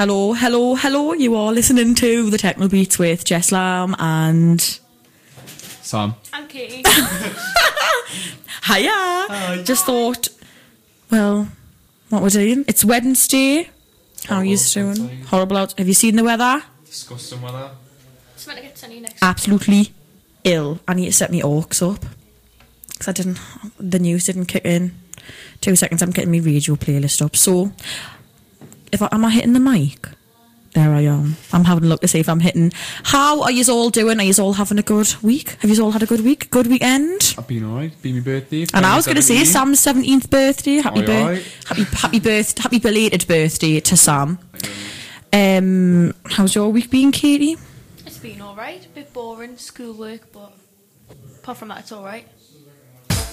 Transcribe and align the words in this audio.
Hello, 0.00 0.32
hello, 0.32 0.76
hello. 0.76 1.12
You 1.12 1.36
are 1.36 1.52
listening 1.52 1.94
to 1.96 2.30
the 2.30 2.38
Techno 2.38 2.68
Beats 2.68 2.98
with 2.98 3.22
Jess 3.22 3.52
Lamb 3.52 3.94
and 3.98 4.58
Sam. 5.82 6.14
And 6.32 6.48
Katie. 6.48 6.82
Hiya. 8.64 9.62
Just 9.62 9.84
thought, 9.84 10.28
well, 11.10 11.48
what 12.08 12.22
we're 12.22 12.30
doing. 12.30 12.64
It's 12.66 12.82
Wednesday. 12.82 13.68
How 14.24 14.36
are 14.36 14.44
you 14.46 14.56
doing? 14.56 14.88
outside. 14.88 15.24
Horrible 15.26 15.56
out. 15.58 15.74
Have 15.76 15.86
you 15.86 15.92
seen 15.92 16.16
the 16.16 16.24
weather? 16.24 16.62
Disgusting 16.86 17.42
weather. 17.42 17.70
it's 18.34 18.46
meant 18.46 18.58
to 18.58 18.64
get 18.64 18.78
sunny 18.78 19.00
next 19.00 19.22
Absolutely 19.22 19.92
ill. 20.44 20.80
I 20.88 20.94
need 20.94 21.04
to 21.08 21.12
set 21.12 21.30
my 21.30 21.40
orcs 21.40 21.82
up 21.86 22.06
because 22.88 23.06
I 23.06 23.12
didn't. 23.12 23.38
The 23.78 23.98
news 23.98 24.24
didn't 24.24 24.46
kick 24.46 24.64
in. 24.64 24.94
Two 25.60 25.76
seconds. 25.76 26.00
I'm 26.00 26.08
getting 26.08 26.32
my 26.32 26.38
radio 26.38 26.76
playlist 26.76 27.20
up. 27.20 27.36
So, 27.36 27.72
if 28.92 29.02
I, 29.02 29.08
am 29.12 29.24
I 29.24 29.30
hitting 29.30 29.52
the 29.52 29.60
mic? 29.60 30.08
There 30.72 30.92
I 30.94 31.00
am. 31.00 31.36
I'm 31.52 31.64
having 31.64 31.84
a 31.84 31.86
look 31.88 32.00
to 32.02 32.08
see 32.08 32.20
if 32.20 32.28
I'm 32.28 32.38
hitting. 32.38 32.70
How 33.02 33.42
are 33.42 33.50
you 33.50 33.64
all 33.68 33.90
doing? 33.90 34.20
Are 34.20 34.22
you 34.22 34.32
all 34.38 34.52
having 34.52 34.78
a 34.78 34.82
good 34.82 35.12
week? 35.20 35.56
Have 35.62 35.70
you 35.70 35.82
all 35.82 35.90
had 35.90 36.04
a 36.04 36.06
good 36.06 36.20
week? 36.20 36.48
Good 36.50 36.68
weekend? 36.68 37.34
I've 37.36 37.48
been 37.48 37.64
alright. 37.64 38.00
Been 38.02 38.14
my 38.14 38.20
birthday. 38.20 38.66
And 38.72 38.86
I 38.86 38.94
was 38.94 39.04
going 39.04 39.16
to 39.16 39.22
say 39.22 39.44
Sam's 39.44 39.80
seventeenth 39.80 40.30
birthday. 40.30 40.76
Happy 40.76 41.00
Aye, 41.00 41.06
birthday! 41.06 41.40
aye. 41.40 41.44
Happy 41.66 41.84
happy 41.96 42.20
birth 42.20 42.56
happy 42.58 42.78
belated 42.78 43.26
birthday 43.26 43.80
to 43.80 43.96
Sam. 43.96 44.38
Um, 45.32 46.14
how's 46.26 46.54
your 46.54 46.68
week 46.68 46.88
been, 46.88 47.10
Katie? 47.10 47.56
It's 48.06 48.18
been 48.18 48.40
alright. 48.40 48.84
A 48.86 48.88
bit 48.90 49.12
boring, 49.12 49.56
schoolwork, 49.56 50.32
but 50.32 50.52
apart 51.38 51.58
from 51.58 51.68
that, 51.68 51.80
it's 51.80 51.90
alright. 51.92 52.28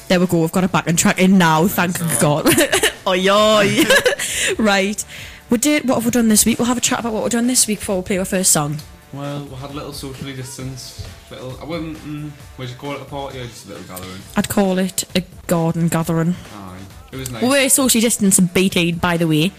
There 0.08 0.20
we 0.20 0.26
go. 0.26 0.42
We've 0.42 0.52
got 0.52 0.64
it 0.64 0.72
back 0.72 0.88
on 0.88 0.96
track 0.96 1.20
in 1.20 1.38
now. 1.38 1.68
Thank 1.68 1.98
God. 2.20 2.48
oi 3.08 3.30
oi. 3.30 3.84
right. 4.58 5.06
We 5.50 5.58
did. 5.58 5.88
What 5.88 5.96
have 5.96 6.06
we 6.06 6.12
done 6.12 6.28
this 6.28 6.46
week? 6.46 6.60
We'll 6.60 6.68
have 6.68 6.78
a 6.78 6.82
chat 6.82 7.00
about 7.00 7.14
what 7.14 7.24
we've 7.24 7.32
done 7.32 7.48
this 7.48 7.68
week 7.68 7.80
before 7.80 7.98
we 7.98 8.04
play 8.04 8.18
our 8.18 8.26
first 8.26 8.52
song. 8.52 8.78
Well, 9.14 9.46
we 9.46 9.56
had 9.56 9.72
a 9.72 9.74
little 9.74 9.94
socially 9.94 10.36
distance. 10.36 11.08
Little. 11.32 11.58
I 11.62 11.66
wouldn't. 11.66 11.98
Mm, 12.00 12.32
would 12.58 12.70
you 12.70 12.76
call 12.76 12.94
it 12.94 13.02
a 13.02 13.06
party 13.06 13.40
or 13.40 13.46
just 13.46 13.66
a 13.66 13.70
little 13.70 13.84
gathering? 13.84 14.22
I'd 14.36 14.50
call 14.50 14.78
it 14.78 15.06
a 15.16 15.24
garden 15.48 15.88
gathering. 15.88 16.36
Aye. 16.54 16.78
It 17.14 17.16
was 17.16 17.32
nice. 17.32 17.42
We 17.42 17.48
were 17.50 17.70
socially 17.70 18.02
distanced 18.02 18.40
and 18.40 18.50
BT'd, 18.54 19.00
by 19.00 19.16
the 19.16 19.28
way. 19.28 19.54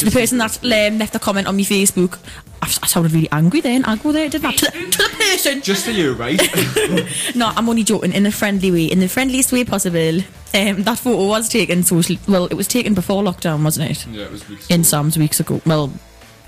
To 0.00 0.06
the 0.06 0.10
person 0.12 0.38
that 0.38 0.56
um, 0.64 0.98
left 0.98 1.14
a 1.14 1.18
comment 1.18 1.46
on 1.46 1.56
my 1.56 1.62
Facebook, 1.62 2.18
I, 2.62 2.66
I 2.82 2.86
sounded 2.86 3.12
really 3.12 3.28
angry 3.30 3.60
then. 3.60 3.84
I 3.84 3.96
go 3.96 4.12
there, 4.12 4.30
didn't 4.30 4.46
I? 4.46 4.52
To, 4.52 4.64
the- 4.64 4.90
to 4.90 4.98
the 5.02 5.14
person. 5.18 5.60
Just 5.60 5.84
for 5.84 5.90
you, 5.90 6.14
right? 6.14 6.40
No, 7.34 7.52
I'm 7.54 7.68
only 7.68 7.84
joking 7.84 8.12
in 8.14 8.24
a 8.24 8.30
friendly 8.32 8.70
way, 8.72 8.84
in 8.86 9.00
the 9.00 9.08
friendliest 9.08 9.52
way 9.52 9.62
possible. 9.64 10.20
Um, 10.54 10.82
that 10.84 10.98
photo 10.98 11.26
was 11.28 11.50
taken 11.50 11.82
socially. 11.82 12.18
Well, 12.26 12.46
it 12.46 12.54
was 12.54 12.66
taken 12.66 12.94
before 12.94 13.22
lockdown, 13.22 13.62
wasn't 13.62 13.90
it? 13.90 14.06
yeah, 14.06 14.24
it 14.24 14.32
was 14.32 14.48
weeks 14.48 14.66
In 14.68 14.76
ago. 14.80 14.82
Sam's 14.84 15.18
weeks 15.18 15.38
ago. 15.38 15.60
Well, 15.66 15.88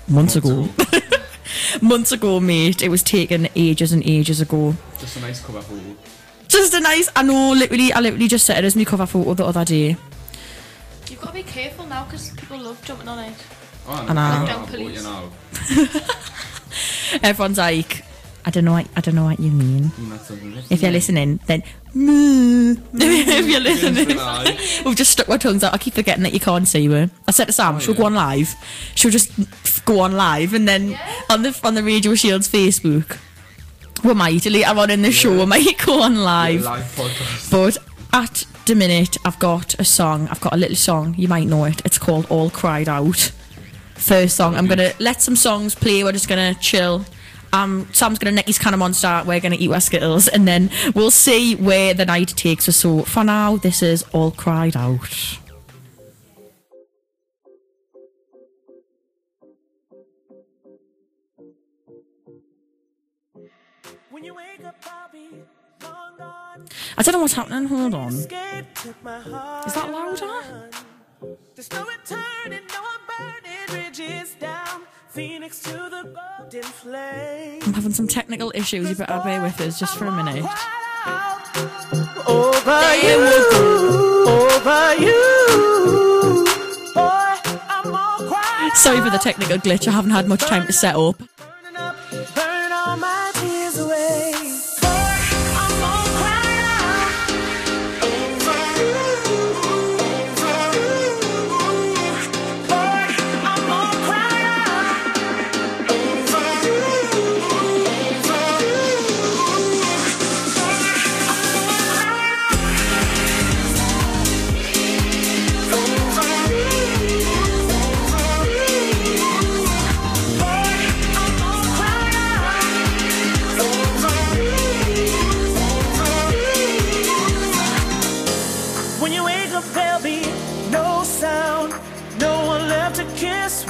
months, 0.07 0.35
Months 0.35 0.35
ago. 0.35 0.69
months 1.81 2.11
ago, 2.11 2.39
mate. 2.39 2.81
It 2.81 2.89
was 2.89 3.03
taken 3.03 3.47
ages 3.55 3.91
and 3.93 4.01
ages 4.03 4.41
ago. 4.41 4.75
Just 4.99 5.17
a 5.17 5.19
nice 5.21 5.41
cover 5.45 5.61
photo. 5.61 5.95
Just 6.47 6.73
a 6.73 6.79
nice. 6.79 7.07
I 7.15 7.21
know. 7.21 7.53
Literally, 7.53 7.93
I 7.93 7.99
literally 7.99 8.27
just 8.27 8.45
set 8.47 8.57
it 8.57 8.65
as 8.65 8.75
my 8.75 8.83
cover 8.83 9.05
photo 9.05 9.35
the 9.35 9.45
other 9.45 9.63
day. 9.63 9.95
You've 11.23 11.33
got 11.33 11.37
to 11.39 11.45
be 11.45 11.51
careful 11.51 11.85
now 11.85 12.03
because 12.03 12.31
people 12.31 12.57
love 12.57 12.83
jumping 12.83 13.07
on 13.07 13.19
it. 13.19 13.33
Oh, 13.87 13.93
I 14.09 14.13
know. 14.13 14.21
I 14.21 14.45
Down 14.45 14.61
know. 14.61 14.67
police. 14.67 14.97
You 14.97 15.03
know. 15.03 16.01
Everyone's 17.23 17.57
like, 17.57 18.03
I 18.45 18.49
don't 18.49 18.65
know. 18.65 18.73
What, 18.73 18.87
I 18.97 18.99
don't 18.99 19.15
know 19.15 19.23
what 19.23 19.39
you 19.39 19.49
mean. 19.49 19.89
That's 20.09 20.27
something. 20.27 20.53
If 20.69 20.81
you're 20.81 20.91
listening, 20.91 21.39
then 21.47 21.63
moo. 21.93 22.75
if 22.93 23.45
you're 23.47 23.61
listening. 23.61 24.17
We've 24.85 24.97
just 24.97 25.11
stuck 25.11 25.29
our 25.29 25.37
tongues 25.37 25.63
out. 25.63 25.73
I 25.73 25.77
keep 25.77 25.93
forgetting 25.93 26.23
that 26.23 26.33
you 26.33 26.41
can't 26.41 26.67
see 26.67 26.87
her. 26.87 27.09
I 27.25 27.31
said 27.31 27.45
to 27.45 27.53
Sam, 27.53 27.75
Oh, 27.75 27.79
she'll 27.79 27.93
yeah. 27.93 27.99
go 27.99 28.05
on 28.07 28.15
live. 28.15 28.53
She'll 28.95 29.11
just 29.11 29.85
go 29.85 30.01
on 30.01 30.11
live, 30.17 30.53
and 30.53 30.67
then 30.67 30.99
on 31.29 31.43
the 31.43 31.57
on 31.63 31.75
the 31.75 31.83
Radio 31.83 32.15
Shield's 32.15 32.49
Facebook, 32.49 33.17
we 34.03 34.13
might 34.13 34.45
later 34.45 34.77
on 34.77 34.89
in 34.89 35.03
the 35.03 35.11
show, 35.13 35.39
we 35.39 35.45
might 35.45 35.77
go 35.85 36.01
on 36.01 36.15
live. 36.15 36.63
Live 36.63 36.83
podcast. 36.97 37.49
But 37.49 37.77
at 38.13 38.45
the 38.65 38.75
minute, 38.75 39.17
I've 39.25 39.39
got 39.39 39.73
a 39.79 39.83
song. 39.83 40.27
I've 40.29 40.39
got 40.39 40.53
a 40.53 40.57
little 40.57 40.75
song. 40.75 41.15
You 41.17 41.27
might 41.27 41.47
know 41.47 41.65
it. 41.65 41.81
It's 41.83 41.97
called 41.97 42.27
"All 42.29 42.49
Cried 42.49 42.87
Out." 42.87 43.31
First 43.95 44.37
song. 44.37 44.55
I'm 44.55 44.67
gonna 44.67 44.93
let 44.99 45.21
some 45.21 45.35
songs 45.35 45.75
play. 45.75 46.03
We're 46.03 46.11
just 46.13 46.29
gonna 46.29 46.53
chill. 46.55 47.05
Um, 47.51 47.87
Sam's 47.91 48.19
gonna 48.19 48.31
neck 48.31 48.47
his 48.47 48.57
can 48.57 48.73
of 48.73 48.79
monster. 48.79 49.23
We're 49.25 49.39
gonna 49.39 49.57
eat 49.59 49.71
our 49.71 49.81
skittles, 49.81 50.27
and 50.27 50.47
then 50.47 50.69
we'll 50.95 51.11
see 51.11 51.55
where 51.55 51.93
the 51.93 52.05
night 52.05 52.29
takes 52.29 52.69
us. 52.69 52.77
So 52.77 53.03
for 53.03 53.23
now, 53.23 53.57
this 53.57 53.83
is 53.83 54.03
"All 54.13 54.31
Cried 54.31 54.75
Out." 54.77 55.39
I 66.97 67.01
don't 67.01 67.13
know 67.13 67.19
what's 67.19 67.33
happening. 67.33 67.65
Hold 67.65 67.93
on. 67.95 68.13
Escape 68.13 68.65
took 68.75 69.03
my 69.03 69.19
heart. 69.19 69.67
Is 69.67 69.73
that 69.73 69.89
louder? 69.89 70.69
There's 71.55 71.71
no 71.71 71.85
returning, 71.85 72.67
no 72.67 72.81
I'm 72.83 73.01
burning 73.07 73.65
bridges 73.67 74.35
down. 74.39 74.81
Phoenix 75.09 75.61
to 75.63 75.71
the 75.71 76.15
golden 76.39 76.63
flame. 76.63 77.61
I'm 77.63 77.73
having 77.73 77.93
some 77.93 78.07
technical 78.07 78.51
issues. 78.55 78.89
You 78.89 78.95
better 78.95 79.21
bear 79.23 79.41
with 79.41 79.59
us 79.61 79.79
just 79.79 79.97
for 79.97 80.05
a 80.05 80.11
minute. 80.11 80.43
Over 82.27 82.95
you, 82.95 83.19
over 84.27 84.95
you. 84.95 86.45
Boy, 86.93 87.35
I'm 87.69 87.95
all 87.95 88.27
quiet. 88.27 88.75
Sorry 88.75 89.01
for 89.01 89.09
the 89.09 89.19
technical 89.19 89.57
glitch. 89.57 89.87
I 89.87 89.91
haven't 89.91 90.11
had 90.11 90.27
much 90.27 90.41
time 90.41 90.65
to 90.67 90.73
set 90.73 90.95
up. 90.95 91.21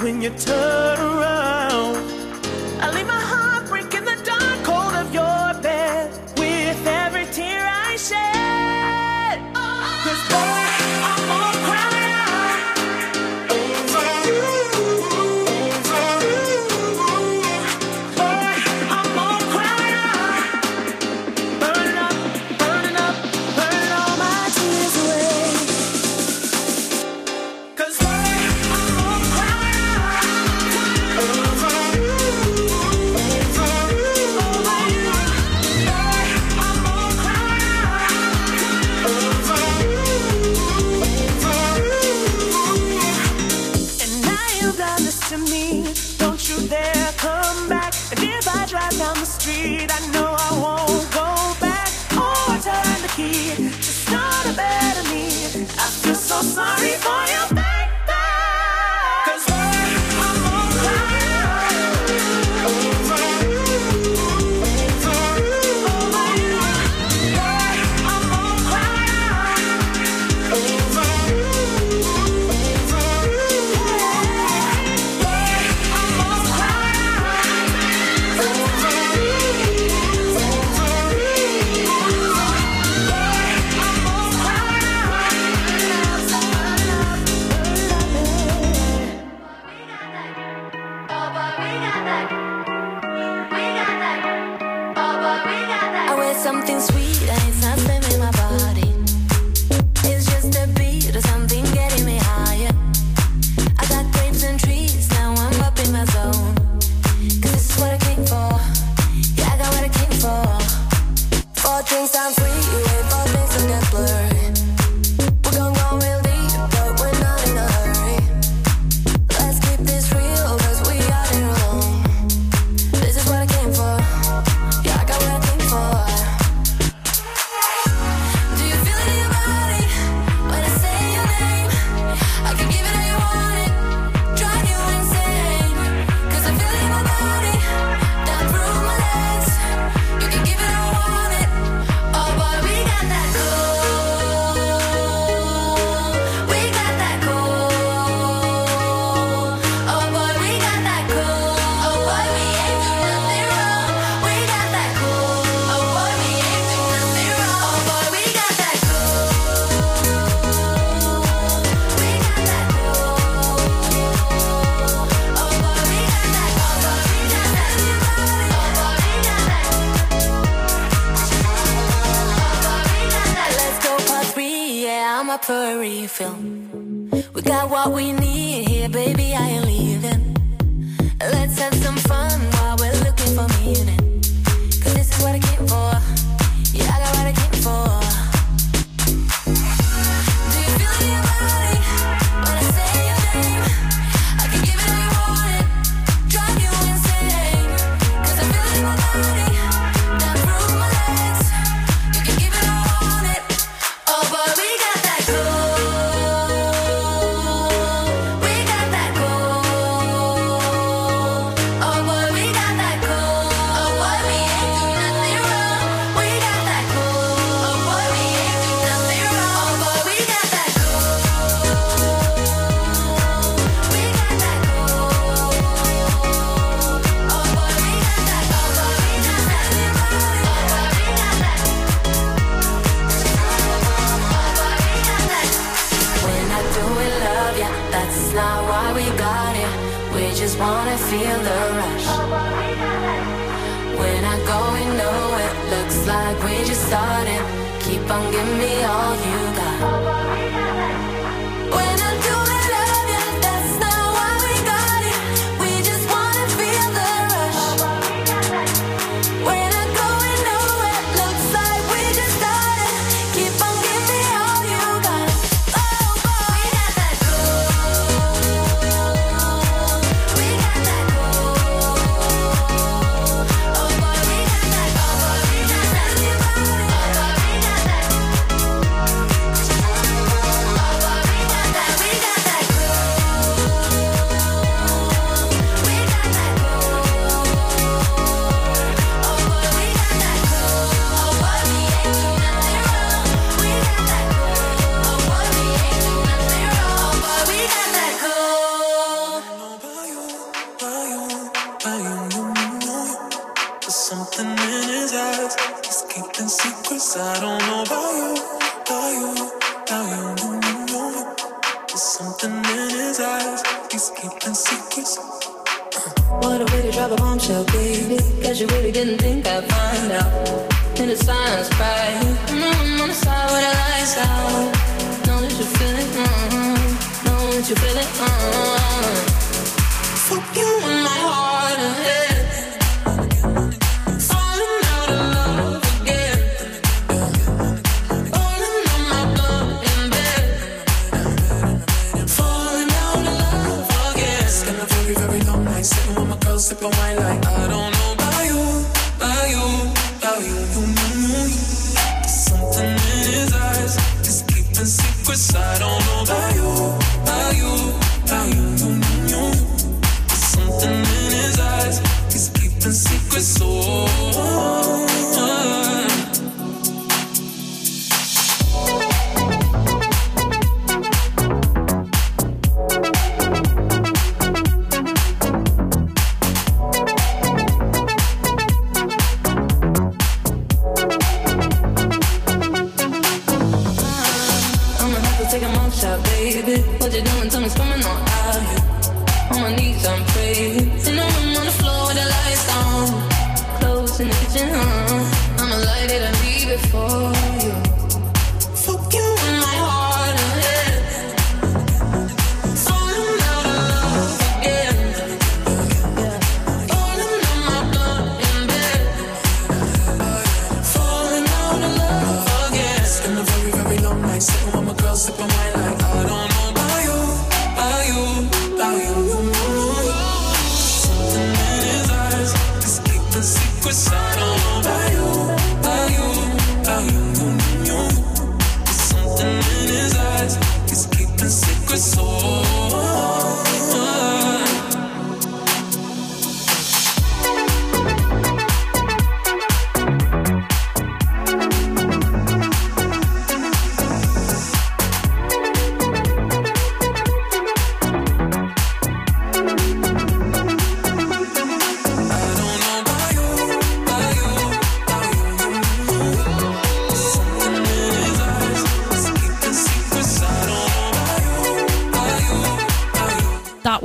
When 0.03 0.21
you 0.21 0.29
turn 0.31 1.12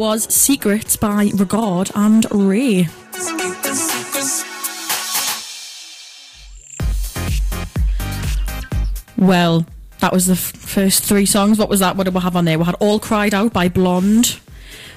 was 0.08 0.24
Secrets 0.32 0.96
by 0.96 1.30
Regard 1.34 1.90
and 1.94 2.24
RAYE. 2.30 2.88
Well, 9.16 9.66
that 9.98 10.12
was 10.12 10.26
the 10.26 10.32
f- 10.34 10.38
first 10.38 11.02
three 11.04 11.26
songs. 11.26 11.58
What 11.58 11.68
was 11.68 11.80
that? 11.80 11.96
What 11.96 12.04
did 12.04 12.14
we 12.14 12.20
have 12.20 12.36
on 12.36 12.44
there? 12.44 12.58
We 12.58 12.64
had 12.64 12.76
All 12.78 13.00
Cried 13.00 13.34
Out 13.34 13.52
by 13.52 13.68
Blonde. 13.68 14.38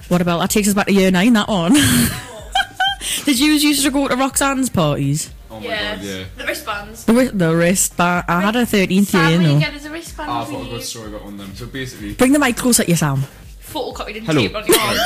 What 0.10 0.22
about 0.22 0.40
that? 0.40 0.50
Takes 0.52 0.68
us 0.68 0.74
back 0.74 0.88
to 0.88 0.94
year 0.94 1.10
nine, 1.10 1.34
that 1.34 1.48
one. 1.48 1.74
did 3.26 3.40
you 3.40 3.54
used 3.54 3.84
to 3.84 3.90
go 3.92 4.08
to 4.08 4.16
Roxanne's 4.16 4.70
parties? 4.70 5.32
Oh 5.50 5.60
my 5.60 5.66
Yes. 5.66 5.98
god, 5.98 6.06
yeah. 6.06 6.24
The 6.38 6.44
wristbands. 6.46 7.06
The, 7.06 7.14
wri- 7.14 7.38
the 7.38 7.56
wristband. 7.56 8.26
I 8.28 8.42
had 8.42 8.56
a 8.56 8.64
13th 8.66 8.90
year, 8.92 9.04
Sam, 9.06 9.32
you 9.32 9.38
what 9.38 9.48
you 9.48 9.54
know. 9.56 9.60
get 9.60 9.74
is 9.74 9.86
a 9.86 9.90
wristband 9.92 10.32
I've 10.32 10.50
got 10.50 10.66
a 10.68 10.70
good 10.70 10.84
story 10.84 11.08
about 11.10 11.24
one 11.26 11.34
of 11.34 11.40
them. 11.40 11.56
So 11.56 11.66
basically, 11.66 12.14
Bring 12.14 12.32
the 12.34 12.40
mic 12.40 12.58
closer 12.58 12.84
to 12.84 12.90
you, 12.90 12.96
Sam. 12.96 13.24
Photocopied 13.72 14.18
and 14.18 14.26
Hello. 14.26 14.42
taped 14.42 14.56
on 14.56 14.66
your 14.66 14.80
arm. 14.80 14.98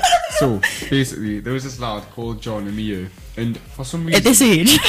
so 0.38 0.60
basically, 0.90 1.40
there 1.40 1.52
was 1.52 1.64
this 1.64 1.78
lad 1.80 2.02
called 2.10 2.40
John 2.40 2.66
in 2.66 2.76
the 2.76 2.82
year, 2.82 3.10
and 3.36 3.58
for 3.58 3.84
some 3.84 4.04
reason, 4.06 4.18
At 4.18 4.24
this 4.24 4.42
age. 4.42 4.78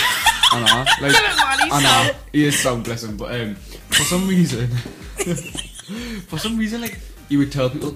I 0.52 0.60
know, 0.62 1.06
like, 1.08 1.14
Look 1.14 1.22
Manny 1.38 1.72
I 1.72 2.16
he 2.34 2.46
is 2.46 2.60
sound, 2.60 2.84
bless 2.84 3.04
him, 3.04 3.18
but 3.18 3.40
um, 3.40 3.54
for 3.56 4.04
some 4.04 4.28
reason, 4.28 4.68
for 6.28 6.40
some 6.40 6.58
reason, 6.58 6.82
like, 6.82 6.98
he 7.30 7.38
would 7.38 7.52
tell 7.52 7.70
people, 7.70 7.96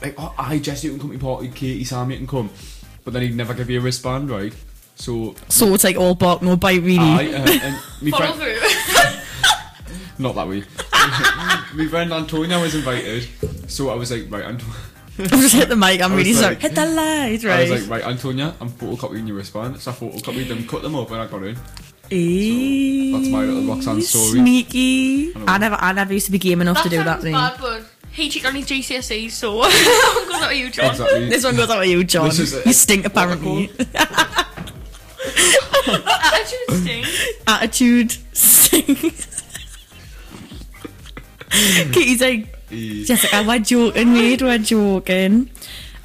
like, 0.00 0.14
oh, 0.16 0.34
I 0.38 0.58
Jesse, 0.58 0.86
you 0.86 0.94
can 0.94 1.00
come 1.00 1.10
to 1.10 1.16
my 1.18 1.20
party, 1.32 1.48
Katie, 1.48 1.84
Sam, 1.84 2.10
you 2.10 2.16
can 2.16 2.26
come, 2.26 2.48
but 3.04 3.12
then 3.12 3.22
he'd 3.22 3.36
never 3.36 3.52
give 3.52 3.68
you 3.68 3.80
a 3.80 3.82
wristband, 3.82 4.30
right? 4.30 4.54
So, 4.96 5.34
so 5.48 5.74
it's 5.74 5.84
like 5.84 5.96
all 5.96 6.14
bark, 6.14 6.40
no 6.40 6.56
bite, 6.56 6.80
really. 6.82 6.98
I, 6.98 7.26
uh, 7.26 7.46
and 7.50 7.76
me 8.00 8.10
Follow 8.10 8.32
friend, 8.32 8.58
through. 8.58 9.20
not 10.18 10.34
that 10.36 10.48
way. 10.48 10.64
my 11.74 11.86
friend 11.88 12.12
Antonia 12.12 12.58
was 12.60 12.74
invited, 12.74 13.28
so 13.68 13.90
I 13.90 13.94
was 13.94 14.10
like, 14.10 14.30
right, 14.30 14.44
Antonia. 14.44 14.74
I've 15.18 15.30
just 15.30 15.54
hit 15.54 15.68
the 15.68 15.76
mic. 15.76 16.00
I'm 16.02 16.12
I 16.12 16.16
was 16.16 16.24
really 16.26 16.32
sorry. 16.34 16.54
like- 16.54 16.62
Hit 16.62 16.74
the 16.74 16.86
light, 16.86 17.44
I 17.44 17.60
was 17.62 17.70
like, 17.70 17.88
right, 17.90 18.04
Antonia, 18.10 18.54
I'm 18.60 18.68
photocopying 18.70 19.26
your 19.28 19.36
wristband. 19.36 19.78
So 19.80 19.90
I 19.90 19.94
photocopied 19.94 20.48
them, 20.48 20.66
cut 20.66 20.82
them 20.82 20.96
up, 20.96 21.10
and 21.10 21.20
I 21.20 21.26
got 21.26 21.42
in. 21.44 21.56
Eee, 22.10 23.12
that's 23.12 23.28
my 23.28 23.42
little 23.44 23.62
Roxanne 23.74 24.02
story. 24.02 24.40
Sneaky. 24.40 25.34
I. 25.34 25.54
I 25.54 25.58
never, 25.58 25.76
I 25.76 25.92
never 25.92 26.12
used 26.12 26.26
to 26.26 26.32
be 26.32 26.38
game 26.38 26.60
enough 26.60 26.76
That 26.78 26.82
to 26.84 26.88
do 26.90 27.02
that 27.04 27.22
thing. 27.22 27.32
bad, 27.32 27.56
but 27.60 27.82
he 28.12 28.28
cheated 28.28 28.48
on 28.48 28.54
his 28.56 28.66
GCSEs, 28.66 29.30
so 29.30 29.62
I'm 29.62 30.28
going 30.28 30.48
to 30.50 30.56
you, 30.56 30.70
John. 30.70 30.90
Exactly. 30.90 31.28
This 31.28 31.44
one 31.44 31.56
goes 31.56 31.70
out 31.70 31.78
with 31.80 31.88
you, 31.88 32.04
John. 32.04 32.28
This 32.28 32.40
is 32.40 32.54
a- 32.54 32.62
you 32.66 32.72
stink, 32.72 33.06
apparently. 33.06 33.70
Attitude 35.86 36.70
sting. 36.70 37.04
Attitude 37.46 38.16
stinks. 38.32 39.43
Kitty's 41.92 42.20
like, 42.20 42.68
Jessica, 42.70 43.44
we're 43.46 43.58
joking, 43.60 44.12
mate, 44.12 44.42
we're 44.42 44.58
joking. 44.58 45.50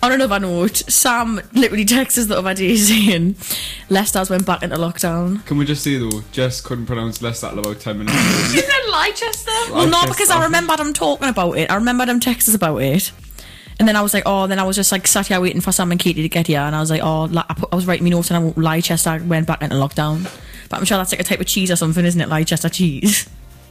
On 0.01 0.11
another 0.13 0.39
note, 0.39 0.77
Sam 0.77 1.41
literally 1.53 1.83
texted 1.85 2.19
us 2.19 2.25
the 2.27 2.37
other 2.37 2.53
day 2.53 2.75
saying 2.77 3.35
Leicester's 3.89 4.29
went 4.29 4.45
back 4.45 4.63
into 4.63 4.77
lockdown. 4.77 5.45
Can 5.45 5.57
we 5.57 5.65
just 5.65 5.83
say 5.83 5.97
though, 5.97 6.21
Jess 6.31 6.61
couldn't 6.61 6.85
pronounce 6.85 7.21
Leicester 7.21 7.49
till 7.49 7.59
about 7.59 7.79
10 7.81 7.97
minutes 7.97 8.15
ago. 8.17 8.53
You 8.53 8.61
said 8.61 8.91
Leicester. 8.91 9.73
Well, 9.73 9.85
no, 9.87 9.97
Leicester. 9.97 10.07
because 10.13 10.29
I 10.29 10.43
remembered 10.45 10.79
him 10.79 10.93
talking 10.93 11.27
about 11.27 11.57
it. 11.57 11.69
I 11.69 11.75
remembered 11.75 12.07
him 12.07 12.19
texting 12.21 12.49
us 12.49 12.55
about 12.55 12.77
it. 12.77 13.11
And 13.77 13.87
then 13.87 13.95
I 13.97 14.01
was 14.01 14.13
like, 14.13 14.23
oh, 14.25 14.47
then 14.47 14.59
I 14.59 14.63
was 14.63 14.75
just 14.77 14.91
like 14.91 15.05
sat 15.07 15.27
here 15.27 15.39
waiting 15.41 15.61
for 15.61 15.71
Sam 15.73 15.91
and 15.91 15.99
Katie 15.99 16.21
to 16.21 16.29
get 16.29 16.47
here. 16.47 16.59
And 16.59 16.75
I 16.75 16.79
was 16.81 16.89
like, 16.91 17.01
oh, 17.01 17.25
li- 17.25 17.43
I, 17.49 17.53
put, 17.53 17.69
I 17.71 17.75
was 17.75 17.85
writing 17.87 18.03
me 18.05 18.09
notes 18.09 18.29
and 18.31 18.37
I 18.37 18.41
wrote 18.47 18.57
Leicester 18.57 19.21
went 19.25 19.47
back 19.47 19.61
into 19.61 19.75
lockdown. 19.75 20.23
But 20.69 20.77
I'm 20.77 20.85
sure 20.85 20.97
that's 20.97 21.11
like 21.11 21.21
a 21.21 21.23
type 21.23 21.39
of 21.41 21.45
cheese 21.47 21.71
or 21.71 21.75
something, 21.77 22.05
isn't 22.05 22.19
it? 22.21 22.29
Leicester 22.29 22.69
cheese. 22.69 23.27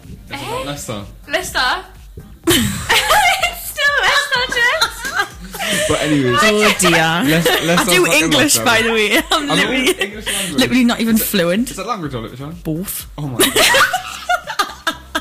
Is 0.08 0.30
it 0.30 0.48
eh? 0.48 0.64
Leicester? 0.64 1.04
Leicester. 1.28 1.84
it's 2.48 3.70
still 3.70 3.94
Leicester, 4.02 4.54
Jess. 4.54 5.88
But 5.88 6.00
anyways, 6.00 6.38
Oh 6.40 6.74
dear. 6.78 6.90
Leic- 6.90 7.46
I 7.46 7.64
Leicester's 7.64 7.94
do 7.94 8.04
back 8.04 8.14
in 8.16 8.24
English, 8.24 8.58
lockdown. 8.58 8.64
by 8.64 8.82
the 8.82 8.92
way. 8.92 9.16
I'm 9.30 9.50
I 9.50 9.54
know 9.54 9.54
literally, 9.54 9.90
English 10.00 10.26
language. 10.26 10.60
literally 10.60 10.84
not 10.84 11.00
even 11.00 11.16
fluent. 11.18 11.70
Is 11.70 11.76
that 11.76 11.86
language 11.86 12.14
or 12.14 12.22
literature? 12.22 12.54
Both. 12.64 13.06
Oh 13.18 13.26
my 13.28 13.38
god. 13.38 13.54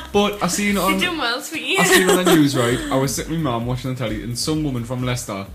but 0.12 0.42
I 0.42 0.46
seen 0.48 0.78
on 0.78 0.92
You're 0.92 1.00
doing 1.00 1.18
well, 1.18 1.40
sweetie. 1.42 1.78
I 1.78 1.84
seen 1.84 2.08
on 2.08 2.24
the 2.24 2.34
news, 2.34 2.56
right? 2.56 2.78
I 2.90 2.96
was 2.96 3.14
sitting 3.14 3.32
with 3.32 3.40
my 3.40 3.50
mum 3.52 3.66
watching 3.66 3.92
the 3.94 3.98
telly, 3.98 4.22
and 4.22 4.38
some 4.38 4.64
woman 4.64 4.84
from 4.84 5.02
Leicester. 5.04 5.46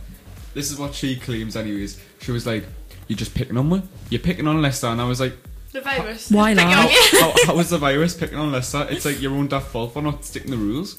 This 0.54 0.72
is 0.72 0.78
what 0.78 0.94
she 0.94 1.16
claims, 1.16 1.56
anyways. 1.56 2.00
She 2.22 2.32
was 2.32 2.46
like, 2.46 2.64
"You're 3.08 3.18
just 3.18 3.34
picking 3.34 3.58
on 3.58 3.68
me. 3.70 3.82
You're 4.10 4.22
picking 4.22 4.48
on 4.48 4.62
Leicester," 4.62 4.88
and 4.88 5.02
I 5.02 5.06
was 5.08 5.20
like, 5.20 5.36
The 5.74 5.82
virus. 5.82 6.30
Why 6.32 6.54
not? 6.54 6.66
on 6.86 6.90
you. 6.92 7.00
"How, 7.20 7.34
how 7.48 7.60
is 7.60 7.70
the 7.72 7.78
virus 7.80 8.14
picking 8.14 8.38
on 8.38 8.52
Leicester? 8.52 8.88
It's 8.90 9.06
like 9.06 9.20
your 9.22 9.34
own 9.34 9.48
daft 9.48 9.68
fault 9.72 9.94
for 9.94 10.02
not 10.02 10.24
sticking 10.24 10.52
the 10.52 10.58
rules." 10.58 10.98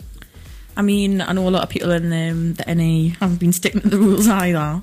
I 0.76 0.83
mean, 0.83 1.21
I 1.21 1.33
know 1.33 1.49
a 1.49 1.50
lot 1.50 1.62
of 1.62 1.69
people 1.69 1.93
in 1.93 2.07
um, 2.12 2.54
the 2.54 2.75
NA 2.75 3.14
haven't 3.21 3.38
been 3.38 3.52
sticking 3.52 3.81
to 3.83 3.88
the 3.88 3.99
rules 3.99 4.26
either. 4.28 4.83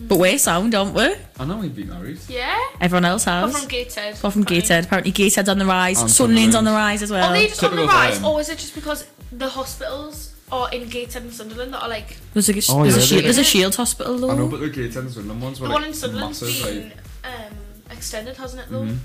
But 0.00 0.20
we're 0.20 0.38
sound, 0.38 0.76
aren't 0.76 0.94
we? 0.94 1.12
I 1.40 1.44
know 1.44 1.56
we've 1.56 1.74
been 1.74 1.88
married. 1.88 2.20
Yeah. 2.28 2.56
Everyone 2.80 3.04
else 3.04 3.24
Apart 3.24 3.50
has. 3.50 3.58
from 3.60 3.68
Gateshead. 3.68 4.14
Apart 4.16 4.32
from 4.32 4.44
Gateshead. 4.44 4.84
Apparently 4.84 5.10
Gateshead's 5.10 5.48
on 5.48 5.58
the 5.58 5.66
rise. 5.66 6.00
And 6.00 6.08
Sunderland's 6.08 6.54
on 6.54 6.62
the 6.62 6.70
rise 6.70 7.02
as 7.02 7.10
well. 7.10 7.28
Are 7.28 7.32
they 7.32 7.48
just 7.48 7.64
on 7.64 7.74
the 7.74 7.84
rise, 7.84 8.20
them. 8.20 8.26
or 8.30 8.40
is 8.40 8.48
it 8.48 8.58
just 8.58 8.76
because 8.76 9.04
the 9.32 9.48
hospitals 9.48 10.36
are 10.52 10.70
in 10.70 10.88
Gateshead 10.88 11.22
and 11.24 11.32
Sunderland 11.32 11.74
that 11.74 11.82
are 11.82 11.88
like 11.88 12.16
There's 12.32 12.48
a, 12.48 12.52
Oh, 12.72 12.84
there's, 12.84 12.96
a 12.96 13.00
yeah, 13.00 13.04
shield, 13.06 13.24
there's 13.24 13.38
a 13.38 13.44
Shield 13.44 13.74
hospital 13.74 14.16
though. 14.18 14.30
I 14.30 14.36
know, 14.36 14.46
but 14.48 14.60
the 14.60 14.68
Gates 14.70 14.94
and 14.94 15.10
Sunderland 15.10 15.42
ones 15.42 15.60
were 15.60 15.66
the 15.66 15.72
like 15.74 15.80
one 15.82 15.88
in 15.88 15.94
Sunderland's 15.94 16.42
massive. 16.42 16.64
been 16.64 16.88
Like, 16.90 16.96
um, 17.24 17.52
extended, 17.90 18.36
hasn't 18.36 18.62
it? 18.62 18.70
Though. 18.70 18.82
Mhm. 18.84 18.98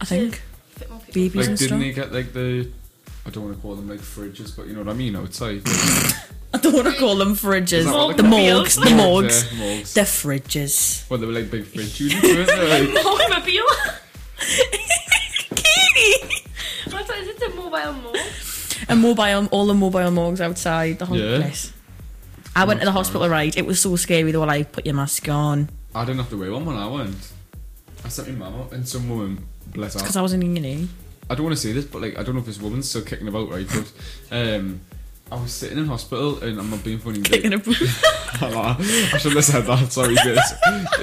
I 0.00 0.04
think. 0.04 0.34
To 0.74 0.78
fit 0.80 0.90
more 0.90 0.98
people. 1.00 1.14
Babies 1.14 1.34
like 1.36 1.48
and 1.48 1.58
didn't 1.58 1.68
stuff. 1.68 1.80
they 1.80 1.92
get 1.92 2.12
like 2.12 2.32
the? 2.32 2.70
I 3.26 3.30
don't 3.30 3.44
want 3.44 3.56
to 3.56 3.62
call 3.62 3.74
them 3.74 3.88
like 3.88 4.00
fridges, 4.00 4.54
but 4.56 4.66
you 4.66 4.72
know 4.74 4.80
what 4.82 4.88
I 4.88 4.94
mean 4.94 5.16
outside. 5.16 5.62
I 6.54 6.58
don't 6.58 6.74
want 6.74 6.86
to 6.86 6.94
call 6.94 7.16
them 7.16 7.34
fridges. 7.34 7.72
Is 7.80 7.84
that 7.86 7.92
what 7.94 8.16
The 8.16 8.22
morgues. 8.22 8.76
The 8.76 8.90
morgues. 8.90 9.44
Yeah, 9.52 9.58
morgues. 9.58 9.94
The 9.94 10.00
fridges. 10.02 11.10
Well, 11.10 11.18
they 11.18 11.26
were 11.26 11.32
like 11.32 11.50
big 11.50 11.64
fridge 11.64 12.00
units, 12.00 12.22
weren't 12.22 12.46
they? 12.48 12.86
Like, 12.86 13.04
Mobile. 13.04 13.66
Katie! 15.54 16.42
What 16.90 17.10
is 17.10 17.28
it? 17.28 17.42
A 17.42 17.54
mobile 17.54 17.92
mall? 17.94 18.16
And 18.88 19.00
mobile, 19.02 19.46
all 19.50 19.66
the 19.66 19.74
mobile 19.74 20.10
morgues 20.10 20.40
outside 20.40 20.98
the 20.98 21.06
whole 21.06 21.18
Yeah. 21.18 21.38
place. 21.40 21.72
I 22.54 22.64
went 22.64 22.80
to 22.80 22.86
the 22.86 22.92
hospital, 22.92 23.28
right? 23.28 23.54
It 23.56 23.66
was 23.66 23.80
so 23.80 23.96
scary. 23.96 24.30
They 24.32 24.38
were 24.38 24.46
like, 24.46 24.72
put 24.72 24.86
your 24.86 24.94
mask 24.94 25.28
on. 25.28 25.68
I 25.94 26.04
didn't 26.04 26.18
have 26.20 26.30
to 26.30 26.38
wear 26.38 26.52
one 26.52 26.64
when 26.64 26.76
I 26.76 26.86
went. 26.86 27.16
I 28.06 28.08
sent 28.08 28.28
my 28.38 28.48
mum 28.48 28.60
up, 28.60 28.72
and 28.72 28.88
some 28.88 29.08
woman, 29.08 29.44
bless 29.66 29.94
Because. 29.96 30.16
I 30.16 30.22
was 30.22 30.32
in 30.32 30.40
uni. 30.40 30.88
I 31.28 31.34
don't 31.34 31.42
want 31.42 31.56
to 31.56 31.60
say 31.60 31.72
this, 31.72 31.84
but 31.84 32.02
like 32.02 32.16
I 32.16 32.22
don't 32.22 32.36
know 32.36 32.40
if 32.40 32.46
this 32.46 32.60
woman's 32.60 32.88
still 32.88 33.02
kicking 33.02 33.26
about, 33.26 33.50
right? 33.50 33.66
But 33.68 33.92
um, 34.30 34.80
I 35.30 35.34
was 35.42 35.50
sitting 35.50 35.78
in 35.78 35.86
hospital 35.86 36.38
and 36.38 36.56
I'm 36.60 36.70
not 36.70 36.84
being 36.84 37.00
funny. 37.00 37.20
Kicking 37.20 37.52
a 37.52 37.58
boot. 37.58 37.76
I 37.80 38.76
shouldn't 39.18 39.34
have 39.34 39.44
said 39.44 39.66
that. 39.66 39.90
Sorry, 39.90 40.14
Grace. 40.22 40.52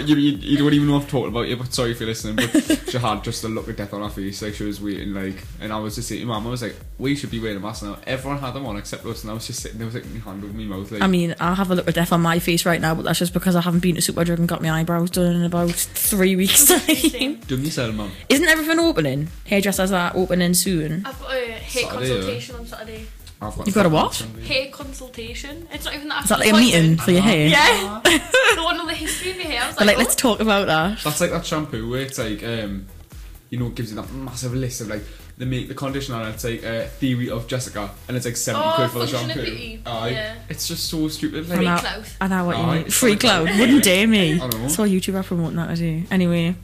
you, 0.08 0.16
you, 0.16 0.38
you 0.38 0.58
don't 0.58 0.72
even 0.72 0.88
know 0.88 0.96
I've 0.98 1.10
talked 1.10 1.28
about 1.28 1.50
you, 1.50 1.58
but 1.58 1.74
sorry 1.74 1.94
for 1.94 2.06
listening. 2.06 2.38
But 2.38 2.90
she 2.90 2.98
had 2.98 3.22
just 3.22 3.44
a 3.44 3.50
look 3.50 3.68
of 3.68 3.76
death 3.76 3.94
on 3.94 4.02
her 4.02 4.08
face, 4.10 4.42
like 4.42 4.54
she 4.54 4.64
was 4.64 4.80
waiting, 4.82 5.14
like, 5.14 5.44
and 5.60 5.74
I 5.74 5.80
was 5.80 5.96
just 5.96 6.08
sitting, 6.08 6.26
Mum, 6.26 6.48
I 6.48 6.50
was 6.50 6.62
like, 6.62 6.78
we 6.98 7.16
should 7.16 7.32
be 7.32 7.42
wearing 7.42 7.58
a 7.58 7.60
mask 7.60 7.84
now. 7.84 7.98
Everyone 8.08 8.40
had 8.40 8.54
them 8.54 8.66
on 8.66 8.78
except 8.78 9.06
us, 9.06 9.24
and 9.24 9.32
I 9.32 9.34
was 9.34 9.46
just 9.46 9.62
sitting 9.62 9.78
there 9.78 9.88
with 9.88 9.96
like 9.96 10.06
my 10.06 10.20
hand 10.20 10.42
over 10.42 10.54
my 10.54 10.64
mouth, 10.64 10.90
like. 10.90 11.02
I 11.02 11.08
mean, 11.08 11.36
I 11.42 11.54
have 11.54 11.70
a 11.70 11.76
look 11.76 11.90
of 11.90 11.94
death 11.94 12.14
on 12.14 12.22
my 12.22 12.40
face 12.40 12.66
right 12.66 12.80
now, 12.80 12.96
but 12.96 13.04
that's 13.04 13.20
just 13.20 13.34
because 13.34 13.58
I 13.58 13.62
haven't 13.62 13.82
been 13.82 13.96
to 13.96 14.02
Superdrug 14.02 14.38
and 14.38 14.48
got 14.48 14.62
my 14.62 14.72
eyebrows 14.72 15.10
done 15.10 15.36
in 15.36 15.44
about 15.44 15.72
three 15.72 16.38
weeks' 16.38 16.66
time. 16.70 17.36
Done 17.48 17.66
yourself, 17.66 17.94
Mum. 17.94 18.12
Isn't 18.30 18.48
everything 18.48 18.80
opening? 18.80 19.28
Hairdressers 19.48 19.92
are 19.92 20.14
opening 20.16 20.54
soon. 20.54 21.06
I've 21.06 21.20
got 21.20 21.34
a 21.34 21.52
hair 21.52 21.84
Saturday, 21.84 22.08
consultation 22.08 22.56
on 22.56 22.66
Saturday. 22.68 23.08
I've 23.44 23.56
got 23.58 23.66
You've 23.68 23.76
got 23.76 23.86
a 23.86 23.90
what? 23.90 24.16
Hair 24.46 24.70
consultation. 24.72 25.68
It's 25.72 25.86
not 25.86 25.94
even 25.96 26.08
that. 26.10 26.24
Is 26.24 26.30
that 26.30 26.40
like 26.40 26.54
a 26.54 26.56
meeting 26.56 26.98
for 26.98 27.12
your 27.12 27.22
hair? 27.22 27.48
Yeah. 27.48 28.02
the 28.56 28.62
one 28.64 28.80
on 28.80 28.88
the 28.88 28.94
history 28.94 29.32
of 29.32 29.38
your 29.38 29.46
hair. 29.48 29.64
I 29.64 29.68
was 29.68 29.76
They're 29.76 29.88
like, 29.88 29.98
like, 29.98 30.06
let's 30.06 30.16
talk 30.16 30.40
about 30.40 30.68
that. 30.68 31.00
That's 31.04 31.22
like 31.22 31.32
that 31.32 31.46
shampoo 31.46 31.90
where 31.90 32.02
it's 32.02 32.18
like, 32.18 32.44
um, 32.44 32.88
you 33.50 33.60
know, 33.60 33.68
it 33.68 33.76
gives 33.76 33.90
you 33.92 33.96
that 33.98 34.12
massive 34.12 34.54
list 34.54 34.82
of 34.82 34.88
like, 34.88 35.04
they 35.38 35.46
make 35.46 35.68
the 35.68 35.74
conditioner 35.74 36.20
and 36.22 36.34
it's 36.36 36.44
like 36.44 36.64
uh, 36.64 36.86
theory 36.86 37.30
of 37.30 37.48
Jessica 37.48 37.90
and 38.08 38.16
it's 38.16 38.26
like 38.26 38.38
70 38.38 38.64
Oh, 38.66 38.74
quid 38.76 38.92
for 38.92 39.00
the 39.00 39.08
shampoo. 39.08 39.80
Aye. 39.86 40.10
Yeah. 40.10 40.36
It's 40.48 40.68
just 40.68 40.88
so 40.90 41.08
stupid. 41.08 41.48
Free 41.48 41.56
Like, 41.58 41.66
know. 41.66 41.90
clout. 41.90 42.16
I 42.22 42.28
know 42.28 42.46
what 42.46 42.58
you 42.58 42.64
Aye. 42.64 42.76
mean. 42.84 42.90
Free 42.92 43.16
cloud. 43.16 43.50
Wouldn't 43.60 43.84
dare 43.84 44.08
me. 44.08 44.40
I 44.40 44.48
know. 44.48 44.68
Saw 44.68 44.84
a 44.84 44.88
YouTuber 44.88 45.26
promoting 45.26 45.56
that 45.58 45.76
today. 45.76 46.04
Anyway. 46.12 46.56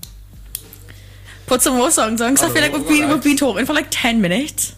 Put 1.48 1.63
some 1.63 1.77
more 1.77 1.89
songs 1.89 2.21
on 2.21 2.33
because 2.33 2.48
I, 2.48 2.51
I 2.51 2.53
feel 2.53 2.62
like 2.62 2.74
we've 2.74 2.88
been, 2.88 3.03
right. 3.05 3.13
we've 3.13 3.24
been 3.24 3.38
talking 3.38 3.65
for 3.65 3.74
like 3.74 3.88
10 3.89 4.21
minutes. 4.21 4.75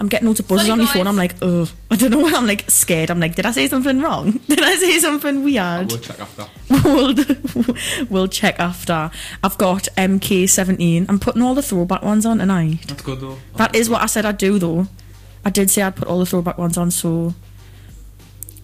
Oh 0.00 0.04
my 0.04 0.04
god. 0.04 0.04
I'm 0.04 0.08
getting 0.08 0.26
loads 0.28 0.40
of 0.40 0.48
buzzes 0.48 0.66
Sorry, 0.66 0.72
on 0.72 0.78
my 0.78 0.92
phone. 0.92 1.06
I'm 1.06 1.16
like, 1.16 1.34
ugh. 1.42 1.68
I 1.90 1.96
don't 1.96 2.10
know. 2.10 2.26
I'm 2.26 2.46
like 2.46 2.70
scared. 2.70 3.10
I'm 3.10 3.20
like, 3.20 3.34
did 3.34 3.46
I 3.46 3.50
say 3.50 3.66
something 3.68 4.00
wrong? 4.00 4.32
Did 4.48 4.62
I 4.62 4.76
say 4.76 4.98
something 4.98 5.42
weird? 5.44 5.90
we'll 5.90 5.98
check 5.98 6.20
after. 6.20 6.46
we'll, 6.84 7.14
we'll 8.10 8.28
check 8.28 8.58
after. 8.60 9.10
I've 9.42 9.58
got 9.58 9.88
MK17. 9.96 11.06
I'm 11.08 11.18
putting 11.18 11.42
all 11.42 11.54
the 11.54 11.62
throwback 11.62 12.02
ones 12.02 12.24
on 12.26 12.38
tonight. 12.38 12.86
That's 12.86 13.02
good 13.02 13.20
though. 13.20 13.38
That 13.56 13.74
is 13.74 13.90
what 13.90 14.02
I 14.02 14.06
said 14.06 14.24
I'd 14.24 14.38
do 14.38 14.58
though. 14.58 14.86
I 15.44 15.50
did 15.50 15.70
say 15.70 15.82
I'd 15.82 15.96
put 15.96 16.08
all 16.08 16.18
the 16.18 16.26
throwback 16.26 16.58
ones 16.58 16.76
on, 16.76 16.90
so 16.90 17.34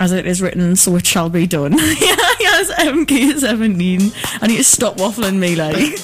as 0.00 0.12
it 0.12 0.26
is 0.26 0.42
written, 0.42 0.76
so 0.76 0.96
it 0.96 1.06
shall 1.06 1.30
be 1.30 1.46
done. 1.46 1.72
yeah, 1.72 2.16
yes, 2.40 2.70
MK17. 2.72 4.42
I 4.42 4.46
need 4.46 4.56
to 4.58 4.64
stop 4.64 4.96
waffling 4.96 5.38
me 5.38 5.54
like. 5.56 5.98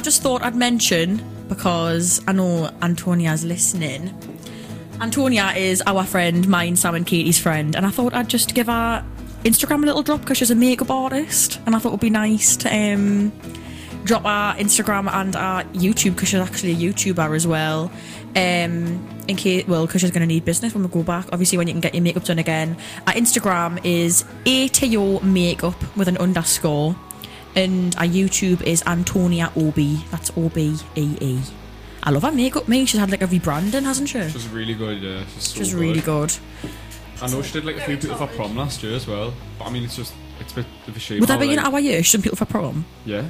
I 0.00 0.02
just 0.02 0.22
thought 0.22 0.40
I'd 0.42 0.56
mention 0.56 1.22
because 1.46 2.22
I 2.26 2.32
know 2.32 2.70
Antonia's 2.80 3.44
listening. 3.44 4.18
Antonia 4.98 5.52
is 5.54 5.82
our 5.86 6.04
friend, 6.04 6.48
mine, 6.48 6.76
Sam, 6.76 6.94
and 6.94 7.06
Katie's 7.06 7.38
friend, 7.38 7.76
and 7.76 7.84
I 7.84 7.90
thought 7.90 8.14
I'd 8.14 8.30
just 8.30 8.54
give 8.54 8.68
her 8.68 9.04
Instagram 9.44 9.82
a 9.82 9.86
little 9.86 10.02
drop 10.02 10.20
because 10.20 10.38
she's 10.38 10.50
a 10.50 10.54
makeup 10.54 10.90
artist, 10.90 11.60
and 11.66 11.76
I 11.76 11.78
thought 11.78 11.90
it 11.90 11.92
would 11.92 12.00
be 12.00 12.08
nice 12.08 12.56
to 12.56 12.74
um, 12.74 13.30
drop 14.04 14.24
our 14.24 14.54
Instagram 14.54 15.12
and 15.12 15.36
our 15.36 15.64
YouTube 15.64 16.14
because 16.14 16.30
she's 16.30 16.40
actually 16.40 16.72
a 16.72 16.76
YouTuber 16.76 17.36
as 17.36 17.46
well. 17.46 17.92
Um, 18.34 19.06
in 19.28 19.36
case, 19.36 19.66
well, 19.68 19.86
because 19.86 20.00
she's 20.00 20.12
going 20.12 20.22
to 20.22 20.26
need 20.26 20.46
business 20.46 20.72
when 20.72 20.82
we 20.82 20.88
go 20.88 21.02
back. 21.02 21.26
Obviously, 21.30 21.58
when 21.58 21.66
you 21.66 21.74
can 21.74 21.82
get 21.82 21.94
your 21.94 22.02
makeup 22.02 22.24
done 22.24 22.38
again. 22.38 22.74
Our 23.06 23.12
Instagram 23.12 23.78
is 23.84 24.24
ATO 24.46 25.20
Makeup 25.20 25.74
with 25.94 26.08
an 26.08 26.16
underscore, 26.16 26.96
and 27.56 27.94
our 27.96 28.04
YouTube 28.04 28.62
is 28.62 28.82
Antonia 28.86 29.50
Obee. 29.56 30.04
That's 30.10 30.30
O 30.36 30.48
B 30.48 30.76
E 30.96 31.16
E. 31.20 31.40
I 32.02 32.10
love 32.10 32.22
her 32.22 32.32
makeup. 32.32 32.66
Me, 32.68 32.86
she's 32.86 32.98
had 33.00 33.10
like 33.10 33.22
a 33.22 33.26
rebranding, 33.26 33.82
hasn't 33.82 34.08
she? 34.08 34.26
She's 34.30 34.48
really 34.48 34.74
good, 34.74 35.02
yeah. 35.02 35.24
She's 35.34 35.48
so 35.48 35.58
She's 35.58 35.74
good. 35.74 35.80
really 35.80 36.00
good. 36.00 36.32
I 37.20 37.26
know 37.28 37.42
she 37.42 37.52
did 37.52 37.64
like 37.66 37.76
a 37.76 37.80
few 37.82 37.96
people 37.98 38.16
for 38.16 38.26
prom 38.28 38.56
last 38.56 38.82
year 38.82 38.94
as 38.94 39.06
well. 39.06 39.34
But 39.58 39.66
I 39.66 39.70
mean, 39.70 39.84
it's 39.84 39.96
just, 39.96 40.14
it's 40.40 40.52
a 40.52 40.56
bit 40.56 40.66
of 40.88 40.96
a 40.96 40.98
shame. 40.98 41.20
Would 41.20 41.28
that 41.28 41.34
how, 41.34 41.40
be 41.40 41.50
in 41.52 41.56
like- 41.56 41.66
our 41.72 41.78
year? 41.80 42.02
Some 42.02 42.22
people 42.22 42.36
for 42.36 42.46
prom. 42.46 42.86
Yeah. 43.04 43.28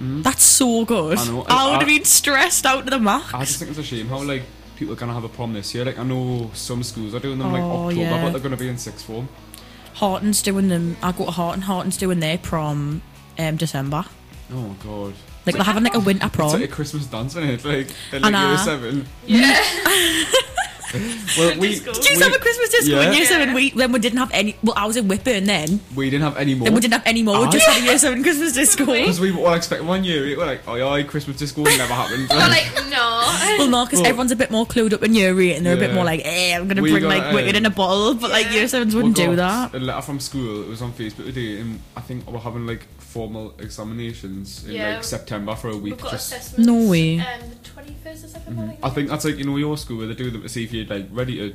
Mm. 0.00 0.24
That's 0.24 0.42
so 0.42 0.84
good. 0.84 1.18
I 1.18 1.24
know. 1.26 1.42
I 1.48 1.66
would 1.70 1.74
I- 1.76 1.78
have 1.78 1.86
been 1.86 2.04
stressed 2.04 2.66
out 2.66 2.84
to 2.86 2.90
the 2.90 2.98
max. 2.98 3.32
I 3.32 3.44
just 3.44 3.58
think 3.60 3.70
it's 3.70 3.78
a 3.78 3.84
shame 3.84 4.08
how 4.08 4.20
like 4.22 4.42
people 4.74 4.94
are 4.94 4.96
gonna 4.96 5.12
have 5.14 5.22
a 5.22 5.28
prom 5.28 5.52
this 5.52 5.72
year. 5.72 5.84
Like 5.84 5.98
I 6.00 6.02
know 6.02 6.50
some 6.54 6.82
schools 6.82 7.14
are 7.14 7.20
doing 7.20 7.38
them 7.38 7.52
like 7.52 7.62
Oh, 7.62 7.86
October, 7.86 8.00
yeah. 8.00 8.22
but 8.24 8.30
they're 8.32 8.40
gonna 8.40 8.56
be 8.56 8.68
in 8.68 8.78
sixth 8.78 9.04
form. 9.06 9.28
Harton's 9.94 10.42
doing 10.42 10.66
them. 10.68 10.96
I 11.02 11.12
go 11.12 11.26
to 11.26 11.30
Harton. 11.30 11.62
Harton's 11.62 11.96
doing 11.96 12.18
their 12.18 12.38
prom 12.38 13.02
um, 13.38 13.56
December. 13.56 14.04
Oh 14.52 14.76
god. 14.84 15.14
Like 15.44 15.54
they're 15.56 15.64
having 15.64 15.82
like 15.82 15.94
a 15.94 16.00
winter 16.00 16.26
It's 16.26 16.36
prom. 16.36 16.52
like 16.52 16.62
a 16.64 16.68
Christmas 16.68 17.06
dance, 17.06 17.34
isn't 17.36 17.48
it? 17.50 17.64
Like 17.64 17.88
in 18.12 18.22
like 18.22 18.32
year 18.32 18.42
know. 18.48 18.56
seven. 18.56 19.06
well, 21.38 21.58
we, 21.58 21.78
Did 21.78 21.86
you 21.86 22.16
we, 22.16 22.22
have 22.22 22.34
a 22.34 22.38
Christmas 22.38 22.68
disco 22.70 23.00
Yeah. 23.00 23.08
in 23.08 23.12
year 23.14 23.24
seven? 23.26 23.48
Yeah. 23.50 23.54
We 23.54 23.70
when 23.70 23.92
we 23.92 23.98
didn't 23.98 24.18
have 24.18 24.30
any. 24.32 24.56
Well, 24.62 24.74
I 24.76 24.86
was 24.86 24.96
in 24.96 25.08
Whitburn 25.08 25.44
then. 25.44 25.80
we 25.94 26.10
didn't 26.10 26.24
have 26.24 26.36
any 26.36 26.54
more. 26.54 26.64
Then 26.66 26.74
we 26.74 26.80
didn't 26.80 26.94
have 26.94 27.06
any 27.06 27.22
more. 27.22 27.40
We 27.40 27.48
just 27.50 27.66
had 27.66 27.82
a 27.82 27.84
year 27.88 27.98
seven 27.98 28.22
Christmas 28.22 28.52
disco. 28.52 28.86
Because 28.86 29.20
we 29.20 29.32
were 29.32 29.40
all 29.46 29.54
expecting 29.54 29.86
one 29.88 30.04
year, 30.04 30.22
we 30.24 30.36
were 30.36 30.46
like, 30.46 30.60
oh 30.66 30.74
yeah, 30.74 31.02
Christmas 31.04 31.36
disco 31.36 31.62
never 31.64 31.92
happened. 31.94 32.28
We're 32.30 32.36
like, 32.38 32.70
no. 32.90 33.56
Well, 33.58 33.68
no, 33.68 33.84
because 33.84 34.00
Well- 34.00 34.08
everyone's 34.08 34.32
a 34.32 34.36
bit 34.36 34.50
more 34.50 34.66
clued 34.66 34.92
up 34.92 35.02
in 35.02 35.14
year 35.14 35.38
eight, 35.40 35.56
and 35.56 35.64
they're 35.66 35.74
a 35.76 35.78
bit 35.78 35.94
more 35.94 36.04
like, 36.04 36.20
"Eh, 36.24 36.54
I'm 36.56 36.68
gonna 36.68 36.82
We 36.82 36.90
bring 36.92 37.02
got, 37.02 37.08
like 37.08 37.34
Wicked 37.34 37.50
um, 37.50 37.56
in 37.56 37.66
a 37.66 37.70
bottle," 37.70 38.14
but 38.14 38.30
like 38.30 38.46
Yeah. 38.46 38.52
year 38.52 38.68
sevens 38.68 38.94
wouldn't 38.94 39.16
do 39.16 39.34
got 39.36 39.70
that. 39.72 39.74
A 39.74 39.80
letter 39.82 40.02
from 40.02 40.20
school. 40.20 40.62
It 40.62 40.68
was 40.68 40.82
on 40.82 40.92
Facebook 40.92 41.24
today, 41.26 41.58
and 41.60 41.80
I 41.96 42.00
think 42.00 42.30
we're 42.30 42.38
having 42.38 42.66
like 42.66 42.86
formal 42.98 43.54
examinations 43.58 44.64
in 44.66 44.72
Yeah. 44.76 44.94
like 44.94 45.04
September 45.04 45.54
for 45.54 45.68
a 45.68 45.74
week. 45.76 45.82
We've 45.94 45.98
got 46.00 46.12
Just, 46.12 46.32
assessments. 46.32 46.66
No 46.66 46.88
way. 46.90 47.18
Um, 47.18 47.26
the 47.50 47.68
21st 47.82 48.24
of 48.24 48.30
September, 48.30 48.62
I 48.62 48.66
think. 48.66 48.78
I 48.84 48.90
think 48.90 49.08
that's 49.10 49.24
like 49.24 49.36
you 49.38 49.44
know 49.44 49.56
your 49.56 49.76
school 49.76 49.98
where 49.98 50.06
they 50.06 50.14
do 50.14 50.30
them 50.30 50.42
to 50.42 50.48
see 50.48 50.64
if 50.64 50.72
you're 50.82 50.98
like 50.98 51.08
ready 51.12 51.36
to 51.38 51.54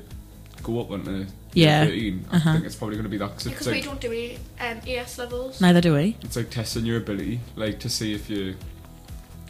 go 0.63 0.80
up 0.82 0.92
onto 0.92 1.26
Yeah. 1.54 1.86
13. 1.86 2.26
I 2.32 2.36
Uh-huh. 2.36 2.54
think 2.54 2.66
it's 2.66 2.76
probably 2.76 2.96
going 2.96 3.04
to 3.06 3.10
be 3.10 3.18
that 3.18 3.30
'cause 3.34 3.46
it's 3.48 3.54
Because 3.56 3.68
we 3.68 3.74
like 3.74 3.84
don't 3.86 4.02
do 4.02 4.12
any 4.12 4.38
um, 4.60 4.78
AS 4.88 5.18
levels. 5.18 5.62
Neither 5.62 5.82
do 5.82 5.94
we. 5.94 6.16
it's 6.22 6.36
like 6.36 6.50
testing 6.50 6.86
your 6.86 6.98
ability, 6.98 7.40
like 7.56 7.80
to 7.80 7.90
see 7.90 8.13
if 8.13 8.30
you 8.30 8.56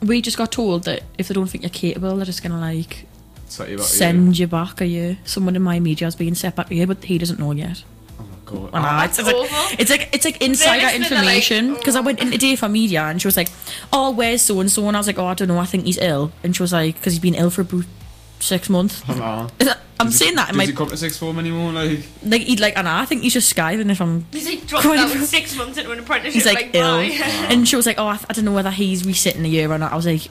We 0.02 0.22
just 0.22 0.38
got 0.38 0.52
told 0.52 0.84
that 0.84 1.02
if 1.18 1.28
they 1.28 1.34
don't 1.34 1.48
think 1.50 1.64
you're 1.64 1.70
capable, 1.72 2.16
they're 2.18 2.26
just 2.26 2.44
gonna 2.44 2.60
like 2.60 3.08
set 3.48 3.70
you 3.70 3.78
back. 3.78 3.86
send 3.88 4.38
you 4.38 4.48
back 4.48 4.80
a 4.82 4.86
year. 4.86 5.18
Someone 5.26 5.56
in 5.56 5.62
my 5.64 5.80
media 5.80 6.06
has 6.06 6.16
been 6.16 6.36
set 6.36 6.56
back 6.56 6.70
a 6.72 6.76
year, 6.76 6.86
but 6.88 7.04
he 7.04 7.18
doesn't 7.18 7.40
know 7.40 7.52
yet. 7.52 7.84
Oh 8.20 8.24
my 8.24 8.38
god! 8.46 8.70
I 8.74 9.00
know, 9.00 9.06
it's, 9.06 9.18
it's, 9.20 9.28
like, 9.28 9.80
it's 9.80 9.90
like 9.90 10.10
it's 10.14 10.26
like 10.26 10.42
insider 10.42 10.84
listening, 10.86 11.02
they're 11.10 11.10
like, 11.24 11.36
information 11.36 11.74
because 11.74 11.96
I 11.96 12.00
"Oh." 12.00 12.04
went 12.04 12.20
in 12.20 12.30
today 12.32 12.56
for 12.56 12.70
media 12.70 13.04
and 13.06 13.20
she 13.22 13.28
was 13.28 13.38
like, 13.38 13.50
"Oh, 13.92 14.12
where's 14.12 14.42
so 14.44 14.60
and 14.60 14.72
so?" 14.72 14.88
And 14.88 14.96
I 14.96 15.00
was 15.00 15.08
like, 15.08 15.18
"Oh, 15.20 15.26
I 15.26 15.34
don't 15.34 15.48
know. 15.48 15.58
I 15.60 15.66
think 15.66 15.86
he's 15.86 15.98
ill." 15.98 16.32
And 16.44 16.56
she 16.56 16.62
was 16.62 16.74
like, 16.74 16.96
"Because 16.96 17.14
he's 17.14 17.20
been 17.22 17.36
ill 17.36 17.50
for 17.50 17.62
about 17.62 17.86
six 18.40 18.70
months." 18.70 19.02
Oh, 19.10 19.14
nah. 19.16 19.48
I'm 20.00 20.08
Does 20.08 20.20
he- 20.20 20.26
saying 20.26 20.36
that 20.36 20.50
in 20.50 20.54
Does 20.54 20.58
my 20.58 20.66
he 20.66 20.74
come 20.74 20.90
to 20.90 20.98
sixth 20.98 21.20
form 21.20 21.40
anymore? 21.40 21.72
Like, 21.72 22.02
like 22.24 22.42
he'd 22.44 22.60
like, 22.60 22.78
and 22.78 22.88
I 22.88 23.06
think 23.06 23.24
he's 23.24 23.34
just 23.34 23.52
skiving 23.56 23.90
if 23.90 24.00
I'm. 24.00 24.28
He's 24.32 24.46
like 24.48 24.68
dropped 24.68 24.86
out 24.86 25.10
with 25.10 25.26
six 25.28 25.56
months 25.56 25.78
into 25.80 25.90
an 25.92 25.98
apprenticeship. 26.00 26.34
He's 26.36 26.46
like, 26.46 26.70
ill, 26.76 26.98
bye. 26.98 27.10
and 27.50 27.68
she 27.68 27.76
was 27.76 27.88
like, 27.88 27.98
"Oh, 27.98 28.06
I, 28.06 28.20
I 28.30 28.34
don't 28.34 28.46
know 28.46 28.54
whether 28.54 28.70
he's 28.70 29.02
resitting 29.04 29.44
a 29.44 29.48
year 29.48 29.72
or 29.72 29.80
not." 29.80 29.92
I 29.92 29.96
was 29.96 30.06
like, 30.06 30.28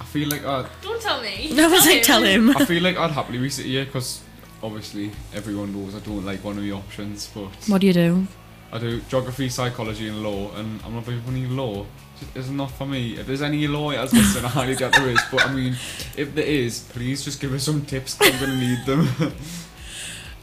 I 0.00 0.04
feel 0.04 0.28
like 0.28 0.44
I'd, 0.44 0.66
Don't 0.82 1.00
tell 1.00 1.22
me. 1.22 1.50
"No," 1.54 1.66
I 1.68 1.70
was 1.70 1.86
like, 1.86 2.02
"Tell 2.02 2.24
him." 2.24 2.56
I 2.56 2.64
feel 2.64 2.82
like 2.82 2.96
I'd 2.96 3.12
happily 3.12 3.38
resit 3.38 3.64
a 3.66 3.68
year 3.68 3.84
because 3.84 4.20
obviously 4.64 5.12
everyone 5.32 5.72
knows 5.72 5.94
I 5.94 6.00
don't 6.00 6.24
like 6.24 6.42
one 6.42 6.56
of 6.58 6.64
the 6.64 6.72
options, 6.72 7.30
but 7.32 7.50
What 7.68 7.82
do 7.82 7.86
you 7.86 7.92
do? 7.92 8.26
I 8.72 8.78
do 8.78 9.00
geography, 9.02 9.48
psychology, 9.48 10.08
and 10.08 10.24
law, 10.24 10.50
and 10.56 10.80
I'm 10.84 10.92
not 10.92 11.04
very 11.04 11.20
funny 11.20 11.46
law. 11.46 11.86
Just 12.20 12.36
is 12.36 12.50
not 12.50 12.70
for 12.70 12.86
me. 12.86 13.16
If 13.18 13.26
there's 13.26 13.42
any 13.42 13.66
lawyers 13.66 14.12
listening, 14.12 14.44
I 14.44 14.48
highly 14.48 14.74
doubt 14.76 14.92
there 14.92 15.08
is. 15.08 15.20
But 15.30 15.46
I 15.46 15.52
mean, 15.52 15.72
if 16.16 16.34
there 16.34 16.44
is, 16.44 16.80
please 16.90 17.24
just 17.24 17.40
give 17.40 17.52
us 17.52 17.64
some 17.64 17.84
tips. 17.84 18.16
I'm 18.20 18.38
gonna 18.40 18.56
need 18.56 18.84
them. 18.86 19.08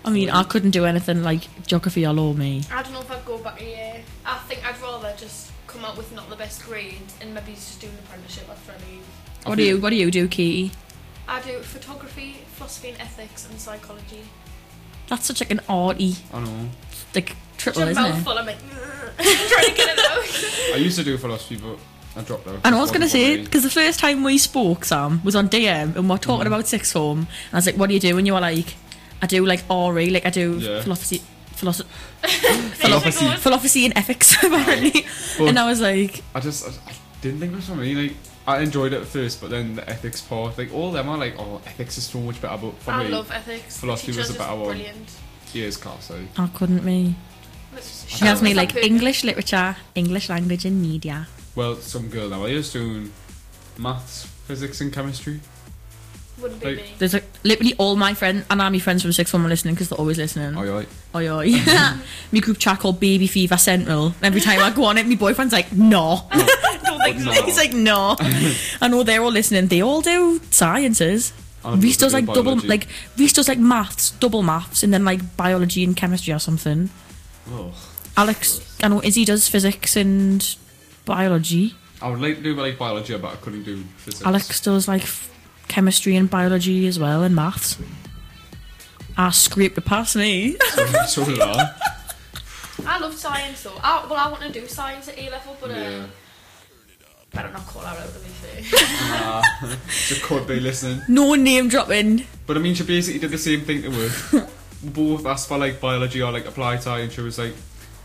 I 0.06 0.10
mean, 0.10 0.30
I 0.32 0.44
couldn't 0.44 0.72
do 0.72 0.86
anything 0.86 1.22
like 1.24 1.44
geography 1.68 2.06
or 2.08 2.14
law. 2.14 2.34
Me. 2.34 2.64
I 2.72 2.82
don't 2.82 2.94
know 2.94 3.02
if 3.02 3.12
I'd 3.12 3.24
go 3.26 3.38
back 3.38 3.62
a 3.62 3.64
year. 3.64 4.02
I 4.26 4.38
think 4.40 4.66
I'd 4.68 4.80
rather 4.82 5.14
just 5.18 5.52
come 5.68 5.86
out 5.86 5.96
with 5.96 6.12
not 6.14 6.30
the 6.30 6.36
best 6.36 6.66
grades 6.66 7.16
and 7.22 7.34
maybe 7.34 7.54
just 7.54 7.80
do 7.80 7.88
an 7.88 7.94
apprenticeship 8.06 8.50
after 8.50 8.72
I 8.74 8.76
leave. 8.92 9.04
What 9.46 9.56
do 9.56 9.64
you 9.64 9.78
What 9.80 9.92
do 9.92 9.96
you 9.96 10.12
do, 10.12 10.28
Katie? 10.28 10.72
I 11.28 11.40
do 11.42 11.60
photography, 11.60 12.38
philosophy 12.56 12.90
and 12.90 13.00
ethics, 13.00 13.48
and 13.50 13.60
psychology. 13.60 14.24
That's 15.08 15.26
such 15.26 15.40
like 15.40 15.52
an 15.52 15.62
arty 15.70 16.16
I 16.34 16.40
know. 16.40 16.70
like 17.16 17.36
triple, 17.58 17.84
It's 17.84 17.90
a 17.90 17.92
isn't 18.02 18.06
it? 18.06 18.10
mouthful. 18.16 18.38
I'm 18.38 18.46
like, 18.48 18.58
trying 19.18 19.66
to 19.70 19.74
get 19.76 19.98
it 19.98 20.00
out. 20.00 20.74
I 20.76 20.78
used 20.78 20.98
to 20.98 21.04
do 21.04 21.18
philosophy, 21.18 21.58
but 21.58 21.78
I 22.16 22.24
dropped 22.24 22.48
out. 22.48 22.60
And 22.64 22.76
I 22.76 22.80
was 22.80 22.92
going 22.92 23.02
to 23.02 23.10
say, 23.10 23.22
wasn't 23.22 23.36
for 23.36 23.40
me. 23.40 23.44
because 23.46 23.64
the 23.64 23.70
first 23.70 24.00
time 24.00 24.24
we 24.24 24.38
spoke, 24.38 24.86
Sam, 24.86 25.22
was 25.24 25.36
on 25.36 25.50
DM 25.50 25.96
and 25.96 26.04
we 26.04 26.10
we're 26.10 26.18
talking 26.18 26.44
mm. 26.44 26.48
about 26.48 26.68
sixth 26.68 26.94
form. 26.94 27.20
And 27.20 27.28
I 27.54 27.58
was 27.58 27.66
like, 27.66 27.76
what 27.78 27.88
do 27.88 27.94
you 27.94 28.00
do? 28.00 28.18
And 28.18 28.28
you 28.28 28.34
were 28.34 28.42
like, 28.42 28.76
I 29.22 29.28
do 29.28 29.46
like 29.46 29.64
RE, 29.70 30.10
like 30.10 30.26
I 30.26 30.30
do 30.30 30.58
Yeah. 30.58 30.82
philosophy, 30.82 31.22
philosophy, 31.52 31.90
Philosophy. 32.24 33.36
philosophy 33.38 33.86
and 33.86 33.98
ethics, 33.98 34.34
apparently. 34.44 35.06
But- 35.38 35.48
and 35.48 35.60
I 35.60 35.66
was 35.70 35.80
like, 35.82 36.24
I 36.36 36.40
just 36.40 36.66
I, 36.68 36.92
I 36.92 36.94
didn't 37.22 37.40
think 37.40 37.54
it 37.54 37.56
was 37.56 37.68
for 37.68 37.76
me. 37.76 37.94
Like 37.96 38.16
I 38.48 38.62
enjoyed 38.62 38.94
it 38.94 39.02
at 39.02 39.08
first, 39.08 39.40
but 39.40 39.52
then 39.52 39.76
the 39.76 39.88
ethics 39.90 40.22
part, 40.22 40.58
like 40.58 40.74
all 40.74 40.92
them 40.92 41.08
are 41.08 41.18
like, 41.18 41.36
oh, 41.38 41.62
ethics 41.66 41.98
is 41.98 42.06
so 42.06 42.20
much 42.20 42.42
better. 42.42 42.58
But 42.58 42.74
for 42.80 42.92
I 42.92 43.04
me, 43.04 43.10
love 43.10 43.32
ethics. 43.32 43.80
philosophy 43.80 44.12
was 44.12 44.28
teacher's 44.28 44.36
a 44.36 44.40
better 44.40 44.52
just 44.54 44.60
one. 44.66 44.76
Brilliant. 44.78 45.12
years 45.54 45.78
class. 45.78 46.10
Like, 46.10 46.40
I 46.40 46.48
couldn't 46.48 46.84
me. 46.84 47.16
Let's 47.74 48.08
She 48.08 48.26
has 48.26 48.42
me 48.42 48.54
like 48.54 48.76
English 48.76 49.24
literature, 49.24 49.76
English 49.96 50.30
language 50.30 50.66
and 50.66 50.82
media. 50.82 51.28
well, 51.56 51.76
some 51.78 52.10
girl 52.10 52.30
nowadays 52.30 52.72
doing 52.72 53.12
maths, 53.78 54.26
physics, 54.48 54.82
and 54.82 54.92
chemistry. 54.94 55.40
Wouldn't 56.42 56.60
be 56.60 56.68
like- 56.68 56.76
me. 56.78 56.94
There's 56.98 57.14
like 57.14 57.26
literally 57.44 57.74
all 57.78 57.96
my 57.96 58.14
friends, 58.14 58.46
and 58.50 58.62
I'm 58.62 58.78
friends 58.80 59.02
from 59.04 59.14
sixth 59.14 59.32
form 59.32 59.46
are 59.46 59.50
listening 59.50 59.76
because 59.76 59.90
they're 59.90 60.00
always 60.00 60.18
listening. 60.18 60.58
Oh, 60.58 60.64
yeah. 60.64 60.86
Oi, 61.16 61.30
oi. 61.30 61.52
me 62.32 62.40
group 62.40 62.58
chat 62.58 62.80
called 62.80 63.00
Baby 63.00 63.28
Fever 63.28 63.58
Central. 63.58 64.08
And 64.08 64.24
every 64.24 64.42
time 64.42 64.60
I 64.60 64.72
go 64.72 64.86
on 64.86 64.98
it, 64.98 65.06
my 65.08 65.16
boyfriend's 65.16 65.54
like, 65.54 65.72
no. 65.72 66.22
Don't 66.32 67.00
think 67.04 67.20
so. 67.20 67.26
No. 67.32 67.42
He's 67.44 67.58
like, 67.58 67.74
no. 67.74 68.16
I 68.82 68.88
know 68.88 69.04
they're 69.04 69.22
all 69.22 69.32
listening. 69.32 69.68
They 69.68 69.82
all 69.82 70.02
do 70.02 70.40
sciences. 70.50 71.34
I 71.64 71.72
don't 71.72 71.80
Reese 71.82 71.98
does 71.98 72.14
like 72.14 72.26
they 72.26 72.34
do 72.34 72.44
double, 72.44 72.68
like 72.68 72.88
Reese 73.18 73.34
does 73.34 73.48
like 73.48 73.60
maths, 73.60 74.12
double 74.12 74.42
maths, 74.42 74.82
and 74.82 74.92
then 74.92 75.06
like 75.06 75.38
biology 75.38 75.84
and 75.84 75.96
chemistry 75.96 76.34
or 76.34 76.40
something. 76.40 76.90
Oh. 77.50 77.72
Alex, 78.18 78.60
I 78.84 78.88
know 78.90 79.02
Izzy 79.04 79.26
does 79.26 79.48
physics 79.48 79.96
and 79.96 80.56
biology. 81.06 81.74
I 82.02 82.10
would 82.10 82.20
like 82.22 82.38
to 82.38 82.42
do 82.44 82.56
like 82.56 82.78
biology, 82.78 83.18
but 83.18 83.34
I 83.34 83.36
couldn't 83.38 83.64
do 83.64 83.84
physics. 83.98 84.26
Alex 84.26 84.60
does 84.62 84.88
like 84.88 85.04
f- 85.04 85.30
chemistry 85.68 86.16
and 86.16 86.30
biology 86.30 86.88
as 86.88 87.00
well, 87.00 87.24
and 87.24 87.36
maths. 87.36 87.78
I 89.18 89.30
scraped 89.32 89.76
the 89.76 89.82
pass 89.82 90.16
me. 90.16 90.58
so, 90.74 90.86
so 91.08 91.26
did 91.26 91.40
I. 91.40 91.74
I 92.86 93.00
love 93.00 93.14
science 93.16 93.64
though. 93.64 93.78
I, 93.84 94.06
well, 94.10 94.16
I 94.20 94.30
want 94.32 94.42
to 94.44 94.52
do 94.52 94.68
science 94.68 95.08
at 95.10 95.18
A 95.18 95.30
level, 95.30 95.56
but 95.62 95.72
uh, 95.72 95.74
Yeah. 95.76 96.06
better 97.34 97.50
not 97.52 97.60
know 97.60 97.64
call 97.68 97.82
her 97.84 97.98
out 98.02 98.14
to 98.14 98.20
be 98.20 98.30
fair. 98.30 98.80
Nah, 99.10 99.42
she 99.90 100.20
could 100.22 100.48
be 100.48 100.60
listening. 100.60 101.02
no 101.08 101.36
name 101.36 101.68
dropping. 101.70 102.26
But 102.48 102.58
I 102.58 102.60
mean, 102.62 102.74
she 102.74 102.84
basically 102.84 103.20
did 103.20 103.32
the 103.32 103.38
same 103.38 103.62
thing 103.62 103.84
to 103.84 103.92
her. 103.92 104.48
Both 104.84 105.26
asked 105.26 105.48
for 105.48 105.58
like 105.58 105.80
biology 105.80 106.22
or 106.22 106.32
like 106.32 106.46
applied 106.48 106.82
science. 106.82 107.14
She 107.14 107.22
was 107.22 107.38
like, 107.38 107.54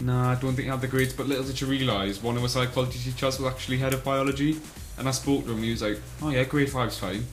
"Nah, 0.01 0.33
I 0.33 0.35
don't 0.35 0.55
think 0.55 0.69
I 0.69 0.73
have 0.73 0.81
the 0.81 0.89
grades." 0.89 1.15
But 1.15 1.27
little 1.27 1.45
did 1.45 1.57
she 1.57 1.65
realise, 1.65 2.23
one 2.23 2.37
of 2.37 2.43
her 2.43 2.49
psychology 2.49 2.99
teachers 2.99 3.39
was 3.41 3.51
actually 3.53 3.79
head 3.79 3.95
of 3.95 4.05
biology. 4.05 4.59
And 4.99 5.09
I 5.09 5.11
spoke 5.11 5.45
to 5.45 5.51
him, 5.51 5.57
and 5.57 5.65
he 5.65 5.71
was 5.71 5.83
like, 5.83 5.99
"Oh 6.23 6.31
yeah, 6.31 6.45
grade 6.45 6.71
five's 6.71 6.99
fine." 6.99 7.25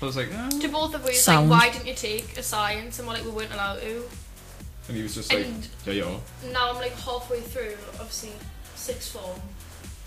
So 0.00 0.02
I 0.02 0.04
was 0.06 0.16
like, 0.16 0.28
"Ah." 0.34 0.48
to 0.48 0.68
both 0.68 0.94
of 0.94 1.04
us, 1.04 1.20
Sound. 1.20 1.48
like, 1.50 1.60
why 1.60 1.70
didn't 1.72 1.86
you 1.88 1.94
take 1.94 2.36
a 2.38 2.42
science? 2.42 2.98
And 2.98 3.06
we're 3.08 3.14
like, 3.14 3.24
we 3.24 3.30
weren't 3.30 3.52
allowed 3.52 3.80
to. 3.80 4.02
and 4.88 4.96
he 4.96 5.02
was 5.02 5.14
just 5.14 5.32
like, 5.32 5.44
And- 5.44 5.68
"Yeah, 5.84 5.92
yeah." 5.92 6.16
Now 6.52 6.70
I'm 6.70 6.76
like 6.76 6.92
halfway 6.98 7.40
through, 7.40 7.76
obviously, 8.00 8.30
sixth 8.74 9.12
form. 9.12 9.40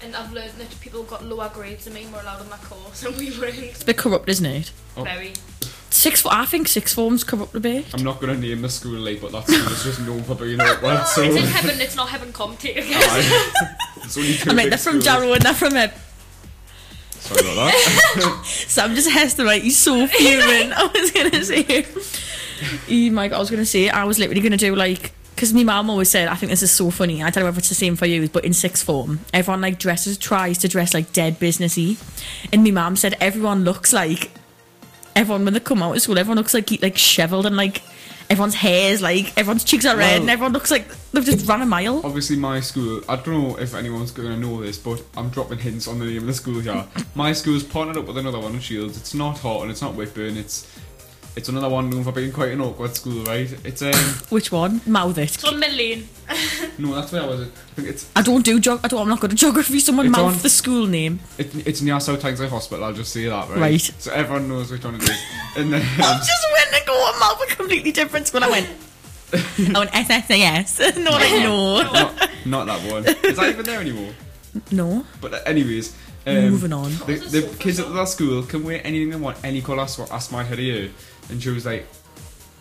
And 0.04 0.16
I've 0.16 0.34
learned 0.34 0.54
that 0.58 0.80
people 0.82 1.04
got 1.04 1.24
lower 1.24 1.50
grades 1.54 1.86
than 1.86 1.94
me 1.94 2.04
and 2.06 2.12
were 2.14 2.20
allowed 2.22 2.42
on 2.42 2.50
my 2.50 2.58
course, 2.58 3.04
and 3.06 3.16
we 3.18 3.38
weren't. 3.40 3.58
It's 3.60 3.84
a 3.84 3.86
bit 3.86 3.98
corrupt, 3.98 4.28
isn't 4.30 4.46
it? 4.46 4.72
Oh. 4.98 5.04
Very. 5.04 5.34
Six. 6.02 6.26
I 6.26 6.46
think 6.46 6.68
six 6.68 6.96
forms 6.96 7.24
come 7.24 7.44
up 7.44 7.54
a 7.54 7.60
bit. 7.60 7.86
I'm 7.94 8.04
not 8.04 8.20
gonna 8.20 8.36
name 8.36 8.64
the 8.64 8.70
school 8.70 8.98
like, 8.98 9.22
but 9.22 9.32
that 9.34 9.44
school 9.46 9.72
is 9.72 9.84
just 9.84 10.02
known 10.02 10.24
for 10.24 10.34
being 10.34 10.60
awkward. 10.60 11.06
So 11.06 11.22
It's 11.22 11.36
in 11.36 11.44
heaven, 11.44 11.80
it's 11.80 11.96
not 11.96 12.10
heaven 12.10 12.34
come, 12.34 12.58
take 12.58 12.78
a 12.78 12.82
it's 12.84 14.18
only 14.18 14.34
two 14.34 14.50
I 14.50 14.54
mean, 14.54 14.66
big 14.66 14.70
they're 14.72 14.78
from 14.80 15.00
schools. 15.00 15.06
Jarrow 15.06 15.34
and 15.34 15.42
they're 15.44 15.54
from 15.54 15.76
it. 15.76 15.94
Sorry 17.20 17.42
about 17.42 17.56
that. 17.72 18.42
Sam 18.46 18.96
just 18.96 19.12
has 19.12 19.36
to 19.36 19.46
write. 19.46 19.62
He's 19.62 19.78
so 19.78 20.08
fuming. 20.08 20.74
I 20.76 20.90
was 20.92 21.12
gonna 21.12 21.44
say. 21.46 21.86
Oh 22.90 23.12
my 23.14 23.28
god! 23.28 23.36
I 23.36 23.40
was 23.40 23.52
gonna 23.52 23.64
say 23.64 23.90
I 23.90 24.04
was 24.06 24.18
literally 24.18 24.42
gonna 24.42 24.58
do 24.58 24.76
like 24.76 25.12
because 25.36 25.54
my 25.54 25.64
mum 25.64 25.92
always 25.92 26.10
said 26.10 26.30
I 26.30 26.34
think 26.36 26.50
this 26.50 26.64
is 26.64 26.72
so 26.72 26.90
funny. 26.90 27.22
I 27.22 27.30
don't 27.30 27.44
know 27.44 27.50
if 27.52 27.60
it's 27.60 27.70
the 27.70 27.76
same 27.76 27.96
for 27.96 28.08
you, 28.08 28.28
but 28.28 28.44
in 28.44 28.54
sixth 28.54 28.84
form, 28.84 29.20
everyone 29.36 29.62
like 29.62 29.78
dresses 29.78 30.18
tries 30.18 30.58
to 30.60 30.68
dress 30.68 30.96
like 30.96 31.14
dead 31.14 31.40
businessy, 31.40 32.00
and 32.52 32.64
my 32.64 32.72
mum 32.72 32.96
said 32.96 33.16
everyone 33.22 33.64
looks 33.64 33.94
like 33.94 34.32
everyone 35.16 35.46
when 35.46 35.54
they 35.54 35.60
come 35.60 35.82
out 35.84 35.96
of 35.96 36.02
school, 36.02 36.18
everyone 36.18 36.38
looks 36.38 36.54
like 36.54 36.70
like 36.82 36.98
shriveled 36.98 37.46
and 37.46 37.56
like 37.58 37.82
everyone's 38.30 38.56
hair 38.56 38.94
is 38.94 39.02
like 39.02 39.38
everyone's 39.38 39.64
cheeks 39.66 39.86
are 39.86 39.98
red 39.98 40.12
Well- 40.14 40.22
and 40.22 40.30
everyone 40.30 40.54
looks 40.54 40.72
like 40.72 40.88
they've 41.12 41.26
just 41.26 41.48
run 41.48 41.62
a 41.62 41.66
mile. 41.66 42.02
Obviously, 42.06 42.38
my 42.38 42.60
school. 42.62 43.02
I 43.10 43.16
don't 43.18 43.28
know 43.50 43.56
if 43.60 43.76
anyone's 43.76 44.12
gonna 44.12 44.38
know 44.38 44.62
this, 44.62 44.78
but 44.78 45.02
I'm 45.18 45.30
dropping 45.30 45.60
hints 45.60 45.88
on 45.88 46.00
the 46.00 46.06
name 46.06 46.18
of 46.20 46.28
the 46.28 46.34
school 46.34 46.60
here. 46.62 46.86
my 47.16 47.34
school's 47.34 47.64
partnered 47.64 47.98
up 47.98 48.06
with 48.08 48.18
another 48.18 48.40
one 48.40 48.54
in 48.54 48.60
Shields. 48.62 48.98
It's 48.98 49.14
not 49.14 49.38
Hot 49.40 49.64
and 49.64 49.72
it's 49.72 49.82
not 49.82 49.96
Whitburn. 49.96 50.38
It's 50.38 50.66
it's 51.36 51.50
another 51.50 51.70
one 51.70 51.90
known 51.90 52.04
for 52.04 52.12
being 52.12 52.32
quite 52.32 52.52
an 52.52 52.62
awkward 52.62 52.96
school, 52.96 53.24
right? 53.24 53.50
It's 53.66 53.82
um 53.82 53.94
Which 54.30 54.52
one? 54.52 54.82
Mouth 54.86 55.18
it. 55.18 55.34
It's 55.34 55.44
on 55.44 55.62
Milline. 55.62 56.06
no, 56.80 56.96
that's 56.96 57.12
where 57.12 57.24
I 57.24 57.26
was. 57.26 57.42
I 57.42 57.46
think 57.76 57.88
it's 57.88 58.10
I 58.16 58.22
don't 58.22 58.44
do 58.44 58.60
geog. 58.60 58.80
I 58.84 58.88
don't. 58.88 59.02
I'm 59.02 59.10
not 59.10 59.20
good 59.20 59.32
at 59.32 59.38
geography. 59.38 59.80
Someone 59.80 60.08
It's 60.08 60.16
mouth 60.18 60.36
on- 60.36 60.42
the 60.42 60.50
school 60.50 60.88
name. 60.88 61.20
it, 61.38 61.68
it's 61.68 61.82
near 61.82 62.00
South 62.00 62.20
Tyneside 62.22 62.50
Hospital. 62.50 62.84
I'll 62.86 62.94
just 62.94 63.12
say 63.14 63.26
that, 63.26 63.50
right? 63.50 63.60
Right. 63.60 63.82
So 64.00 64.12
everyone 64.12 64.48
knows 64.48 64.72
which 64.72 64.84
one 64.84 64.96
it 64.96 65.04
is. 65.04 65.22
And 65.58 65.72
then 65.74 65.82
I 65.98 66.18
just 66.18 66.46
went 66.54 66.74
and 66.76 66.86
go 66.86 67.10
and 67.10 67.20
mouth 67.20 67.42
a 67.50 67.56
completely 67.56 67.92
different 67.92 68.28
school. 68.28 68.44
I 68.44 68.50
went. 68.50 68.70
I 69.34 69.80
went 69.80 69.92
SSAS. 69.92 70.98
no, 71.04 71.12
like 71.12 71.32
no, 71.32 71.82
not, 71.84 72.30
not 72.46 72.66
that 72.68 72.92
one. 72.92 73.06
Is 73.06 73.38
that 73.38 73.50
even 73.50 73.66
there 73.66 73.80
anymore? 73.80 74.12
no. 74.72 75.06
But 75.22 75.34
uh, 75.34 75.40
anyways. 75.46 75.96
Um, 76.28 76.52
Moving 76.52 76.74
on. 76.74 76.92
The, 77.08 77.16
the 77.32 77.56
kids 77.58 77.80
at 77.80 77.92
that 77.94 78.08
school 78.08 78.44
can 78.44 78.64
wear 78.64 78.80
anything 78.86 79.10
they 79.10 79.16
want, 79.16 79.38
any 79.44 79.60
colour. 79.62 79.88
So 79.88 80.04
I 80.04 80.16
asked 80.18 80.32
my 80.32 80.44
head 80.44 80.60
of 80.60 80.64
year, 80.64 80.92
and 81.32 81.42
she 81.42 81.50
was 81.50 81.66
like, 81.66 81.86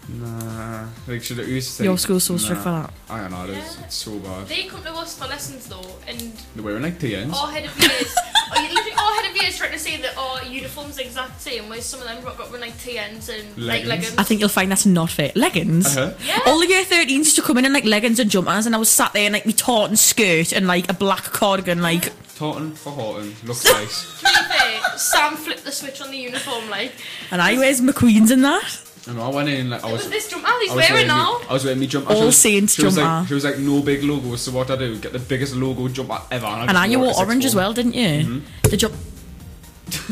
Nah. 0.09 0.87
Like, 1.07 1.23
should 1.23 1.39
I 1.41 1.45
use 1.45 1.67
to 1.67 1.73
say? 1.73 1.85
Your 1.85 1.97
school's 1.99 2.25
so 2.25 2.37
strict 2.37 2.65
Nah. 2.65 2.87
for 2.87 2.89
that. 3.09 3.15
I 3.15 3.21
don't 3.21 3.31
know, 3.31 3.45
it 3.45 3.51
is. 3.59 3.77
Yeah. 3.79 3.85
It's 3.85 3.95
so 3.97 4.19
bad. 4.19 4.49
They 4.49 4.65
come 4.65 4.83
to 4.83 4.93
us 4.95 5.17
for 5.17 5.27
lessons 5.29 5.67
though, 5.67 5.87
and 6.09 6.33
They're 6.55 6.65
wearing 6.65 6.83
like 6.83 6.99
TNs. 6.99 7.33
our 7.33 7.53
head 7.53 7.65
of 7.67 7.79
years, 7.79 8.15
oh, 8.17 8.61
literally, 8.61 8.93
our 8.93 9.15
head 9.23 9.31
of 9.31 9.37
years 9.43 9.57
trying 9.57 9.73
to 9.73 9.79
say 9.79 9.99
that 9.99 10.17
our 10.17 10.43
uniforms 10.45 10.99
are 10.99 11.03
exact 11.03 11.41
same, 11.41 11.69
whereas 11.69 11.85
some 11.87 12.01
of 12.01 12.07
them 12.07 12.25
rock 12.25 12.41
up 12.41 12.51
with 12.51 12.61
like 12.61 12.77
TNs 12.79 13.29
and 13.29 13.47
like 13.57 13.85
Leggings. 13.85 13.89
leggings. 13.89 14.15
I 14.19 14.23
think 14.25 14.41
you'll 14.41 14.49
find 14.49 14.71
that's 14.73 14.87
not 14.87 15.11
fair. 15.11 15.31
Leggings. 15.37 15.97
Uh-huh. 15.97 16.13
Yeah. 16.27 16.41
All 16.47 16.59
the 16.59 16.67
year 16.67 16.85
13s 16.85 17.09
used 17.11 17.37
to 17.37 17.43
come 17.43 17.59
in 17.59 17.65
in 17.65 17.73
like 17.73 17.85
leggings 17.85 18.19
and 18.19 18.31
jumpers, 18.31 18.67
and 18.67 18.75
I 18.75 18.79
was 18.79 18.89
sat 18.91 19.13
there 19.13 19.27
in 19.27 19.33
like 19.33 19.47
my 19.47 19.53
tartan 19.53 19.97
skirt 19.97 20.53
and 20.53 20.67
like 20.67 20.91
a 20.91 20.95
black 20.95 21.25
cardigan, 21.25 21.83
like 21.83 22.13
Taunton 22.37 22.73
for 22.75 22.91
Horton. 22.91 23.37
Looks 23.45 23.65
nice. 23.65 24.19
To 24.21 24.25
be 24.25 24.31
fair, 24.59 24.99
Sam 24.99 25.37
flipped 25.37 25.65
the 25.65 25.71
switch 25.73 26.01
on 26.01 26.11
the 26.11 26.17
uniform 26.19 26.69
like. 26.69 26.93
and 27.31 27.41
I 27.41 27.57
wears 27.59 27.81
McQueen's 27.81 28.31
in 28.33 28.41
that. 28.43 28.83
I 29.09 29.13
know, 29.15 29.23
I 29.23 29.29
went 29.35 29.49
in 29.49 29.71
like 29.71 29.83
I 29.83 29.91
was. 29.93 30.03
was 30.03 30.11
this 30.11 30.29
jumper 30.29 30.47
he's 30.61 30.73
I 30.73 30.77
was 30.77 30.89
wearing 30.91 31.03
me- 31.07 31.09
now. 31.09 31.41
I 31.49 31.53
was 31.55 31.65
wearing 31.65 31.81
me 31.81 31.87
jumper. 31.87 32.11
All 32.13 32.21
She 32.21 32.27
was- 32.27 32.37
Saints 32.37 32.75
she 32.75 32.85
was 32.85 32.97
jumper. 32.97 33.09
Like, 33.21 33.29
she 33.29 33.35
was 33.35 33.45
like 33.45 33.59
no 33.59 33.81
big 33.83 34.05
logos, 34.05 34.43
so 34.43 34.53
what 34.53 34.71
I 34.71 34.77
do? 34.77 34.99
Get 34.99 35.13
the 35.13 35.19
biggest 35.19 35.55
logo 35.57 35.89
jumper 35.89 36.21
ever. 36.31 36.47
I 36.47 36.67
And 36.67 36.77
I 36.77 36.87
you 36.87 36.99
wore 36.99 37.07
wore 37.07 37.13
it 37.13 37.17
to 37.17 37.25
orange 37.27 37.45
as 37.47 37.55
well, 37.55 37.73
didn't 37.73 37.95
you? 37.95 38.07
Mm-hmm. 38.09 38.69
The 38.71 38.77
jump. 38.77 38.95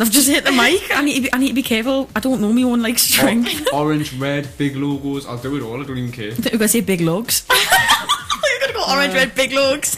I've 0.00 0.10
just 0.10 0.26
hit 0.28 0.44
the 0.44 0.52
mic. 0.52 0.82
I 0.90 1.02
need 1.04 1.14
to 1.16 1.20
be. 1.22 1.32
I 1.34 1.38
need 1.38 1.48
to 1.48 1.54
be 1.54 1.62
careful. 1.62 2.08
I 2.16 2.20
don't 2.20 2.40
know 2.40 2.52
me 2.52 2.64
one 2.64 2.82
like 2.82 2.98
string. 2.98 3.46
Or- 3.72 3.74
orange, 3.92 4.12
red, 4.14 4.48
big 4.56 4.74
logos. 4.74 5.26
I'll 5.26 5.38
do 5.38 5.54
it 5.56 5.62
all. 5.62 5.80
I 5.80 5.84
don't 5.86 5.98
even 5.98 6.10
care. 6.12 6.30
I 6.32 6.34
thought 6.34 6.44
you 6.52 6.52
were 6.52 6.58
gonna 6.58 6.68
say 6.68 6.80
big 6.80 7.00
lugs. 7.02 7.44
You're 7.50 8.60
gonna 8.60 8.72
go 8.72 8.84
orange, 8.92 9.12
red, 9.14 9.34
big 9.34 9.52
lugs. 9.52 9.96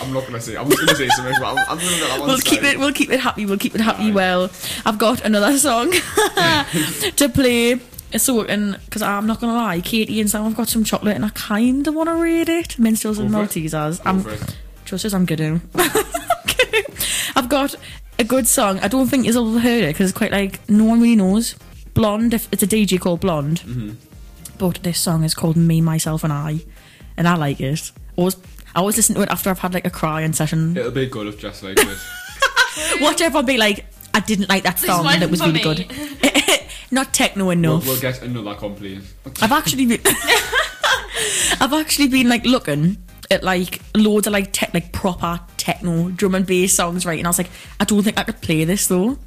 I'm 0.00 0.12
not 0.12 0.24
gonna 0.26 0.40
say. 0.40 0.56
I'm 0.56 0.68
just 0.68 0.80
gonna 0.80 0.96
say 0.96 1.08
something. 1.08 1.34
But 1.38 1.46
I'm, 1.46 1.58
I'm 1.58 1.78
gonna 1.78 1.90
let 1.90 2.08
that 2.08 2.20
one 2.20 2.28
we'll 2.28 2.38
keep 2.40 2.62
it. 2.62 2.78
We'll 2.78 2.92
keep 2.92 3.10
it 3.10 3.20
happy. 3.20 3.46
We'll 3.46 3.58
keep 3.58 3.74
it 3.74 3.80
happy. 3.80 4.10
Aye. 4.10 4.12
Well, 4.12 4.50
I've 4.86 4.98
got 4.98 5.24
another 5.24 5.56
song 5.58 5.90
to 7.16 7.30
play. 7.32 7.80
So, 8.16 8.42
and 8.42 8.78
because 8.86 9.02
I'm 9.02 9.26
not 9.26 9.40
gonna 9.40 9.54
lie, 9.54 9.80
Katie 9.80 10.20
and 10.20 10.28
Sam 10.28 10.44
have 10.44 10.56
got 10.56 10.68
some 10.68 10.82
chocolate, 10.84 11.14
and 11.14 11.24
I 11.24 11.28
kind 11.30 11.86
of 11.86 11.94
want 11.94 12.08
to 12.08 12.16
read 12.16 12.48
it. 12.48 12.78
Minstrels 12.78 13.18
and 13.18 13.30
Go 13.30 13.42
it. 13.42 13.50
Maltesers. 13.50 14.00
I'm. 14.04 14.24
Trust 14.84 15.04
us, 15.04 15.12
I'm 15.14 15.24
good. 15.26 15.40
in. 15.40 15.60
I've 17.36 17.48
got 17.48 17.74
a 18.18 18.24
good 18.24 18.46
song. 18.48 18.78
I 18.80 18.88
don't 18.88 19.06
think 19.06 19.26
you'll 19.26 19.52
have 19.52 19.62
heard 19.62 19.84
it 19.84 19.88
because 19.94 20.10
it's 20.10 20.18
quite 20.18 20.32
like 20.32 20.68
no 20.68 20.84
one 20.84 21.00
really 21.00 21.16
knows. 21.16 21.54
Blonde. 21.94 22.34
If 22.34 22.48
it's 22.52 22.62
a 22.62 22.66
DJ 22.66 22.98
called 23.00 23.20
Blonde, 23.20 23.60
Mm-hmm. 23.60 23.90
but 24.58 24.82
this 24.82 24.98
song 24.98 25.24
is 25.24 25.34
called 25.34 25.56
Me, 25.56 25.80
Myself, 25.80 26.24
and 26.24 26.32
I, 26.32 26.60
and 27.16 27.28
I 27.28 27.36
like 27.36 27.60
it. 27.60 27.92
Always, 28.16 28.34
I 28.74 28.80
always 28.80 28.96
listen 28.96 29.14
to 29.16 29.22
it 29.22 29.28
after 29.30 29.50
I've 29.50 29.58
had 29.58 29.74
like 29.74 29.86
a 29.86 29.90
crying 29.90 30.32
session. 30.32 30.76
It'll 30.76 30.90
be 30.92 31.06
good 31.06 31.26
if 31.26 31.38
just 31.38 31.62
like 31.62 31.76
this. 31.76 32.08
Watch 33.00 33.20
everyone 33.20 33.46
be 33.46 33.56
like, 33.58 33.86
I 34.14 34.20
didn't 34.20 34.48
like 34.48 34.62
that 34.62 34.78
song. 34.78 35.04
wasn't 35.04 35.20
That 35.20 35.30
was 35.30 35.40
really 35.40 35.52
me. 35.54 35.62
good. 35.62 35.92
Not 36.92 37.12
techno 37.14 37.44
we'll, 37.44 37.52
enough. 37.52 37.86
we'll 37.86 38.00
get 38.00 38.22
another 38.22 38.54
complaint. 38.54 39.04
I've 39.40 39.52
actually 39.52 39.86
been 39.86 40.00
I've 41.60 41.72
actually 41.72 42.08
been 42.08 42.28
like 42.28 42.44
looking 42.44 42.96
at 43.30 43.42
like 43.44 43.80
loads 43.96 44.26
of 44.26 44.32
like 44.32 44.52
tech 44.52 44.72
like 44.74 44.92
proper 44.92 45.40
techno 45.56 46.10
drum 46.10 46.34
and 46.34 46.46
bass 46.46 46.74
songs, 46.74 47.04
right? 47.06 47.18
And 47.18 47.26
I 47.26 47.30
was 47.30 47.38
like, 47.38 47.50
I 47.78 47.84
don't 47.84 48.02
think 48.02 48.18
I 48.18 48.24
could 48.24 48.40
play 48.40 48.64
this 48.64 48.86
though. 48.88 49.18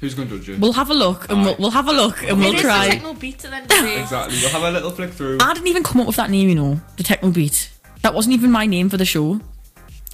Who's 0.00 0.14
going 0.14 0.28
to 0.28 0.38
judge 0.38 0.48
you? 0.48 0.56
We'll 0.58 0.72
have 0.74 0.90
a 0.90 0.94
look 0.94 1.30
and 1.30 1.42
we'll, 1.42 1.56
we'll 1.58 1.70
have 1.70 1.88
a 1.88 1.92
look 1.92 2.22
and 2.22 2.38
we'll 2.38 2.52
it 2.52 2.56
is 2.56 2.62
try. 2.62 2.86
the 2.86 2.92
techno 2.94 3.14
beat 3.14 3.38
to 3.40 3.48
then 3.48 3.66
day. 3.66 4.00
exactly. 4.02 4.38
We'll 4.40 4.50
have 4.50 4.62
a 4.62 4.70
little 4.70 4.90
flick 4.90 5.10
through. 5.10 5.38
I 5.40 5.54
didn't 5.54 5.68
even 5.68 5.82
come 5.82 6.00
up 6.00 6.06
with 6.06 6.16
that 6.16 6.30
name, 6.30 6.48
you 6.48 6.54
know, 6.54 6.80
the 6.96 7.02
techno 7.02 7.30
beat. 7.30 7.70
That 8.02 8.14
wasn't 8.14 8.34
even 8.34 8.50
my 8.50 8.66
name 8.66 8.88
for 8.88 8.96
the 8.96 9.04
show. 9.04 9.40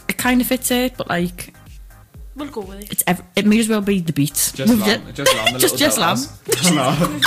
It 0.08 0.16
kind 0.18 0.40
of 0.40 0.46
fits 0.46 0.70
it, 0.70 0.96
but 0.96 1.08
like 1.08 1.54
We'll 2.34 2.48
go 2.48 2.62
with 2.62 2.80
it. 2.80 2.90
it's 2.92 3.04
ev- 3.06 3.22
it 3.36 3.44
may 3.44 3.58
as 3.60 3.68
well 3.68 3.82
be 3.82 4.00
the 4.00 4.12
beat. 4.12 4.32
Just 4.32 4.56
We've 4.58 4.80
lamb. 4.80 5.12
ju- 5.12 5.22
Just 5.22 5.34
lamb. 5.36 5.58
just 5.58 5.74
little 5.74 6.16
just 6.56 6.74
lamb. 6.74 7.12
no. 7.12 7.18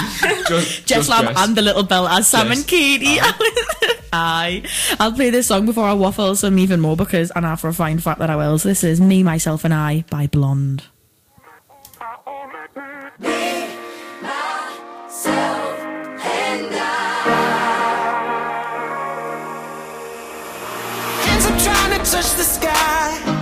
just, 0.47 0.85
Jess 0.87 1.07
Lamb 1.09 1.25
Jess. 1.27 1.37
and 1.37 1.55
the 1.55 1.61
little 1.61 1.83
bell 1.83 2.07
as 2.07 2.27
Sam 2.27 2.47
Jess. 2.47 2.57
and 2.57 2.67
Katie. 2.67 3.19
Aye. 4.13 4.63
I'll 4.99 5.11
play 5.11 5.29
this 5.29 5.45
song 5.47 5.65
before 5.67 5.83
I 5.85 5.93
waffle 5.93 6.35
some 6.35 6.57
even 6.57 6.79
more 6.79 6.95
because 6.97 7.31
I 7.35 7.41
know 7.41 7.55
for 7.55 7.67
a 7.67 7.73
fine 7.73 7.99
fact 7.99 8.19
that 8.19 8.29
I 8.31 8.35
will. 8.35 8.57
So 8.57 8.69
this 8.69 8.83
is 8.83 8.99
Me, 8.99 9.21
Myself 9.23 9.63
and 9.63 9.73
I 9.73 10.05
by 10.09 10.25
Blonde. 10.27 10.83
Touch 22.15 22.35
the 22.37 22.43
sky. 22.43 23.34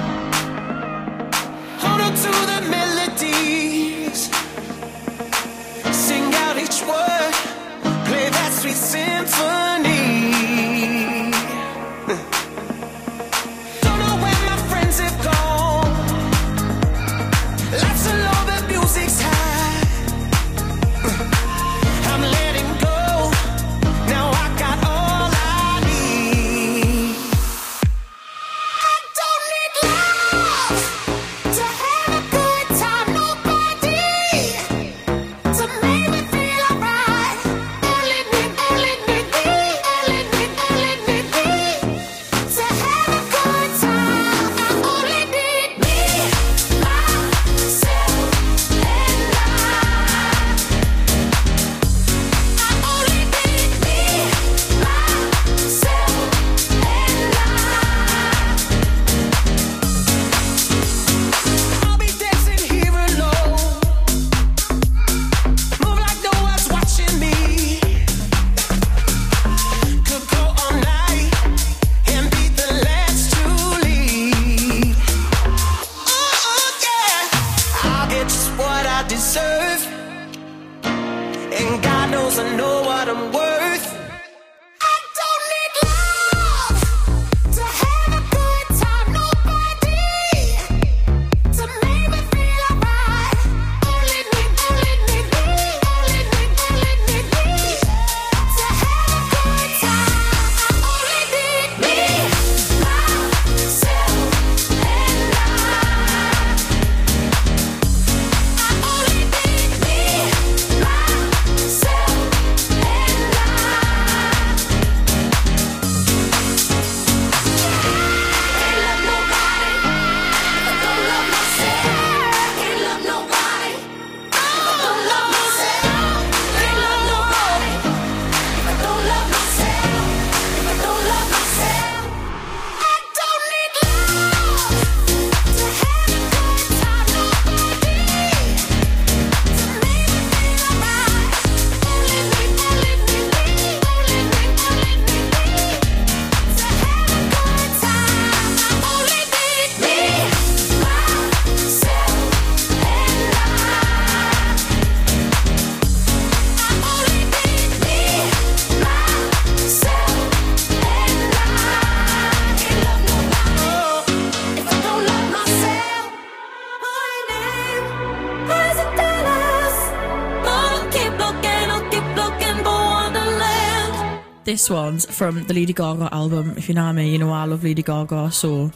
one's 174.70 175.06
from 175.06 175.44
the 175.44 175.54
Lady 175.54 175.74
Gaga 175.74 176.10
album. 176.14 176.54
If 176.58 176.68
you 176.70 176.76
know 176.76 176.92
me, 176.94 177.12
you 177.12 177.18
know 177.18 177.32
I 177.32 177.46
love 177.46 177.64
Lady 177.64 177.84
Gaga, 177.84 178.32
so 178.32 178.72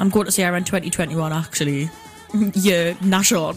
I'm 0.00 0.10
going 0.10 0.26
to 0.26 0.32
see 0.32 0.42
her 0.42 0.54
in 0.56 0.64
2021 0.64 1.32
actually. 1.32 1.90
yeah, 2.54 2.94
Nash 3.02 3.32
on. 3.32 3.56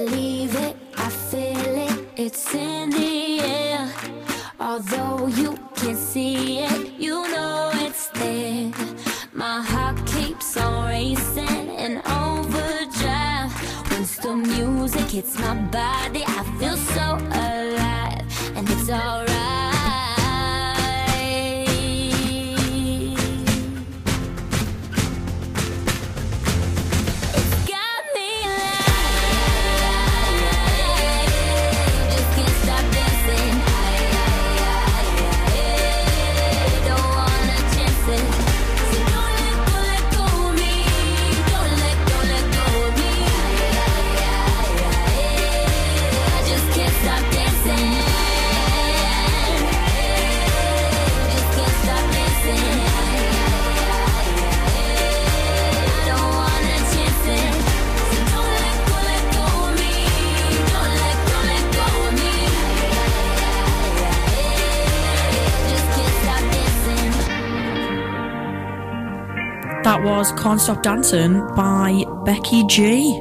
Can't 70.41 70.59
Stop 70.59 70.81
Dancing 70.81 71.33
by 71.55 72.03
Becky 72.25 72.65
G. 72.65 73.11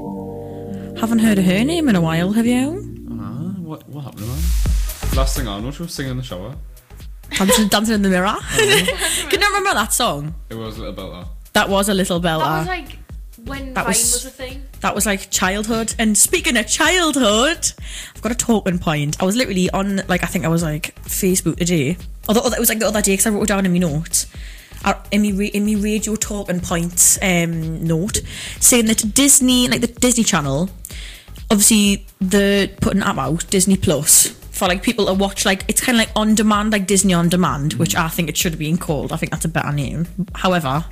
Haven't 0.99 1.19
heard 1.19 1.39
of 1.39 1.45
her 1.45 1.65
name 1.65 1.89
in 1.89 1.95
a 1.97 2.01
while, 2.01 2.33
have 2.33 2.47
you? 2.47 3.07
Ah, 3.11 3.55
what, 3.61 3.87
what 3.89 4.05
happened, 4.05 4.27
man? 4.27 4.39
Last 5.15 5.37
thing 5.37 5.47
I 5.47 5.61
know, 5.61 5.71
she 5.71 5.83
was 5.83 5.93
singing 5.93 6.13
in 6.13 6.17
the 6.17 6.23
shower. 6.23 6.55
I'm 7.39 7.47
just 7.49 7.71
dancing 7.71 7.97
in 7.97 8.03
the 8.03 8.09
mirror. 8.09 8.35
Can 8.57 9.41
you 9.41 9.47
remember 9.49 9.75
that 9.75 9.93
song? 9.93 10.35
It 10.49 10.55
was 10.55 10.77
a 10.79 10.81
little 10.81 10.95
bit 10.95 11.03
like 11.03 11.27
That 11.53 11.69
was 11.69 11.89
a 11.91 11.95
little 11.95 12.21
That 12.21 12.39
was 12.39 12.67
like 12.67 12.99
when 13.45 13.75
That 13.75 13.85
Vine 13.85 13.89
was- 13.89 14.13
was, 14.13 14.25
a 14.27 14.31
thing. 14.31 14.63
That 14.81 14.95
was 14.95 15.05
like 15.07 15.31
childhood. 15.31 15.95
And 15.99 16.17
speaking 16.17 16.57
of 16.57 16.67
childhood, 16.67 17.71
I've 18.17 18.23
got 18.23 18.33
a 18.33 18.35
talking 18.35 18.79
point. 18.79 19.23
I 19.23 19.27
was 19.27 19.37
literally 19.37 19.69
on, 19.71 19.97
like, 20.09 20.23
I 20.23 20.27
think 20.27 20.47
I 20.47 20.49
was 20.49 20.63
like 20.63 20.95
Facebook 21.05 21.57
today. 21.57 21.99
Although 22.29 22.47
it 22.47 22.59
was 22.59 22.69
like 22.71 22.79
the 22.79 22.87
other 22.89 23.03
day 23.03 23.13
because 23.13 23.27
I 23.27 23.31
wrote 23.31 23.43
it 23.43 23.49
down 23.49 23.67
in 23.67 23.73
my 23.73 23.79
notes. 23.79 24.27
Uh, 24.85 24.95
In 25.11 25.23
my, 25.23 25.45
in 25.45 25.67
my 25.67 25.75
radio 25.81 26.17
talking 26.17 26.61
points 26.61 27.19
um, 27.23 27.85
note, 27.85 28.23
saying 28.61 28.87
that 28.87 29.15
Disney, 29.15 29.69
like 29.69 29.83
the 29.83 29.89
Disney 29.89 30.25
Channel, 30.25 30.71
obviously 31.51 32.07
they're 32.21 32.69
putting 32.69 33.03
an 33.03 33.09
app 33.09 33.19
out, 33.19 33.49
Disney 33.51 33.77
Plus, 33.77 34.29
for 34.29 34.69
like 34.69 34.83
people 34.83 35.07
to 35.07 35.15
watch. 35.15 35.45
Like 35.45 35.65
it's 35.69 35.81
kind 35.83 35.97
of 35.97 36.07
like 36.07 36.11
on 36.17 36.35
demand, 36.35 36.73
like 36.73 36.87
Disney 36.87 37.13
on 37.13 37.29
demand, 37.29 37.75
which 37.75 37.95
I 37.95 38.09
think 38.09 38.31
it 38.31 38.37
should 38.37 38.53
have 38.53 38.59
been 38.59 38.79
called. 38.79 39.13
I 39.13 39.17
think 39.17 39.33
that's 39.33 39.45
a 39.45 39.49
better 39.49 39.73
name. 39.73 40.07
However, 40.35 40.85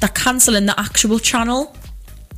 they're 0.00 0.08
cancelling 0.10 0.66
the 0.66 0.78
actual 0.78 1.18
channel. 1.18 1.74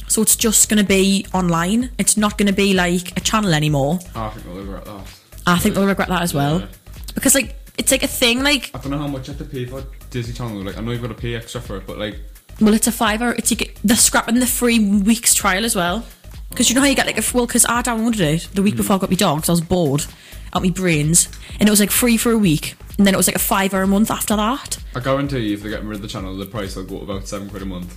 So 0.07 0.23
it's 0.23 0.35
just 0.35 0.69
going 0.69 0.83
to 0.83 0.89
be 0.89 1.27
online. 1.33 1.91
It's 1.99 2.17
not 2.17 2.37
going 2.37 2.49
to 2.49 2.53
be 2.53 2.75
like 2.75 3.17
a 3.17 3.21
channel 3.21 3.55
anymore. 3.55 4.01
I 4.15 4.31
think 4.31 4.47
we'll 4.47 4.57
regret 4.57 4.85
that. 4.85 5.07
I 5.47 5.59
think 5.59 5.75
they'll 5.75 5.87
regret 5.87 6.09
that 6.09 6.23
as 6.23 6.35
well. 6.35 6.61
Yeah. 6.61 6.67
Because 7.15 7.35
like 7.35 7.55
it's 7.81 7.91
like 7.91 8.03
a 8.03 8.07
thing 8.07 8.43
like 8.43 8.71
I 8.75 8.79
don't 8.79 8.91
know 8.91 8.99
how 8.99 9.07
much 9.07 9.27
you 9.27 9.35
have 9.35 9.43
to 9.43 9.49
pay 9.49 9.65
for 9.65 9.83
Disney 10.11 10.35
Channel. 10.35 10.63
Like, 10.63 10.77
I 10.77 10.83
know 10.83 10.91
you've 10.93 11.01
got 11.01 11.09
to 11.09 11.15
pay 11.15 11.35
extra 11.35 11.63
for 11.63 11.79
it, 11.79 11.87
but 11.87 11.97
like, 11.97 12.17
well 12.61 12.75
it's 12.75 12.87
a 12.87 12.93
fiver. 12.93 13.33
It's 13.33 13.51
you 13.51 13.57
get 13.57 13.79
they're 13.83 13.97
scrapping 13.97 14.39
the 14.39 14.47
free 14.47 14.79
weeks 14.79 15.35
trial 15.35 15.65
as 15.65 15.75
well. 15.75 16.05
Because 16.51 16.69
you 16.69 16.75
know 16.75 16.83
how 16.83 16.89
you 16.89 16.95
get 16.95 17.07
like 17.07 17.19
a 17.19 17.25
well 17.35 17.47
because 17.47 17.65
I 17.65 17.81
downloaded 17.81 18.21
it 18.21 18.49
the 18.55 18.63
week 18.63 18.75
mm. 18.75 18.79
before 18.79 18.97
I 18.97 18.99
got 18.99 19.11
my 19.11 19.17
dog 19.17 19.41
'cause 19.41 19.49
I 19.49 19.53
was 19.53 19.61
bored 19.63 20.05
out 20.53 20.63
my 20.63 20.71
brains 20.71 21.29
and 21.59 21.69
it 21.69 21.71
was 21.71 21.81
like 21.81 21.91
free 21.91 22.17
for 22.19 22.33
a 22.33 22.39
week 22.39 22.77
and 22.99 23.07
then 23.07 23.15
it 23.15 23.17
was 23.17 23.29
like 23.29 23.37
a 23.37 23.47
fiver 23.55 23.81
a 23.81 23.87
month 23.87 24.11
after 24.11 24.37
that. 24.37 24.77
I 24.95 25.01
guarantee 25.01 25.39
you, 25.39 25.55
if 25.55 25.63
they're 25.63 25.71
getting 25.71 25.89
rid 25.89 25.97
of 25.97 26.03
the 26.03 26.09
channel, 26.09 26.37
the 26.37 26.45
price 26.45 26.77
will 26.77 26.85
go 26.85 26.99
to 26.99 27.05
about 27.05 27.27
seven 27.27 27.49
quid 27.49 27.63
a 27.63 27.67
month. 27.67 27.97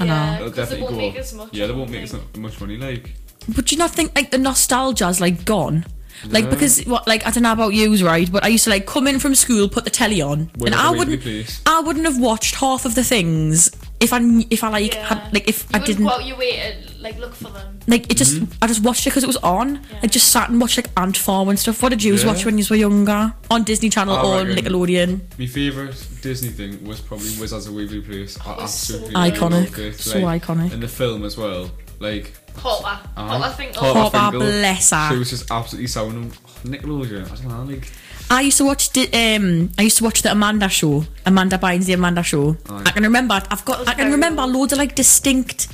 I 0.00 0.06
know. 0.06 0.14
Yeah, 0.14 0.36
It'll 0.36 0.48
because 0.48 0.70
they 0.70 0.76
definitely 0.76 0.82
won't 0.82 0.94
go 0.94 1.00
make 1.00 1.14
up. 1.14 1.20
as 1.20 1.34
much. 1.34 1.48
Yeah, 1.52 1.66
they 1.66 1.72
won't 1.74 1.90
make 1.90 2.02
as 2.04 2.16
much 2.38 2.60
money. 2.60 2.76
Like, 2.78 3.14
But 3.54 3.66
do 3.66 3.74
you 3.74 3.78
not 3.78 3.90
think 3.90 4.12
like 4.16 4.30
the 4.30 4.38
nostalgia's 4.38 5.20
like 5.20 5.44
gone? 5.44 5.84
Like 6.30 6.48
because 6.50 6.82
what 6.84 7.06
like 7.06 7.26
I 7.26 7.30
don't 7.30 7.42
know 7.42 7.52
about 7.52 7.74
yous 7.74 8.02
right, 8.02 8.30
but 8.30 8.44
I 8.44 8.48
used 8.48 8.64
to 8.64 8.70
like 8.70 8.86
come 8.86 9.06
in 9.06 9.18
from 9.18 9.34
school, 9.34 9.68
put 9.68 9.84
the 9.84 9.90
telly 9.90 10.22
on, 10.22 10.50
Wait 10.58 10.72
and 10.72 10.74
I 10.74 10.90
Weekly 10.90 10.98
wouldn't, 10.98 11.22
Place. 11.22 11.60
I 11.66 11.80
wouldn't 11.80 12.04
have 12.06 12.18
watched 12.18 12.54
half 12.56 12.84
of 12.84 12.94
the 12.94 13.04
things 13.04 13.70
if 14.00 14.12
I 14.12 14.18
kn- 14.18 14.44
if 14.50 14.64
I 14.64 14.68
like 14.68 14.94
Yeah. 14.94 15.06
had 15.06 15.32
like 15.34 15.48
if 15.48 15.62
You 15.64 15.68
I 15.74 15.78
wouldn't 15.80 15.86
didn't 15.86 16.04
go 16.06 16.10
out 16.14 16.24
your 16.24 16.36
way 16.38 16.52
to 16.86 17.02
like 17.02 17.18
look 17.18 17.34
for 17.34 17.50
them. 17.50 17.78
like 17.86 18.10
it 18.10 18.16
just 18.16 18.34
Mm-hmm. 18.36 18.52
I 18.62 18.66
just 18.66 18.82
watched 18.82 19.06
it 19.06 19.10
because 19.10 19.24
it 19.24 19.26
was 19.26 19.36
on. 19.38 19.80
I 20.02 20.06
just 20.06 20.28
sat 20.30 20.48
and 20.50 20.60
watched 20.60 20.78
like 20.78 20.88
Ant 20.96 21.16
Farm 21.16 21.48
and 21.50 21.58
stuff. 21.58 21.82
What 21.82 21.90
did 21.90 22.02
you 22.02 22.14
Yeah. 22.14 22.26
watch 22.26 22.44
when 22.46 22.56
you 22.58 22.64
were 22.70 22.76
younger 22.76 23.34
on 23.50 23.62
Disney 23.64 23.90
Channel 23.90 24.16
I 24.16 24.22
or 24.22 24.46
reckon- 24.46 24.64
Nickelodeon? 24.64 25.20
my 25.38 25.46
favourite 25.46 26.06
Disney 26.22 26.48
thing 26.48 26.82
was 26.84 27.00
probably 27.00 27.28
Wizards 27.38 27.66
of 27.66 27.74
Waverly 27.74 28.00
Place. 28.00 28.38
I 28.44 28.56
was 28.56 28.72
so 28.72 28.94
absolutely 28.94 29.30
good. 29.30 29.34
Iconic. 29.40 29.64
loved 29.64 29.78
it. 29.78 30.00
So 30.00 30.18
Like, 30.20 30.42
iconic. 30.46 30.72
And 30.72 30.82
the 30.82 30.88
film 30.88 31.24
as 31.24 31.36
well. 31.36 31.70
Like, 32.00 32.32
Hopper. 32.56 33.08
Uh-huh. 33.16 33.38
Hopper 33.38 33.54
think. 33.56 33.74
Hopper 33.76 34.36
Oh, 34.36 34.38
bless 34.38 34.90
her. 34.90 35.10
She 35.10 35.18
was 35.18 35.30
just 35.30 35.50
absolutely 35.50 35.88
sounding 35.88 36.30
Nickelodeon. 36.64 37.30
I 37.30 37.34
don't 37.36 37.48
know, 37.48 37.72
like. 37.72 37.90
I 38.30 38.40
used 38.40 38.56
to 38.58 38.64
watch 38.64 38.90
the 38.92 39.04
um 39.12 39.70
I 39.78 39.82
used 39.82 39.98
to 39.98 40.04
watch 40.04 40.22
the 40.22 40.32
Amanda 40.32 40.68
show. 40.68 41.04
Amanda 41.26 41.58
Bynes 41.58 41.84
the 41.84 41.92
Amanda 41.92 42.22
show. 42.22 42.56
Aye. 42.70 42.82
I 42.86 42.90
can 42.92 43.02
remember 43.02 43.34
I've 43.50 43.64
got 43.66 43.86
I 43.86 43.94
can 43.94 44.10
remember 44.10 44.42
old. 44.42 44.52
loads 44.52 44.72
of 44.72 44.78
like 44.78 44.94
distinct 44.94 45.68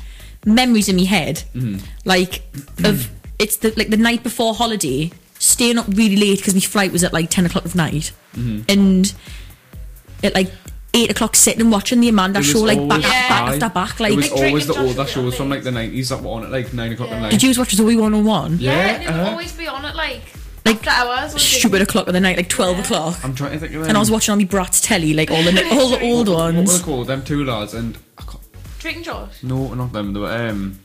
memories 0.45 0.89
in 0.89 0.97
my 0.97 1.05
head. 1.05 1.45
Mm-hmm. 1.55 1.79
Like 2.05 2.43
of 2.85 3.09
it's 3.39 3.57
the 3.59 3.73
like 3.77 3.91
the 3.91 3.97
night 3.97 4.25
before 4.25 4.55
holiday, 4.55 5.13
staying 5.39 5.79
up 5.79 5.87
really 5.89 6.17
late 6.17 6.39
because 6.39 6.55
my 6.55 6.61
flight 6.61 6.91
was 6.91 7.05
at 7.05 7.13
like 7.13 7.31
ten 7.31 7.47
o'clock 7.47 7.65
of 7.65 7.77
night. 7.77 8.13
Mm-hmm. 8.35 8.63
And 8.69 9.15
it 10.23 10.35
like 10.35 10.51
eight 10.93 11.11
o'clock 11.11 11.37
sitting 11.37 11.61
and 11.61 11.71
watching 11.71 12.01
the 12.01 12.09
Amanda 12.09 12.43
show 12.43 12.61
like 12.61 12.77
back, 12.79 12.91
always- 12.91 13.03
back 13.05 13.31
Aye. 13.31 13.55
after 13.55 13.69
back. 13.69 14.01
Like 14.01 14.13
it 14.13 14.17
was 14.17 14.31
always 14.33 14.67
the 14.67 14.73
Drake 14.75 14.79
and 14.79 14.89
older 14.89 15.03
Josh 15.05 15.13
shows 15.13 15.37
from 15.37 15.49
like 15.51 15.63
the 15.63 15.71
90s 15.71 16.09
that 16.09 16.23
were 16.23 16.31
on 16.31 16.45
at 16.45 16.51
like 16.51 16.73
9 16.73 16.93
o'clock 16.93 17.11
Yeah. 17.11 17.17
at 17.17 17.23
night. 17.23 17.31
did 17.33 17.43
you 17.43 17.55
watch 17.59 17.77
Zoey 17.77 17.99
101? 17.99 18.59
Yeah, 18.59 18.73
yeah, 18.73 18.99
they 18.99 19.05
would 19.07 19.15
uh-huh. 19.15 19.31
always 19.31 19.53
be 19.53 19.69
on 19.69 19.85
at 19.85 19.95
like, 19.95 20.23
Like, 20.65 20.87
hours. 20.87 21.41
Stupid 21.41 21.83
o'clock 21.83 22.07
of 22.09 22.13
the 22.13 22.21
night, 22.21 22.37
like 22.37 22.49
twelve 22.49 22.77
Yeah. 22.77 22.83
o'clock. 22.85 23.25
I'm 23.25 23.35
trying 23.35 23.53
to 23.53 23.59
think 23.59 23.73
of 23.75 23.81
them. 23.81 23.89
And 23.89 23.97
I 23.97 24.01
was 24.01 24.11
watching 24.11 24.33
on 24.33 24.39
my 24.39 24.45
brat's 24.45 24.81
telly, 24.81 25.15
like 25.15 25.31
all 25.31 25.43
the 25.43 25.51
all 25.73 25.89
the 25.91 26.01
old 26.01 26.29
What 26.29 26.37
were 26.53 26.53
ones. 26.59 26.79
they 26.79 26.85
called? 26.85 27.07
Them 27.07 27.23
two 27.25 27.45
lads 27.45 27.73
and... 27.75 27.97
I 28.19 28.23
can't, 28.23 28.41
Drake 28.79 28.97
and 28.97 29.05
Josh. 29.05 29.43
no, 29.43 29.73
not 29.75 29.93
them. 29.93 30.13
They 30.13 30.21
were... 30.21 30.33
Um, 30.49 30.81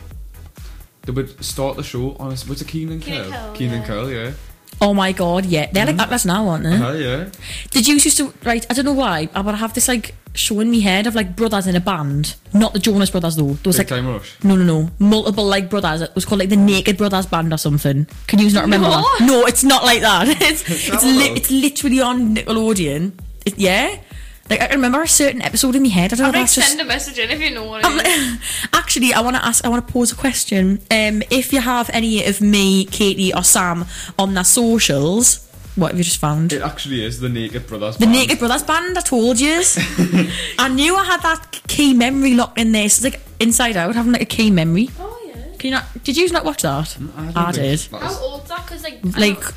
they 1.02 1.12
would 1.12 1.44
start 1.44 1.76
the 1.78 1.84
show 1.84 2.16
on... 2.20 2.28
a- 2.28 2.50
Was 2.50 2.62
it 2.62 2.68
Kenan 2.68 2.94
and 2.94 3.02
Kenan 3.02 3.32
Kel? 3.32 3.54
Kel, 3.54 3.68
and 3.68 3.72
yeah. 3.82 3.86
Kel, 3.86 4.10
yeah. 4.10 4.32
Oh 4.82 4.94
my 4.94 5.12
god, 5.14 5.46
yeah. 5.46 5.70
They're 5.72 5.86
like 5.86 5.98
Atlas 6.00 6.26
now, 6.26 6.48
aren't 6.50 6.64
they? 6.66 6.76
Uh, 6.76 6.94
yeah. 6.94 7.30
Did 7.72 7.88
you 7.88 7.96
used 7.96 8.18
to 8.18 8.34
right, 8.44 8.66
I 8.70 8.74
don't 8.74 8.86
know 8.86 8.94
why, 8.94 9.28
but 9.28 9.48
I 9.48 9.58
have 9.58 9.74
this 9.74 9.88
like 9.88 10.14
show 10.34 10.60
in 10.60 10.70
my 10.70 10.80
head 10.80 11.08
of 11.08 11.16
like 11.16 11.34
brothers 11.36 11.66
in 11.66 11.76
a 11.78 11.80
band. 11.80 12.36
Not 12.54 12.74
the 12.74 12.80
Jonas 12.80 13.10
brothers 13.10 13.38
though. 13.38 13.54
There 13.54 13.70
was 13.70 13.78
Big 13.78 13.90
like 13.92 14.00
Time 14.00 14.08
Rush. 14.08 14.36
no 14.44 14.56
no 14.58 14.64
no. 14.66 14.90
Multiple 15.00 15.46
like 15.46 15.70
brothers. 15.70 16.02
It 16.02 16.14
was 16.14 16.26
called 16.26 16.40
like 16.40 16.50
the 16.50 16.58
Naked 16.58 16.98
Brothers 16.98 17.26
Band 17.26 17.54
or 17.54 17.58
something. 17.58 18.06
Can 18.28 18.40
you 18.40 18.52
not 18.52 18.64
remember 18.64 18.88
No. 18.90 19.02
that? 19.02 19.26
No, 19.26 19.46
it's 19.46 19.64
not 19.64 19.84
like 19.86 20.02
that. 20.02 20.28
It's 20.42 20.70
it's 20.70 20.90
that 20.90 21.04
li- 21.04 21.36
it's 21.38 21.50
literally 21.52 22.02
on 22.02 22.36
Nickelodeon. 22.36 23.14
It, 23.46 23.58
yeah? 23.58 23.96
Like 24.50 24.62
I 24.62 24.68
remember 24.68 25.02
a 25.02 25.08
certain 25.08 25.42
episode 25.42 25.76
in 25.76 25.82
my 25.84 25.90
head. 25.90 26.14
I 26.14 26.16
don't 26.18 26.20
know 26.20 26.26
I'll 26.26 26.30
if 26.30 26.36
like 26.36 26.42
that's 26.44 26.56
just 26.56 26.68
send 26.70 26.82
a 26.82 26.86
message 26.86 27.18
in 27.18 27.32
if 27.32 27.42
you 27.42 27.50
know 27.52 27.64
what 27.66 27.82
it 27.84 27.88
I'm 27.88 28.00
is. 28.06 28.40
Actually, 28.74 29.12
I 29.14 29.22
want 29.22 29.36
to 29.36 29.44
ask. 29.44 29.66
I 29.66 29.70
want 29.70 29.86
to 29.88 29.92
pose 29.92 30.12
a 30.12 30.16
question. 30.16 30.80
Um, 30.92 31.24
if 31.32 31.52
you 31.52 31.62
have 31.62 31.90
any 31.94 32.24
of 32.26 32.42
me, 32.42 32.86
Katie, 32.86 33.34
or 33.34 33.44
Sam 33.44 33.86
on 34.20 34.36
their 34.36 34.44
socials, 34.44 35.50
what 35.76 35.90
have 35.92 35.98
you 35.98 36.04
just 36.04 36.20
found? 36.20 36.54
It 36.54 36.62
actually 36.62 37.04
is 37.04 37.20
the 37.20 37.28
Naked 37.30 37.66
Brothers 37.66 37.98
The 37.98 38.06
band. 38.06 38.18
Naked 38.18 38.38
Brothers 38.40 38.62
band. 38.64 38.98
I 38.98 39.02
told 39.02 39.40
you. 39.40 39.64
I 40.60 40.70
knew 40.70 40.96
I 40.96 41.06
had 41.06 41.22
that 41.24 41.62
key 41.68 41.96
memory 41.96 42.36
locked 42.36 42.60
in 42.60 42.72
there. 42.72 42.88
So 42.88 43.08
it's 43.08 43.16
like 43.16 43.22
Inside 43.40 43.76
Out, 43.78 43.96
having 43.96 44.12
like 44.12 44.22
a 44.22 44.26
key 44.26 44.52
memory. 44.52 44.90
Oh 45.00 45.20
yeah. 45.26 45.34
Can 45.58 45.70
you 45.70 45.72
not? 45.72 46.04
Did 46.04 46.18
you 46.18 46.30
not 46.32 46.46
watch 46.46 46.62
that? 46.62 46.96
I, 47.18 47.48
I 47.48 47.52
did. 47.52 47.80
that 47.80 48.00
How 48.00 48.20
old's 48.22 48.48
that? 48.50 48.64
Because 48.68 48.84
like, 48.84 49.00
Like, 49.18 49.42
don't- 49.42 49.54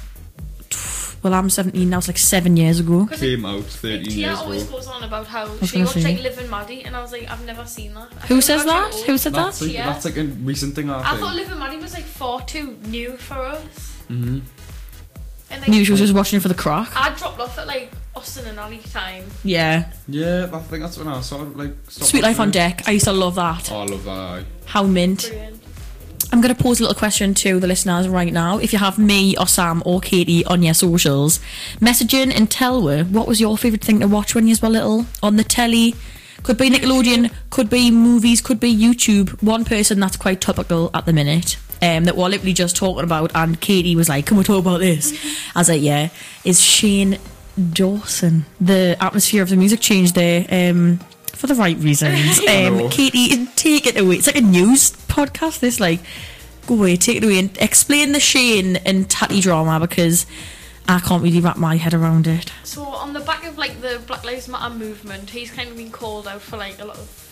well, 1.23 1.35
I'm 1.35 1.51
17 1.51 1.89
now. 1.91 1.99
It's 1.99 2.09
like 2.09 2.19
seven 2.19 2.57
years 2.57 2.81
ago. 2.81 3.07
Cause 3.07 3.21
Came 3.21 3.45
out 3.45 3.57
like, 3.57 3.65
13 3.67 4.05
Tia 4.05 4.15
years 4.29 4.39
always 4.39 4.63
ago. 4.63 4.73
goes 4.77 4.87
on 4.87 5.03
about 5.03 5.27
how 5.27 5.49
was 5.49 5.69
she 5.71 5.75
gonna 5.77 5.85
watched 5.87 6.03
say. 6.03 6.15
like 6.15 6.23
Liv 6.23 6.39
and 6.39 6.51
Maddie, 6.51 6.85
and 6.85 6.95
I 6.97 7.03
was 7.03 7.13
like, 7.13 7.29
I've 7.31 7.45
never 7.45 7.65
seen 7.67 7.95
that. 7.95 8.09
I 8.23 8.27
Who 8.27 8.37
thought 8.37 8.45
says 8.45 8.63
it 8.63 8.67
was 8.67 8.75
that? 8.95 8.95
Who 9.07 9.13
old. 9.13 9.21
said 9.21 9.35
That's 9.35 9.59
that? 9.59 9.65
like, 9.67 9.75
Yeah. 9.75 9.87
that's 9.93 10.05
like 10.05 10.17
a 10.17 10.25
recent 10.25 10.75
thing, 10.75 10.91
I 10.91 11.01
I 11.01 11.09
think. 11.11 11.21
thought 11.21 11.35
Liv 11.37 11.51
and 11.51 11.59
Maddie 11.61 11.77
was 11.79 11.95
like 11.95 12.05
far 12.05 12.43
too 12.45 12.77
new 12.87 13.17
for 13.17 13.35
us. 13.45 13.97
Mhm. 14.11 14.43
And 15.51 15.61
like, 15.63 15.71
Knew 15.71 15.85
she 15.85 15.91
was 15.93 16.01
just 16.01 16.13
watching 16.15 16.37
it 16.37 16.43
for 16.43 16.49
the 16.49 16.55
crack. 16.55 16.91
I 16.95 17.15
dropped 17.15 17.41
off 17.41 17.59
at 17.59 17.67
like 17.67 17.91
Austin 18.15 18.47
and 18.47 18.59
Ally 18.59 18.79
time. 18.93 19.25
Yeah. 19.45 19.91
Yeah, 20.07 20.49
I 20.53 20.59
think 20.59 20.83
that's 20.83 20.99
when 20.99 21.09
I 21.09 21.21
saw 21.23 21.37
like. 21.55 21.75
stopped 21.89 22.11
Sweet 22.11 22.23
Life 22.23 22.39
on 22.39 22.49
it. 22.51 22.53
Deck. 22.53 22.83
I 22.87 22.91
used 22.93 23.07
to 23.07 23.13
love 23.13 23.37
that. 23.37 23.71
Oh, 23.73 23.81
I 23.81 23.85
love 23.87 24.05
that. 24.05 24.11
aye. 24.11 24.45
How 24.67 24.83
mint. 24.83 25.27
Brilliant. 25.29 25.58
I'm 26.31 26.41
going 26.43 26.55
to 26.55 26.63
pose 26.63 26.79
a 26.79 26.83
little 26.83 26.99
question 26.99 27.33
to 27.35 27.59
the 27.59 27.67
listeners 27.67 28.07
right 28.07 28.33
now. 28.33 28.59
If 28.59 28.73
you 28.73 28.79
have 28.79 28.99
me 28.99 29.35
or 29.39 29.47
Sam 29.47 29.83
or 29.87 30.01
Katie 30.01 30.45
on 30.45 30.63
your 30.63 30.75
socials, 30.75 31.41
messaging 31.81 32.33
and 32.35 32.51
tell 32.51 32.87
her 32.87 33.05
what 33.05 33.27
was 33.27 33.41
your 33.41 33.57
favourite 33.57 33.83
thing 33.83 34.01
to 34.01 34.09
watch 34.09 34.35
when 34.35 34.47
you 34.47 34.55
were 34.63 34.69
little 34.69 35.07
on 35.23 35.37
the 35.37 35.45
telly. 35.45 35.95
Could 36.43 36.59
be 36.59 36.71
Nickelodeon, 36.71 37.33
could 37.51 37.71
be 37.71 37.91
movies, 37.91 38.41
could 38.41 38.61
be 38.61 38.75
YouTube. 38.75 39.43
One 39.43 39.65
person 39.65 39.99
that's 40.01 40.17
quite 40.17 40.41
topical 40.41 40.91
at 40.95 41.07
the 41.07 41.13
minute. 41.13 41.57
um, 41.81 42.05
that 42.05 42.17
we're 42.17 42.29
literally 42.29 42.53
just 42.53 42.75
talking 42.77 43.05
about, 43.05 43.31
and 43.35 43.61
Katie 43.61 43.95
was 43.97 44.09
like, 44.09 44.27
"Can 44.27 44.37
we 44.37 44.45
talk 44.45 44.59
about 44.61 44.81
this?" 44.81 45.13
I 45.55 45.61
was 45.61 45.69
like, 45.69 45.81
"Yeah." 45.83 46.09
Is 46.45 46.61
Shane 46.61 47.19
Dawson? 47.73 48.47
The 48.61 48.97
atmosphere 49.01 49.43
of 49.43 49.49
the 49.49 49.57
music 49.57 49.81
changed 49.81 50.15
there 50.17 50.45
um, 50.51 50.99
for 51.39 51.47
the 51.47 51.55
right 51.55 51.79
reasons. 51.79 52.39
um, 52.49 52.89
Katie, 52.91 53.47
take 53.57 53.87
it 53.87 53.97
away. 53.99 54.17
It's 54.17 54.27
like 54.27 54.37
a 54.37 54.41
news 54.41 54.91
podcast. 54.91 55.61
This 55.61 55.79
like, 55.81 56.01
go 56.67 56.75
away, 56.75 56.97
take 56.97 57.19
it 57.19 57.25
away, 57.25 57.39
and 57.39 57.57
explain 57.59 58.13
the 58.13 58.21
Shane 58.21 58.77
and 58.77 59.09
Tati 59.09 59.41
drama 59.41 59.79
because 59.81 60.27
I 60.89 60.99
can't 61.01 61.23
really 61.23 61.41
wrap 61.41 61.57
my 61.57 61.77
head 61.77 61.95
around 61.95 62.27
it. 62.27 62.53
So 62.65 62.83
on 62.85 63.13
the 63.13 63.21
back 63.21 63.45
of 63.47 63.57
like 63.57 63.81
the 63.81 64.03
Black 64.07 64.25
Lives 64.25 64.49
Matter 64.49 64.75
movement, 64.75 65.31
he's 65.31 65.51
kind 65.51 65.69
of 65.71 65.77
been 65.77 65.91
called 65.91 66.27
out 66.27 66.43
for 66.43 66.57
like 66.57 66.81
a 66.81 66.85
lot 66.85 66.97
of 66.99 67.25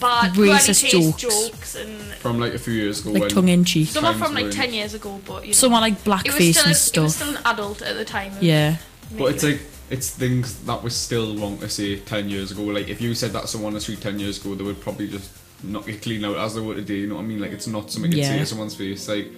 bad 0.00 0.32
Racist 0.32 0.90
poorly 0.90 1.12
jokes. 1.16 1.22
jokes 1.50 1.74
and 1.76 2.00
From 2.14 2.40
like 2.40 2.54
a 2.54 2.58
few 2.58 2.74
years 2.74 3.06
ago. 3.06 3.12
Like 3.12 3.28
tongue 3.28 3.48
in 3.48 3.64
cheek. 3.64 3.88
some 3.88 4.04
are 4.04 4.14
from 4.14 4.34
like 4.34 4.50
ten 4.50 4.72
years 4.72 4.94
ago, 4.94 5.20
but 5.24 5.42
you 5.42 5.48
know, 5.48 5.52
Someone 5.54 5.82
like 5.82 6.02
blackface 6.02 6.56
and 6.58 6.66
a, 6.66 6.68
it 6.68 6.68
was 6.68 6.80
stuff. 6.80 7.10
still 7.10 7.36
an 7.36 7.38
adult 7.44 7.80
at 7.82 7.96
the 7.96 8.04
time. 8.04 8.32
of 8.32 8.42
Yeah. 8.42 8.76
But 9.16 9.34
it's 9.34 9.44
like 9.44 9.60
it's 9.92 10.10
things 10.10 10.64
that 10.64 10.82
was 10.82 10.96
still 10.96 11.36
wrong 11.36 11.58
to 11.58 11.68
say 11.68 11.98
ten 12.00 12.28
years 12.28 12.50
ago. 12.50 12.62
Like 12.62 12.88
if 12.88 13.00
you 13.00 13.14
said 13.14 13.30
that 13.32 13.42
to 13.42 13.46
someone 13.48 13.68
on 13.70 13.74
the 13.74 13.80
street 13.80 14.00
ten 14.00 14.18
years 14.18 14.40
ago, 14.40 14.54
they 14.56 14.64
would 14.64 14.80
probably 14.80 15.06
just 15.08 15.30
knock 15.62 15.86
you 15.86 15.96
clean 15.98 16.24
out 16.24 16.36
as 16.38 16.54
they 16.54 16.60
would 16.60 16.76
today. 16.78 16.94
You 17.00 17.08
know 17.08 17.16
what 17.16 17.22
I 17.22 17.26
mean? 17.26 17.40
Like 17.40 17.52
it's 17.52 17.66
not 17.66 17.90
something 17.90 18.10
you 18.10 18.18
can 18.18 18.24
say 18.26 18.34
Yeah. 18.34 18.40
to 18.40 18.46
someo's 18.46 18.74
face. 18.74 19.06
Like 19.06 19.28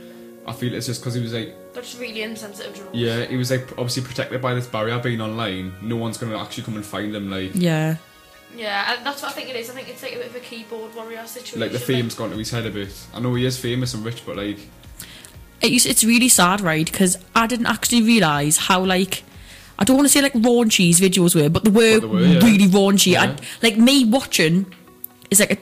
I 0.46 0.52
feel 0.52 0.72
it's 0.74 0.86
just 0.86 1.00
because 1.02 1.14
he 1.14 1.20
was 1.22 1.32
like, 1.34 1.54
that's 1.74 1.96
really 1.96 2.22
insensitive. 2.22 2.74
Jokes. 2.74 2.88
yeah, 2.92 3.24
he 3.26 3.36
was 3.36 3.50
like 3.50 3.68
obviously 3.72 4.02
protected 4.04 4.40
by 4.40 4.54
this 4.54 4.66
barrier 4.66 4.98
being 4.98 5.20
online. 5.20 5.72
No 5.82 5.96
one's 5.96 6.16
gonna 6.18 6.38
actually 6.40 6.64
come 6.64 6.76
and 6.76 6.86
find 6.86 7.14
him. 7.14 7.30
Like 7.30 7.50
Yeah. 7.54 7.96
Yeah, 8.56 8.94
and 8.96 9.04
that's 9.04 9.20
what 9.20 9.32
I 9.32 9.34
think 9.34 9.48
it 9.50 9.56
is. 9.56 9.68
I 9.68 9.72
think 9.74 9.88
it's 9.88 10.02
like 10.02 10.12
a 10.12 10.18
bit 10.18 10.26
of 10.28 10.36
a 10.36 10.40
keyboard 10.40 10.94
warrior 10.94 11.26
situation. 11.26 11.58
like 11.60 11.72
the 11.72 11.80
fame's 11.80 12.14
gone 12.14 12.30
to 12.30 12.36
his 12.36 12.52
head 12.52 12.64
a 12.66 12.70
bit. 12.70 12.94
I 13.12 13.18
know 13.18 13.34
he 13.34 13.44
is 13.44 13.58
famous 13.58 13.94
and 13.94 14.04
rich, 14.04 14.24
but 14.24 14.36
like 14.36 14.58
it 15.60 15.70
used, 15.72 15.86
it's 15.86 16.04
really 16.04 16.28
sad, 16.28 16.60
right? 16.60 16.84
Because 16.84 17.18
I 17.34 17.46
didn't 17.48 17.66
actually 17.66 18.02
realise 18.02 18.56
how 18.68 18.84
like 18.84 19.24
I 19.78 19.84
don't 19.84 19.96
want 19.96 20.06
to 20.06 20.12
say 20.12 20.22
like 20.22 20.34
raunchy 20.34 20.86
his 20.88 21.00
videos 21.00 21.34
were, 21.34 21.48
but 21.48 21.64
they 21.64 21.70
were, 21.70 22.00
But 22.00 22.06
they 22.08 22.12
were, 22.14 22.20
yeah. 22.22 22.38
really 22.44 22.66
raunchy. 22.68 23.12
Yeah. 23.12 23.22
I, 23.22 23.36
like 23.62 23.76
me 23.76 24.04
watching 24.04 24.66
is 25.30 25.40
like 25.40 25.52
a 25.52 25.58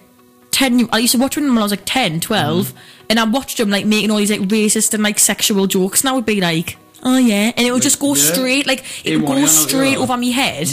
ten. 0.50 0.88
I 0.92 0.98
used 0.98 1.12
to 1.12 1.18
watch 1.18 1.34
them 1.34 1.48
when 1.48 1.58
I 1.58 1.62
was 1.62 1.70
like 1.72 1.84
10, 1.86 2.20
12, 2.20 2.66
Mm-hmm. 2.68 2.78
and 3.10 3.18
I 3.20 3.24
watched 3.24 3.56
them 3.58 3.70
like 3.70 3.86
making 3.86 4.10
all 4.10 4.18
these 4.18 4.30
like 4.30 4.40
racist 4.42 4.92
and 4.94 5.02
like 5.02 5.18
sexual 5.18 5.66
jokes, 5.66 6.02
and 6.02 6.10
I 6.10 6.12
would 6.12 6.26
be 6.26 6.40
like, 6.40 6.76
oh 7.02 7.16
yeah, 7.16 7.52
and 7.56 7.66
it 7.66 7.72
would 7.72 7.82
just 7.82 7.98
go 7.98 8.14
yeah. 8.14 8.22
straight, 8.32 8.66
like 8.66 8.84
it 9.04 9.14
In 9.14 9.20
would 9.22 9.26
go 9.28 9.32
ear 9.32 9.38
and 9.38 9.48
out 9.48 9.52
the 9.52 9.68
straight 9.68 9.96
over 9.96 10.16
my 10.16 10.26
head. 10.26 10.68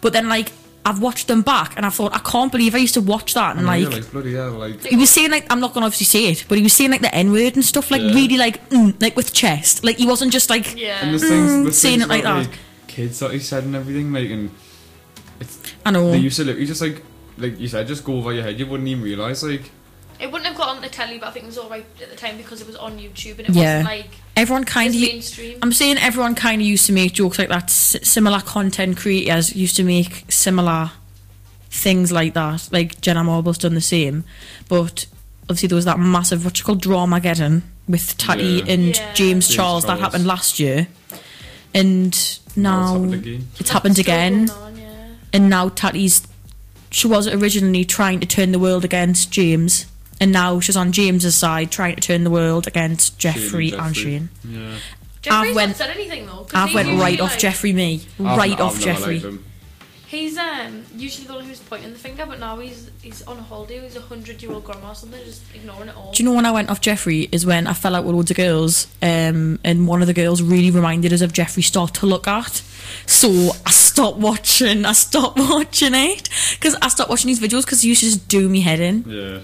But 0.00 0.12
then 0.12 0.28
like 0.28 0.52
I've 0.84 1.00
watched 1.00 1.28
them 1.28 1.42
back, 1.42 1.74
and 1.76 1.86
I 1.86 1.90
thought 1.90 2.12
I 2.14 2.18
can't 2.18 2.50
believe 2.50 2.74
I 2.74 2.78
used 2.78 2.94
to 2.94 3.00
watch 3.00 3.34
that, 3.34 3.56
and 3.56 3.66
like, 3.66 3.84
like. 3.84 3.92
like 3.94 4.10
bloody 4.10 4.34
hell, 4.34 4.50
like 4.52 4.84
He 4.84 4.96
was 4.96 5.10
saying 5.10 5.30
like 5.30 5.46
I'm 5.50 5.60
not 5.60 5.74
gonna 5.74 5.86
obviously 5.86 6.06
say 6.06 6.26
it, 6.32 6.44
but 6.48 6.58
he 6.58 6.62
was 6.64 6.72
saying 6.72 6.90
like 6.90 7.02
the 7.02 7.14
N 7.14 7.30
word 7.30 7.54
and 7.54 7.64
stuff, 7.64 7.90
like 7.90 8.02
Yeah. 8.02 8.12
really 8.14 8.36
like 8.36 8.68
mm, 8.70 9.00
like 9.00 9.14
with 9.14 9.32
chest. 9.32 9.84
Like 9.84 9.96
he 9.96 10.06
wasn't 10.06 10.32
just 10.32 10.50
like 10.50 10.74
Yeah. 10.76 10.98
and 11.02 11.10
there's 11.12 11.22
things, 11.22 11.52
there's 11.62 11.78
saying 11.78 12.00
things 12.00 12.04
it 12.06 12.08
like 12.08 12.20
about, 12.22 12.42
that. 12.44 12.50
like 12.50 12.58
kids 12.88 13.18
that 13.20 13.30
he 13.32 13.38
said 13.38 13.62
and 13.64 13.76
everything. 13.76 14.12
Like 14.12 14.28
and 14.30 14.50
I 15.84 15.90
know. 15.90 16.10
they 16.10 16.18
used 16.18 16.36
to 16.36 16.44
look. 16.44 16.58
You 16.58 16.66
just 16.66 16.80
like 16.82 17.02
like 17.38 17.58
you 17.58 17.68
said, 17.68 17.86
just 17.86 18.04
go 18.04 18.16
over 18.16 18.32
your 18.32 18.42
head. 18.42 18.58
You 18.58 18.66
wouldn't 18.66 18.88
even 18.88 19.02
realize 19.02 19.42
like. 19.42 19.70
It 20.20 20.26
wouldn't 20.30 20.46
have 20.46 20.56
got 20.56 20.68
on 20.68 20.82
the 20.82 20.88
telly, 20.88 21.18
but 21.18 21.28
I 21.28 21.30
think 21.32 21.44
it 21.44 21.48
was 21.48 21.58
alright 21.58 21.86
at 22.00 22.10
the 22.10 22.16
time 22.16 22.36
because 22.36 22.60
it 22.60 22.66
was 22.66 22.76
on 22.76 22.98
YouTube 22.98 23.38
and 23.38 23.48
it 23.48 23.54
Yeah. 23.54 23.78
wasn't 23.78 23.84
like 23.86 24.10
Everyone 24.34 24.64
kind 24.64 24.94
of. 24.94 25.02
I'm 25.62 25.72
saying 25.72 25.98
everyone 25.98 26.34
kind 26.34 26.60
of 26.62 26.66
used 26.66 26.86
to 26.86 26.92
make 26.92 27.12
jokes 27.12 27.38
like 27.38 27.48
that. 27.50 27.64
S- 27.64 27.96
similar 28.02 28.40
content 28.40 28.96
creators 28.96 29.54
used 29.54 29.76
to 29.76 29.84
make 29.84 30.24
similar 30.30 30.90
things 31.70 32.10
like 32.12 32.34
that. 32.34 32.68
Like 32.72 33.00
Jenna 33.00 33.24
Marbles 33.24 33.58
done 33.58 33.74
the 33.74 33.80
same, 33.82 34.24
but 34.68 35.06
obviously 35.44 35.68
there 35.68 35.76
was 35.76 35.84
that 35.84 35.98
massive 35.98 36.44
what 36.44 36.58
you 36.58 36.64
call 36.64 36.76
drama 36.76 37.20
getting 37.20 37.62
with 37.88 38.16
Tati 38.16 38.42
Yeah. 38.42 38.64
and 38.72 38.86
Yeah. 38.96 39.12
James, 39.12 39.16
James 39.46 39.48
Charles, 39.48 39.84
that 39.84 39.98
happened 40.00 40.26
last 40.26 40.58
year, 40.58 40.86
and 41.74 42.38
now 42.56 42.92
happened 42.94 43.14
again. 43.14 43.48
it's 43.58 43.70
happened 43.70 43.98
again. 43.98 44.50
on, 44.50 44.76
yeah. 44.78 44.88
and 45.32 45.50
now 45.50 45.68
Tati's 45.68 46.22
she 46.90 47.06
was 47.06 47.26
originally 47.26 47.84
trying 47.84 48.20
to 48.20 48.26
turn 48.26 48.52
the 48.52 48.58
world 48.58 48.84
against 48.84 49.30
James 49.30 49.86
and 50.22 50.32
now 50.32 50.60
she's 50.60 50.76
on 50.76 50.92
James's 50.92 51.34
side 51.34 51.70
trying 51.70 51.96
to 51.96 52.00
turn 52.00 52.24
the 52.24 52.30
world 52.30 52.66
against 52.66 53.18
Jeffree 53.18 53.70
Shane 53.70 53.80
and 53.80 53.96
Shane. 53.96 54.28
Yeah. 54.48 54.74
Jeffree's 55.22 55.54
went- 55.54 55.68
not 55.70 55.76
said 55.76 55.90
anything 55.90 56.26
though. 56.26 56.44
'cause 56.44 56.50
I've 56.54 56.74
went 56.74 56.88
usually, 56.88 57.02
right 57.02 57.20
off 57.20 57.30
like- 57.30 57.38
Jeffree 57.40 57.74
me. 57.74 58.00
I've- 58.18 58.38
right 58.38 58.52
I've 58.52 58.60
off 58.60 58.84
never 58.86 59.00
Jeffree. 59.12 59.38
He's 60.08 60.36
um 60.36 60.82
usually 60.98 61.26
the 61.26 61.32
one 61.32 61.44
who's 61.46 61.58
pointing 61.60 61.92
the 61.94 61.98
finger, 61.98 62.26
but 62.26 62.38
now 62.38 62.58
he's 62.58 62.90
he's 63.00 63.22
on 63.22 63.38
a 63.38 63.42
holiday. 63.42 63.80
He's 63.82 63.96
a 63.96 64.00
hundred 64.02 64.42
year 64.42 64.52
old 64.52 64.62
grandma 64.64 64.90
or 64.90 64.94
something, 64.94 65.18
just 65.24 65.40
ignoring 65.54 65.88
it 65.88 65.96
all. 65.96 66.12
Do 66.12 66.22
you 66.22 66.28
know 66.28 66.34
when 66.34 66.44
I 66.44 66.50
went 66.50 66.68
off 66.68 66.82
Jeffree 66.82 67.30
is 67.32 67.46
when 67.46 67.66
I 67.66 67.72
fell 67.72 67.94
out 67.96 68.04
with 68.04 68.14
loads 68.14 68.30
of 68.30 68.36
girls, 68.36 68.88
um, 69.00 69.58
and 69.64 69.88
one 69.88 70.02
of 70.02 70.06
the 70.08 70.12
girls 70.12 70.42
really 70.42 70.70
reminded 70.70 71.14
us 71.14 71.22
of 71.22 71.32
Jeffree 71.32 71.64
Star 71.64 71.88
to 71.88 72.04
look 72.06 72.28
at. 72.28 72.60
So 73.06 73.52
I 73.64 73.70
stopped 73.70 74.18
watching. 74.18 74.84
I 74.84 74.92
stopped 74.92 75.38
watching 75.48 75.94
it 75.94 76.28
because 76.60 76.76
I 76.82 76.88
stopped 76.88 77.08
watching 77.08 77.28
these 77.28 77.40
videos 77.40 77.62
because 77.64 77.80
he 77.80 77.88
used 77.88 78.00
to 78.00 78.06
just 78.10 78.28
do 78.28 78.50
me 78.50 78.60
head 78.60 78.80
in. 78.80 79.04
Yeah. 79.08 79.38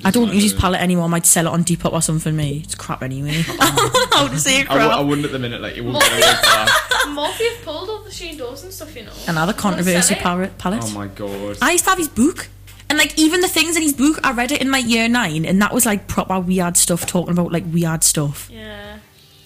He 0.00 0.04
I 0.04 0.10
don't 0.10 0.32
use 0.32 0.42
his 0.42 0.54
palette 0.54 0.80
anymore. 0.80 1.04
I 1.04 1.08
might 1.08 1.26
sell 1.26 1.46
it 1.46 1.50
on 1.50 1.64
Depop 1.64 1.92
or 1.92 2.02
something. 2.02 2.34
Me, 2.36 2.60
it's 2.64 2.74
crap 2.74 3.02
anyway. 3.02 3.30
How 3.58 4.28
to 4.28 4.38
say 4.38 4.60
I, 4.60 4.64
w- 4.64 4.84
I 4.84 4.88
crap? 4.88 4.98
I 4.98 5.00
wouldn't 5.02 5.24
at 5.26 5.32
the 5.32 5.38
minute. 5.38 5.60
Like 5.60 5.76
it 5.76 5.82
wouldn't 5.82 6.02
get 6.02 6.12
away 6.12 6.20
from 6.22 6.42
that. 6.42 7.04
Morphe 7.08 7.64
pulled 7.64 7.88
all 7.88 8.02
the 8.02 8.10
Shane 8.10 8.36
Dawson 8.36 8.70
stuff, 8.72 8.94
you 8.96 9.04
know. 9.04 9.12
Another 9.28 9.52
controversy 9.52 10.00
sell 10.00 10.16
it. 10.18 10.22
palette. 10.22 10.58
palette. 10.58 10.82
Oh 10.84 10.90
my 10.90 11.06
god. 11.06 11.58
I 11.62 11.72
used 11.72 11.84
to 11.84 11.90
have 11.90 11.98
his 11.98 12.08
book. 12.08 12.48
And 12.88 12.98
like 12.98 13.18
even 13.18 13.40
the 13.40 13.48
things 13.48 13.76
in 13.76 13.82
his 13.82 13.92
book, 13.92 14.18
I 14.24 14.32
read 14.32 14.52
it 14.52 14.60
in 14.60 14.70
like 14.70 14.86
year 14.86 15.08
nine, 15.08 15.44
and 15.44 15.60
that 15.60 15.72
was 15.74 15.84
like 15.84 16.06
proper 16.06 16.38
weird 16.38 16.76
stuff, 16.76 17.04
talking 17.06 17.32
about 17.32 17.50
like 17.52 17.64
weird 17.72 18.04
stuff. 18.04 18.48
Yeah. 18.52 18.98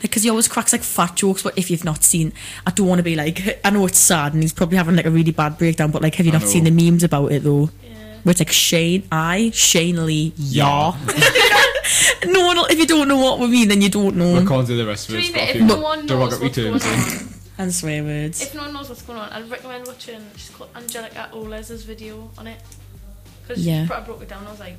Because 0.02 0.22
he 0.22 0.30
always 0.30 0.48
cracks 0.48 0.72
like 0.72 0.82
fat 0.82 1.16
jokes. 1.16 1.42
But 1.42 1.56
if 1.58 1.70
you've 1.70 1.84
not 1.84 2.04
seen, 2.04 2.32
I 2.66 2.70
don't 2.70 2.86
want 2.86 2.98
to 2.98 3.02
be 3.02 3.16
like, 3.16 3.60
I 3.64 3.70
know 3.70 3.86
it's 3.86 3.98
sad, 3.98 4.34
and 4.34 4.42
he's 4.42 4.52
probably 4.52 4.76
having 4.76 4.94
like 4.96 5.06
a 5.06 5.10
really 5.10 5.32
bad 5.32 5.56
breakdown. 5.58 5.90
But 5.90 6.02
like, 6.02 6.14
have 6.16 6.26
you 6.26 6.32
I 6.32 6.38
not 6.38 6.48
seen 6.48 6.64
the 6.64 6.70
memes 6.70 7.02
about 7.02 7.32
it 7.32 7.42
though? 7.42 7.70
Yeah. 8.20 8.24
Where 8.24 8.30
it's 8.32 8.40
like 8.40 8.52
Shane, 8.52 9.06
I, 9.10 9.50
Shane 9.54 10.04
Lee, 10.06 10.32
yeah. 10.36 10.92
no 12.26 12.46
one. 12.46 12.58
If 12.70 12.78
you 12.78 12.86
don't 12.86 13.08
know 13.08 13.18
what 13.18 13.38
we 13.38 13.46
mean, 13.48 13.68
then 13.68 13.80
you 13.82 13.88
don't 13.88 14.14
I 14.14 14.16
know. 14.40 14.46
can't 14.46 14.66
do 14.66 14.76
the 14.76 14.86
rest 14.86 15.08
of 15.08 15.14
it. 15.16 15.34
if 15.34 15.62
no 15.62 15.80
one 15.80 16.06
knows 16.06 16.38
derogatory 16.38 16.70
what's 16.70 16.84
going 16.86 17.00
terms. 17.00 17.22
on, 17.22 17.28
And 17.58 17.74
swear 17.74 18.02
words. 18.02 18.40
if 18.42 18.54
no 18.54 18.62
one 18.62 18.72
knows 18.72 18.88
what's 18.88 19.02
going 19.02 19.18
on, 19.18 19.28
I'd 19.30 19.50
recommend 19.50 19.86
watching. 19.86 20.20
She's 20.36 20.50
called 20.50 20.70
Angelika 20.74 21.30
Oles's 21.32 21.84
video 21.84 22.30
on 22.38 22.46
it 22.46 22.60
because 23.42 23.64
Yeah. 23.66 23.82
she 23.84 23.88
probably 23.88 24.06
broke 24.06 24.22
it 24.22 24.28
down. 24.28 24.46
I 24.46 24.50
was 24.50 24.60
like, 24.60 24.76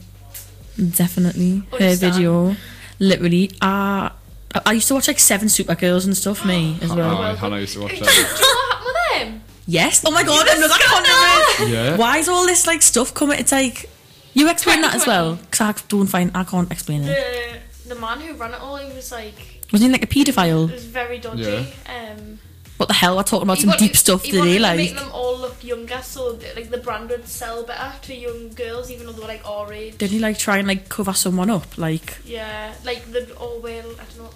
Definitely 0.96 1.64
her 1.80 1.96
video. 1.96 2.56
Literally, 3.00 3.52
uh, 3.62 4.10
I- 4.54 4.62
I 4.66 4.72
used 4.74 4.88
to 4.88 4.94
watch 4.96 5.08
like 5.08 5.20
Seven 5.20 5.48
Supergirls 5.48 6.06
and 6.06 6.16
stuff. 6.16 6.46
Me 6.46 6.78
as 6.82 6.90
well. 6.94 7.22
Oh, 7.22 7.36
Hannah 7.36 7.60
used 7.60 7.74
to 7.74 7.82
watch 7.82 7.92
do 7.92 7.96
you 7.98 8.02
know 8.02 8.08
that. 8.08 8.40
what 8.40 8.72
happened 8.72 8.86
with 8.86 9.42
them? 9.44 9.44
Yes. 9.68 10.04
Oh 10.06 10.12
my 10.12 10.24
god, 10.24 10.48
another 10.48 10.74
controversy. 10.84 11.72
Yeah. 11.74 11.98
Why 12.02 12.18
is 12.18 12.28
all 12.30 12.46
this 12.46 12.66
like 12.68 12.82
stuff 12.82 13.14
coming? 13.14 13.40
It's 13.40 13.52
like 13.52 13.90
you 14.34 14.50
explain 14.50 14.82
that 14.82 14.96
as 14.96 15.06
well 15.06 15.36
because 15.36 15.62
I 15.62 15.74
don't 15.88 16.08
find 16.08 16.32
I 16.36 16.44
can't 16.44 16.72
explain 16.72 17.04
it. 17.04 17.62
The 17.84 17.94
the 17.96 18.00
man 18.02 18.20
who 18.22 18.34
ran 18.34 18.54
it 18.54 18.62
all, 18.62 18.78
he 18.78 18.92
was 18.94 19.12
like, 19.12 19.62
Wasn't 19.72 19.88
he 19.90 19.92
like 19.92 20.04
a 20.04 20.08
paedophile? 20.08 20.70
it 20.70 20.74
was 20.74 20.86
very 20.86 21.18
dodgy. 21.20 21.44
Yeah. 21.44 22.14
Um, 22.18 22.40
What 22.78 22.88
the 22.88 22.94
hell? 22.96 23.16
We're 23.18 23.24
talking 23.24 23.44
about 23.44 23.60
some 23.60 23.70
wanted- 23.70 23.86
deep 23.88 23.96
stuff 23.98 24.24
he 24.24 24.32
today. 24.32 24.40
wanted 24.40 24.54
to 24.56 24.62
Like, 24.62 24.78
make 24.78 24.96
them 24.96 25.12
all 25.14 25.38
look 25.38 25.64
younger, 25.64 26.02
so 26.02 26.40
like 26.56 26.70
the 26.72 26.78
brand 26.80 27.10
would 27.12 27.28
sell 27.28 27.64
better 27.64 27.94
to 28.04 28.16
young 28.16 28.50
girls, 28.56 28.90
even 28.90 29.06
though 29.06 29.12
they 29.12 29.22
were 29.22 29.28
like 29.28 29.46
our 29.48 29.72
age. 29.72 29.98
didn't 29.98 30.14
he 30.14 30.20
like 30.20 30.38
try 30.40 30.58
and 30.58 30.68
like 30.68 30.90
cover 30.90 31.14
someone 31.14 31.50
up? 31.52 31.78
Like, 31.78 32.18
Yeah, 32.26 32.74
like 32.84 33.06
they'd 33.12 33.32
all 33.32 33.60
wear, 33.60 33.82
I 33.84 34.04
don't 34.06 34.18
know, 34.18 34.30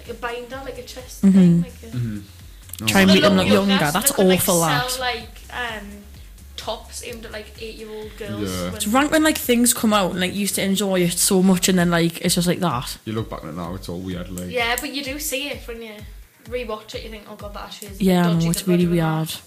like 0.00 0.08
a 0.10 0.14
binder, 0.14 0.60
like 0.64 0.78
a 0.78 0.82
chest 0.82 1.22
Mhm. 1.22 1.32
thing. 1.32 1.62
Like 1.62 1.82
a, 1.82 1.96
Mm-hmm. 1.96 2.18
Try 2.86 3.02
and 3.02 3.10
They 3.10 3.14
make 3.14 3.22
them 3.22 3.36
look 3.36 3.46
look 3.48 3.68
younger. 3.68 3.90
That's 3.90 4.10
they 4.10 4.16
could, 4.16 4.26
like, 4.26 4.38
awful. 4.40 4.60
That. 4.60 4.90
Sell 4.90 5.00
like 5.00 5.28
um, 5.52 5.88
tops 6.56 7.02
aimed 7.04 7.24
at 7.26 7.32
like 7.32 7.60
eight-year-old 7.60 8.16
girls. 8.16 8.50
Yeah. 8.50 8.74
It's 8.74 8.86
rank 8.86 9.10
when 9.10 9.22
like 9.22 9.38
things 9.38 9.74
come 9.74 9.92
out 9.92 10.12
and 10.12 10.20
like 10.20 10.32
you 10.32 10.40
used 10.40 10.54
to 10.56 10.62
enjoy 10.62 11.00
it 11.00 11.12
so 11.12 11.42
much 11.42 11.68
and 11.68 11.78
then 11.78 11.90
like 11.90 12.20
it's 12.20 12.34
just 12.36 12.46
like 12.46 12.60
that. 12.60 12.98
You 13.04 13.12
look 13.14 13.30
back 13.30 13.42
at 13.42 13.50
it 13.50 13.56
now, 13.56 13.74
it's 13.74 13.88
all 13.88 13.98
weird. 14.00 14.30
Like 14.30 14.50
Yeah, 14.50 14.76
but 14.80 14.94
you 14.94 15.02
do 15.02 15.18
see 15.18 15.48
it 15.48 15.66
when 15.66 15.82
you 15.82 15.94
rewatch 16.44 16.94
it. 16.94 17.04
You 17.04 17.10
think, 17.10 17.24
oh 17.28 17.36
god, 17.36 17.54
that 17.54 17.64
actually 17.64 17.88
is. 17.88 18.00
Yeah, 18.00 18.20
I 18.20 18.32
dodgy 18.32 18.44
know 18.44 18.50
it's 18.50 18.68
really 18.68 18.86
weird. 18.86 19.04
that. 19.28 19.40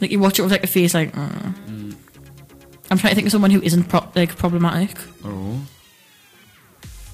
Like 0.00 0.10
you 0.10 0.18
watch 0.20 0.38
it 0.38 0.42
with 0.42 0.52
like 0.52 0.64
a 0.64 0.68
face 0.68 0.94
like. 0.94 1.12
Mm. 1.12 1.96
I'm 2.90 2.96
trying 2.96 3.10
to 3.10 3.14
think 3.16 3.26
of 3.26 3.32
someone 3.32 3.50
who 3.50 3.60
isn't 3.60 3.84
pro- 3.84 4.08
like 4.14 4.36
problematic. 4.36 4.96
oh, 5.24 5.60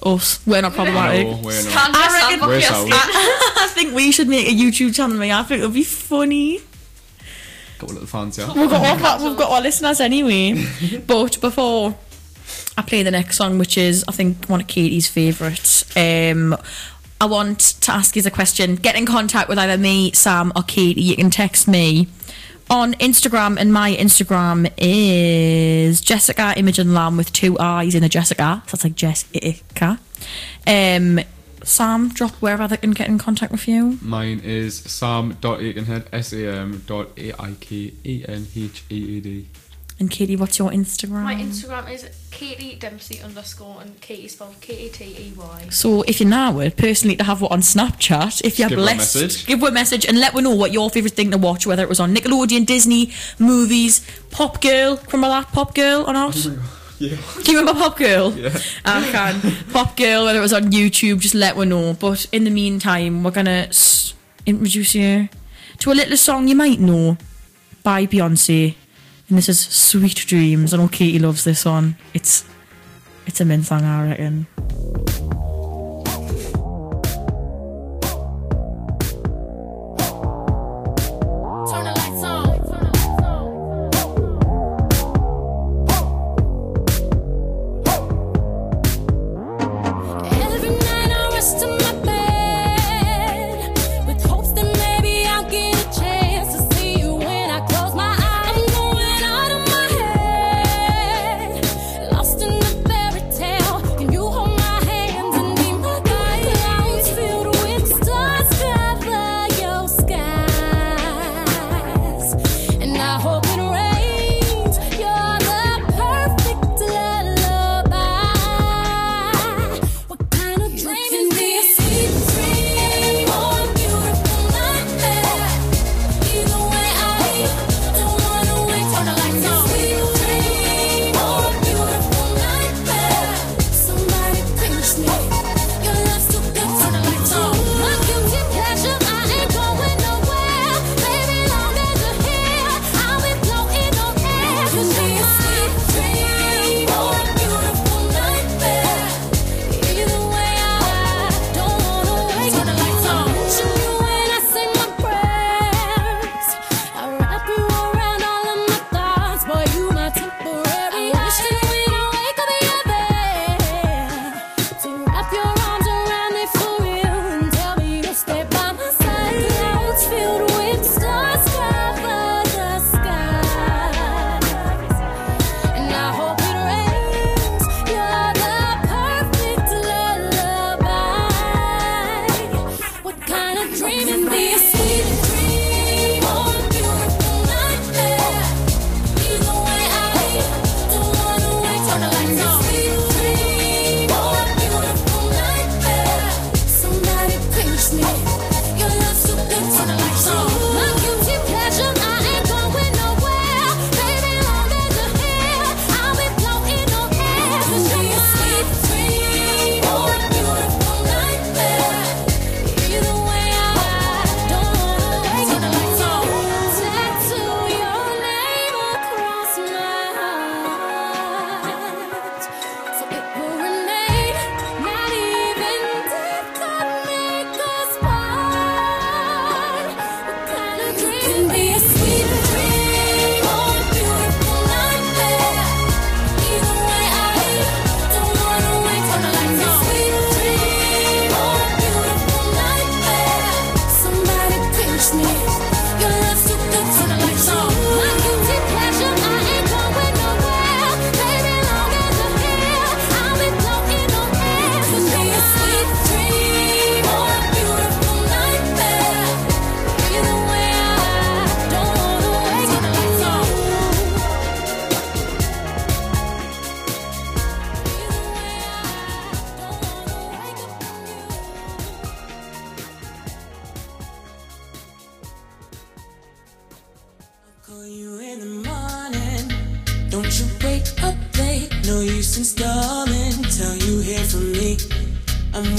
Us, 0.05 0.45
we're 0.45 0.61
not 0.61 0.73
problematic. 0.73 1.25
no, 1.27 1.37
we're 1.43 1.63
not. 1.63 1.89
I 1.95 2.29
reckon- 2.29 2.41
up 2.41 2.47
We're 2.47 2.59
your 2.59 2.69
I 2.71 3.67
think 3.71 3.95
we 3.95 4.11
should 4.11 4.27
make 4.27 4.47
a 4.47 4.51
YouTube 4.51 4.93
channel. 4.93 5.17
Me, 5.17 5.31
I 5.31 5.41
think 5.43 5.61
it 5.61 5.65
would 5.65 5.73
be 5.73 5.83
funny. 5.83 6.61
Couple 7.79 7.95
little 7.95 8.07
fans, 8.07 8.37
yeah. 8.37 8.53
We've 8.53 8.69
got 8.69 9.01
our, 9.01 9.27
we've 9.27 9.37
got 9.37 9.51
our 9.51 9.61
listeners 9.61 9.99
anyway. 9.99 10.63
but 11.07 11.41
before 11.41 11.95
I 12.77 12.83
play 12.83 13.01
the 13.01 13.11
next 13.11 13.37
song, 13.37 13.57
which 13.57 13.77
is 13.77 14.05
I 14.07 14.11
think 14.11 14.45
one 14.45 14.61
of 14.61 14.67
Katie's 14.67 15.07
favourites, 15.07 15.85
um, 15.97 16.55
I 17.19 17.25
want 17.25 17.59
to 17.81 17.91
ask 17.91 18.15
you 18.15 18.21
a 18.25 18.29
question. 18.29 18.75
Get 18.75 18.95
in 18.95 19.05
contact 19.05 19.49
with 19.49 19.57
either 19.57 19.77
me, 19.77 20.11
Sam, 20.11 20.51
or 20.55 20.61
Katie. 20.61 21.01
You 21.01 21.15
can 21.15 21.31
text 21.31 21.67
me 21.67 22.07
on 22.69 22.93
Instagram, 22.95 23.57
and 23.59 23.71
my 23.73 23.95
Instagram 23.95 24.71
is 24.77 26.01
Jessica 26.01 26.53
Imogen 26.57 26.93
Lamb 26.93 27.17
with 27.17 27.31
two 27.33 27.57
eyes 27.59 27.95
in 27.95 28.01
the 28.01 28.09
Jessica. 28.09 28.63
So 28.65 28.71
that's 28.71 28.83
like 28.83 28.95
Jessica. 28.95 29.99
Um, 30.65 31.19
Sam, 31.63 32.09
drop 32.09 32.31
wherever 32.33 32.67
they 32.67 32.77
can 32.77 32.91
get 32.91 33.07
in 33.07 33.17
contact 33.17 33.51
with 33.51 33.67
you. 33.67 33.97
Mine 34.01 34.39
is 34.43 34.77
sam.aikenhead, 34.77 36.07
S-A-M 36.13 36.83
dot 36.85 37.09
A-I-K-E-N-H-E-A-D. 37.17 38.05
And 39.97 40.11
Katie, 40.11 40.35
what's 40.35 40.59
your 40.59 40.71
Instagram? 40.71 41.23
My 41.23 41.35
Instagram 41.35 41.89
is 41.89 42.09
Katie 42.29 42.75
Dempsey 42.75 43.21
underscore 43.21 43.81
and 43.81 43.99
Katie 44.01 44.27
spelled 44.27 44.59
K 44.59 44.87
A 44.87 44.89
T 44.89 45.05
E 45.05 45.33
Y. 45.37 45.67
So 45.69 46.01
if 46.01 46.19
you're 46.19 46.27
now 46.27 46.51
personally 46.71 47.15
to 47.15 47.23
have 47.23 47.41
what 47.41 47.53
on 47.53 47.61
Snapchat, 47.61 48.43
if 48.43 48.59
you 48.59 48.63
have 48.63 48.71
give 48.71 48.79
her 48.79 48.83
a 48.83 48.95
message. 48.97 49.45
give 49.45 49.61
her 49.61 49.69
a 49.69 49.71
message 49.71 50.05
and 50.05 50.19
let 50.19 50.33
her 50.33 50.41
know 50.41 50.53
what 50.53 50.73
your 50.73 50.89
favourite 50.89 51.13
thing 51.13 51.31
to 51.31 51.37
watch, 51.37 51.65
whether 51.65 51.81
it 51.81 51.87
was 51.87 52.01
on 52.01 52.13
Nickelodeon, 52.13 52.65
Disney, 52.65 53.13
movies, 53.39 54.05
Pop 54.31 54.61
Girl. 54.61 54.99
Remember 55.13 55.29
that 55.29 55.53
Pop 55.53 55.73
Girl 55.73 56.03
or 56.05 56.11
not? 56.11 56.35
Oh 56.45 56.71
yeah. 56.99 57.15
Do 57.43 57.51
you 57.51 57.59
remember 57.59 57.79
Pop 57.79 57.97
Girl? 57.97 58.33
Yeah. 58.33 58.57
I 58.83 59.09
can. 59.11 59.55
Pop 59.71 59.95
Girl, 59.95 60.25
whether 60.25 60.39
it 60.39 60.41
was 60.41 60.53
on 60.53 60.71
YouTube, 60.71 61.19
just 61.19 61.35
let 61.35 61.55
her 61.55 61.65
know. 61.65 61.93
But 61.93 62.25
in 62.33 62.43
the 62.43 62.51
meantime, 62.51 63.23
we're 63.23 63.31
going 63.31 63.45
to 63.45 63.69
introduce 64.45 64.95
you 64.95 65.29
to 65.79 65.91
a 65.91 65.93
little 65.93 66.17
song 66.17 66.47
you 66.49 66.55
might 66.55 66.79
know 66.79 67.17
by 67.83 68.05
Beyonce. 68.05 68.75
And 69.27 69.37
this 69.39 69.49
is 69.49 69.59
Sweet 69.59 70.15
Dreams. 70.27 70.73
I 70.73 70.77
know 70.77 70.87
Katie 70.87 71.17
loves 71.19 71.43
this 71.43 71.65
one. 71.65 71.97
It's 72.13 72.45
it's 73.25 73.41
a 73.41 73.45
min 73.45 73.63
song, 73.63 73.83
I 73.83 74.09
reckon. 74.09 74.45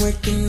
working 0.07 0.46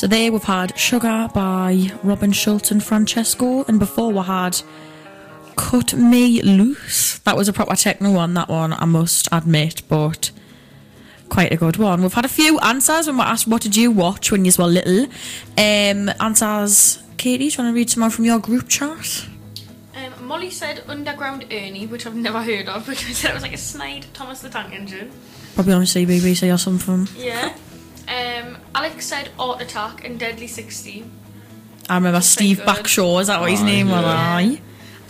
So 0.00 0.06
there 0.06 0.32
we've 0.32 0.42
had 0.42 0.78
Sugar 0.78 1.28
by 1.34 1.90
Robin 2.02 2.32
Schulz 2.32 2.70
and 2.70 2.82
Francesco, 2.82 3.66
and 3.68 3.78
before 3.78 4.10
we 4.10 4.20
had 4.20 4.58
Cut 5.56 5.92
Me 5.92 6.40
Loose. 6.40 7.18
That 7.18 7.36
was 7.36 7.50
a 7.50 7.52
proper 7.52 7.76
techno 7.76 8.10
one, 8.10 8.32
that 8.32 8.48
one, 8.48 8.72
I 8.72 8.86
must 8.86 9.28
admit, 9.30 9.82
but 9.90 10.30
quite 11.28 11.52
a 11.52 11.56
good 11.56 11.76
one. 11.76 12.00
We've 12.00 12.14
had 12.14 12.24
a 12.24 12.28
few 12.28 12.58
answers 12.60 13.08
when 13.08 13.18
we 13.18 13.24
asked 13.24 13.46
what 13.46 13.60
did 13.60 13.76
you 13.76 13.90
watch 13.90 14.32
when 14.32 14.46
you 14.46 14.52
were 14.58 14.64
little. 14.64 15.04
Um, 15.58 16.08
answers, 16.18 17.02
Katie, 17.18 17.50
do 17.50 17.56
you 17.56 17.62
want 17.62 17.74
to 17.74 17.78
read 17.78 17.90
some 17.90 18.00
more 18.00 18.08
from 18.08 18.24
your 18.24 18.38
group 18.38 18.70
chat? 18.70 19.26
Um, 19.94 20.26
Molly 20.26 20.48
said 20.48 20.82
Underground 20.88 21.44
Ernie, 21.50 21.86
which 21.86 22.06
I've 22.06 22.16
never 22.16 22.42
heard 22.42 22.70
of 22.70 22.86
because 22.88 23.22
it 23.22 23.34
was 23.34 23.42
like 23.42 23.52
a 23.52 23.58
snide 23.58 24.06
Thomas 24.14 24.40
the 24.40 24.48
Tank 24.48 24.72
Engine. 24.72 25.10
Probably 25.54 25.74
on 25.74 25.82
CBBC 25.82 26.54
or 26.54 26.56
something. 26.56 27.06
Yeah. 27.22 27.54
Um, 28.10 28.58
Alex 28.74 29.06
said 29.06 29.30
Art 29.38 29.62
Attack 29.62 30.04
and 30.04 30.18
Deadly 30.18 30.48
60. 30.48 31.04
I 31.88 31.94
remember 31.94 32.16
That's 32.16 32.26
Steve 32.26 32.58
Backshaw, 32.58 33.20
is 33.20 33.28
that 33.28 33.40
what 33.40 33.50
his 33.50 33.60
ah, 33.60 33.64
name 33.64 33.88
was? 33.88 34.02
Yeah. 34.02 34.36
Aye. 34.36 34.60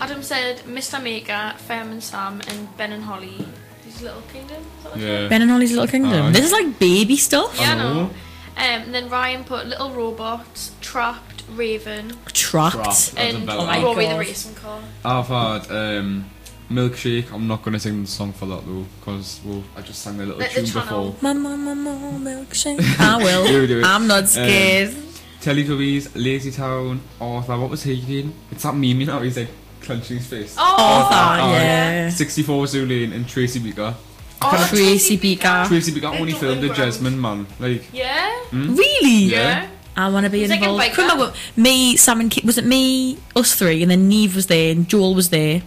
Adam 0.01 0.23
said 0.23 0.59
Mr. 0.61 1.03
Mega, 1.03 1.55
Fem 1.59 1.93
and 1.93 2.03
Sam, 2.03 2.41
and 2.49 2.77
Ben 2.77 2.93
and 2.93 3.05
Holly. 3.05 3.47
His 3.85 4.03
Little 4.03 4.23
Kingdom? 4.33 4.65
Yeah. 4.97 5.29
Ben 5.29 5.43
and 5.43 5.51
Holly's 5.51 5.73
Little 5.73 5.87
Kingdom. 5.87 6.27
Aye. 6.27 6.31
This 6.33 6.45
is 6.45 6.53
like 6.53 6.79
baby 6.79 7.17
stuff. 7.17 7.59
Yeah, 7.59 7.73
I 7.73 7.77
know. 7.77 8.01
Um, 8.01 8.13
and 8.57 8.95
then 8.95 9.09
Ryan 9.09 9.45
put 9.45 9.67
Little 9.67 9.91
Robot, 9.91 10.71
Trapped, 10.81 11.45
Raven. 11.51 12.17
Trapped? 12.27 12.77
Trapped. 12.77 13.15
And 13.17 13.49
oh 13.49 13.83
Rory 13.83 14.05
God. 14.05 14.15
the 14.15 14.19
Racing 14.19 14.55
Car. 14.55 14.83
I've 15.05 15.27
had 15.27 15.71
um, 15.71 16.31
Milkshake. 16.71 17.33
I'm 17.33 17.47
not 17.49 17.63
gonna 17.63 17.81
sing 17.81 18.01
the 18.03 18.07
song 18.09 18.33
for 18.33 18.47
that 18.47 18.65
though, 18.67 18.87
because 19.01 19.41
well, 19.45 19.63
I 19.77 19.81
just 19.83 20.03
sang 20.03 20.17
the 20.19 20.27
little 20.27 20.39
Let 20.41 20.51
the 20.55 20.63
tune 20.63 20.67
channel. 20.67 21.11
before. 21.11 21.35
Mama, 21.35 21.57
mama, 21.57 22.19
milkshake. 22.31 22.81
I 23.01 23.17
will. 23.19 23.47
Do 23.47 23.63
it, 23.65 23.67
do 23.67 23.79
it. 23.81 23.85
I'm 23.85 24.07
not 24.07 24.21
um, 24.23 24.27
scared. 24.27 24.95
Teletubbies, 25.41 26.11
Lazy 26.15 26.51
Town, 26.51 27.01
Arthur. 27.21 27.59
What 27.59 27.71
was 27.71 27.83
he 27.83 27.95
again? 27.95 28.33
It's 28.51 28.63
that 28.63 28.75
meme, 28.75 29.01
you 29.01 29.07
know. 29.07 29.21
He's 29.21 29.37
like 29.39 29.49
clenching 29.81 30.19
his 30.19 30.27
face. 30.27 30.55
Oh, 30.59 30.77
Arthur, 30.79 31.15
Aye. 31.43 31.53
yeah. 31.53 32.11
64 32.11 32.67
Zoo 32.67 32.87
Lane 32.87 33.13
and 33.15 33.27
Tracy 33.27 33.59
Beaker. 33.59 33.95
oh, 34.43 34.67
Tracy 34.71 35.17
Beaker. 35.17 35.65
Tracy 35.67 35.93
Beaker 35.93 36.11
They 36.11 36.19
only 36.19 36.33
filmed 36.35 36.63
the. 36.63 36.69
Jasmine 36.75 37.19
man. 37.21 37.47
Like, 37.59 37.91
Yeah. 37.93 38.31
Hmm? 38.51 38.77
Really? 38.77 39.25
Yeah. 39.25 39.69
I 39.97 40.09
want 40.11 40.25
to 40.25 40.31
be 40.31 40.41
He's 40.41 40.51
like 40.51 40.61
a 40.63 40.69
involved. 40.71 40.99
remember 40.99 41.33
me, 41.57 41.97
Sam, 41.97 42.21
and 42.21 42.31
Kate. 42.31 42.45
Was 42.45 42.59
it 42.59 42.65
me, 42.65 43.19
us 43.35 43.55
three, 43.55 43.83
and 43.83 43.91
then 43.91 44.09
Neve 44.09 44.37
was 44.37 44.47
there, 44.47 44.71
and 44.73 44.89
Joel 44.89 45.15
was 45.15 45.31
there, 45.31 45.63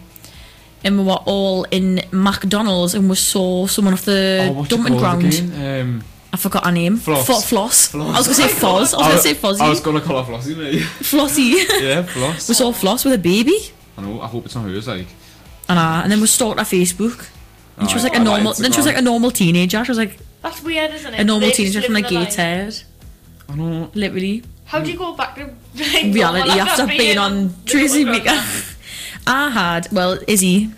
and 0.84 0.98
we 0.98 1.04
were 1.04 1.18
all 1.24 1.64
in 1.64 2.02
McDonald's, 2.12 2.94
and 2.94 3.08
we 3.08 3.16
saw 3.16 3.66
someone 3.66 3.94
off 3.94 4.04
the 4.04 4.48
oh, 4.48 4.52
what's 4.52 4.72
it 4.72 4.76
dumping 4.76 4.96
ground. 4.98 5.24
Um, 5.56 6.04
I 6.32 6.36
forgot 6.36 6.66
her 6.66 6.72
name. 6.72 6.96
Floss. 6.96 7.26
Fo- 7.26 7.40
Floss. 7.40 7.86
Floss. 7.88 8.14
I 8.14 8.18
was 8.18 8.26
gonna 8.26 8.48
say 8.48 8.54
Foz. 8.54 8.68
I 8.68 8.80
was 8.80 8.92
gonna 8.92 9.18
say 9.18 9.34
Fozzie. 9.34 9.60
I 9.60 9.68
was 9.68 9.80
gonna 9.80 10.00
call 10.00 10.22
her 10.22 10.32
Flossie, 10.32 10.56
mate. 10.56 10.82
Flossie. 10.82 11.64
yeah, 11.82 12.02
Floss. 12.02 12.48
we 12.48 12.54
saw 12.54 12.72
Floss 12.72 13.04
with 13.04 13.14
a 13.14 13.18
baby, 13.18 13.56
I 13.96 14.02
know. 14.02 14.20
I 14.20 14.26
hope 14.26 14.44
it's 14.44 14.54
not 14.54 14.64
hers. 14.64 14.88
Like, 14.88 15.06
and 15.68 15.78
uh, 15.78 16.00
and 16.02 16.12
then 16.12 16.20
we 16.20 16.26
stalked 16.26 16.58
her 16.58 16.64
Facebook. 16.64 17.28
And 17.76 17.88
she 17.88 17.94
was 17.94 18.04
like 18.04 18.12
a 18.12 18.16
I 18.16 18.18
like 18.18 18.26
normal. 18.42 18.52
Then 18.54 18.70
she 18.72 18.78
was 18.78 18.86
like 18.86 18.98
a 18.98 19.02
normal 19.02 19.30
teenager. 19.30 19.84
She 19.84 19.90
was 19.90 19.98
like 19.98 20.16
That's 20.42 20.62
weird, 20.62 20.92
isn't 20.92 21.14
it? 21.14 21.20
a 21.20 21.24
normal 21.24 21.50
teenager 21.50 21.82
from 21.82 21.94
like 21.94 22.10
in 22.10 22.16
a. 22.18 22.24
Gateshead. 22.24 22.82
I 23.48 23.54
know. 23.56 23.90
Literally. 23.94 24.42
How 24.66 24.80
do 24.80 24.90
you 24.90 24.98
go 24.98 25.14
back 25.14 25.34
to 25.36 25.54
reality 25.74 26.50
after 26.58 26.86
being 26.86 27.18
on 27.18 27.54
Tracy 27.66 28.04
Beaker. 28.04 28.40
I 29.26 29.50
had, 29.50 29.88
well, 29.92 30.18
Izzy, 30.26 30.70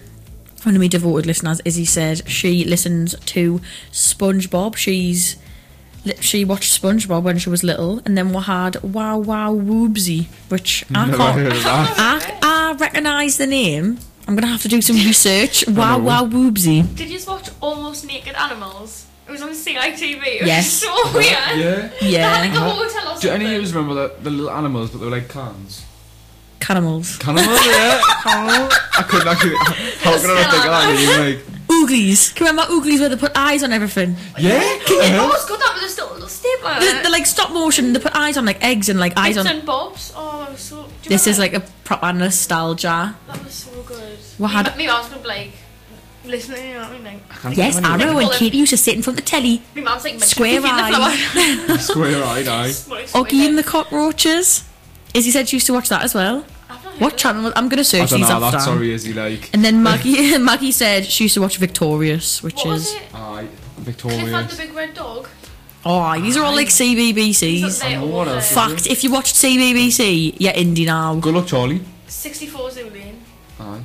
one 0.62 0.74
of 0.74 0.80
my 0.80 0.89
devoted 0.89 1.26
listeners, 1.26 1.61
Izzy 1.64 1.84
said 1.84 2.28
she 2.28 2.64
listens 2.64 3.14
to 3.26 3.61
SpongeBob. 3.93 4.76
She's 4.76 5.37
she 6.20 6.45
watched 6.45 6.80
SpongeBob 6.80 7.22
when 7.24 7.37
she 7.39 7.49
was 7.51 7.64
little, 7.64 8.01
and 8.05 8.16
then 8.16 8.32
we 8.32 8.41
had 8.43 8.80
Wow 8.82 9.18
Wow 9.18 9.55
Wubbzy, 9.55 10.26
which 10.49 10.84
I 10.95 11.07
Never 11.07 11.16
can't. 11.18 11.39
heard. 11.53 11.62
I, 11.66 12.39
I 12.43 12.76
recognise 12.78 13.39
the 13.39 13.47
name. 13.47 13.99
I'm 14.28 14.34
gonna 14.34 14.47
have 14.49 14.62
to 14.62 14.68
do 14.68 14.80
some 14.82 14.97
research. 14.97 15.66
Wow. 15.68 15.99
Wow 15.99 16.26
Wubbzy. 16.26 16.82
Did 16.97 17.09
you 17.09 17.14
just 17.14 17.28
watch 17.28 17.49
Almost 17.61 18.07
Naked 18.07 18.34
Animals? 18.34 19.07
It 19.28 19.32
was 19.32 19.43
on 19.43 19.51
CITV. 19.51 20.22
It 20.24 20.41
was 20.43 20.47
Yes. 20.49 20.72
so 20.72 20.93
weird. 21.12 21.26
Yeah. 21.26 21.89
They 22.01 22.12
had 22.18 22.41
like 22.43 22.53
Yeah, 22.53 22.66
a 22.66 22.70
hotel 22.70 23.16
or 23.16 23.20
Do 23.20 23.28
any 23.30 23.55
of 23.57 23.62
you 23.62 23.68
remember 23.68 23.95
the, 23.95 24.14
the 24.22 24.30
little 24.30 24.51
animals, 24.51 24.91
but 24.91 24.99
they 24.99 25.05
were 25.07 25.11
like 25.11 25.28
clans? 25.28 25.84
Cannibals. 26.67 27.17
Cannibals, 27.19 27.64
yeah. 27.67 28.01
Cannibal. 28.23 28.69
I 28.99 29.03
couldn't 29.09 29.29
actually. 29.29 29.55
How 30.03 30.19
can 30.21 30.31
I 30.31 30.35
not 30.35 30.51
think 30.51 30.64
of 30.64 30.71
that 30.71 30.95
name? 30.95 31.37
Like, 31.37 31.47
Ooglies. 31.69 32.35
Can 32.35 32.47
you 32.47 32.51
remember 32.53 32.73
Ooglies 32.73 33.01
where 33.01 33.09
they 33.09 33.17
put 33.17 33.33
eyes 33.37 33.62
on 33.62 33.73
everything? 33.73 34.17
yeah. 34.39 34.59
Oh, 34.62 35.01
uh-huh. 35.01 35.31
it's 35.35 35.49
got 35.49 35.59
that 35.59 35.73
with 35.75 35.85
a 35.85 35.89
still 35.89 36.12
little 36.12 36.29
stapler. 36.29 36.77
They're, 36.81 37.03
they're 37.03 37.11
like 37.11 37.27
stop 37.27 37.51
motion. 37.53 37.93
They 37.93 38.01
put 38.01 38.17
eyes 38.17 38.37
on 38.37 38.45
like 38.45 38.62
eggs 38.64 38.89
and 38.89 38.99
like 38.99 39.17
eyes 39.17 39.37
Bits 39.37 39.49
on. 39.49 39.57
and 39.59 39.67
bobs. 39.67 40.12
Oh, 40.17 40.53
so. 40.57 40.77
do 40.83 40.89
you 41.05 41.09
This 41.11 41.27
is 41.27 41.39
remember? 41.39 41.59
like 41.59 41.69
a 41.69 41.73
proper 41.85 42.12
nostalgia. 42.12 43.14
That 43.29 43.45
was 43.45 43.53
so 43.55 43.83
good. 43.83 44.19
What 44.39 44.49
me, 44.49 44.55
had- 44.55 44.77
me 44.77 44.87
mum's 44.87 45.09
gonna 45.09 45.23
be 45.23 45.29
like 45.29 45.51
listening. 46.25 46.69
You 46.69 46.75
know 46.75 46.81
what 46.81 46.89
I 46.91 46.93
mean? 46.95 47.05
Like, 47.05 47.23
I 47.31 47.35
can't 47.35 47.57
Yes, 47.57 47.75
think 47.75 47.87
of 47.87 47.93
any 48.01 48.05
Arrow 48.05 48.19
and 48.19 48.31
Katie 48.33 48.59
used 48.59 48.71
to 48.71 48.77
sit 48.77 48.95
in 48.97 49.03
front 49.03 49.19
of 49.19 49.25
the 49.25 49.31
telly. 49.31 49.62
me 49.75 49.83
mum's 49.83 50.05
like 50.05 50.19
Square 50.21 50.61
eye. 50.64 51.64
them. 51.67 51.79
Square 51.79 52.25
eyed 52.25 52.49
eye. 52.49 52.69
Oggy 53.14 53.47
and 53.47 53.57
the 53.59 53.62
Cockroaches. 53.64 54.64
Izzy 55.14 55.31
said 55.31 55.49
she 55.49 55.57
used 55.57 55.67
to 55.67 55.73
watch 55.73 55.89
that 55.89 56.03
as 56.03 56.14
well. 56.14 56.45
What 56.99 57.16
channel? 57.16 57.53
I'm 57.57 57.68
going 57.68 57.76
to 57.76 57.80
I 57.80 57.82
search 57.82 58.11
don't 58.11 58.20
these 58.20 58.28
know. 58.28 58.36
up. 58.36 58.53
That's 58.53 58.64
down. 58.64 58.74
sorry, 58.76 58.92
is 58.92 59.05
he 59.05 59.12
like? 59.12 59.51
And 59.55 59.64
then 59.64 59.82
Maggie, 59.82 60.36
Maggie 60.51 60.72
said 60.72 61.05
she 61.05 61.24
used 61.24 61.34
to 61.34 61.40
watch 61.40 61.57
Victorious, 61.59 62.42
which 62.42 62.57
What 62.57 62.66
was 62.66 62.86
is 62.88 62.94
it? 62.94 63.03
Aye, 63.14 63.49
Clifford 63.76 63.84
Victorious. 63.84 64.57
the 64.57 64.62
Big 64.66 64.74
Red 64.74 64.94
Dog. 64.94 65.28
oh, 65.84 66.20
these 66.20 66.36
are 66.36 66.44
all 66.44 66.55
like 66.55 66.68
CBBCs. 66.68 67.80
They 67.82 67.94
know 67.97 68.07
what 68.07 68.28
all 68.28 68.34
else 68.34 68.55
there. 68.55 68.68
is 68.70 68.74
Fact: 68.80 68.86
If 68.86 69.05
you 69.05 69.11
watched 69.12 69.34
CBBC, 69.36 70.36
you're 70.40 70.53
indie 70.53 70.86
now. 70.86 71.14
Good 71.16 71.34
luck, 71.34 71.47
Charlie. 71.47 71.80
64 72.07 72.70
Zulian. 72.70 73.14
Aye. 73.61 73.80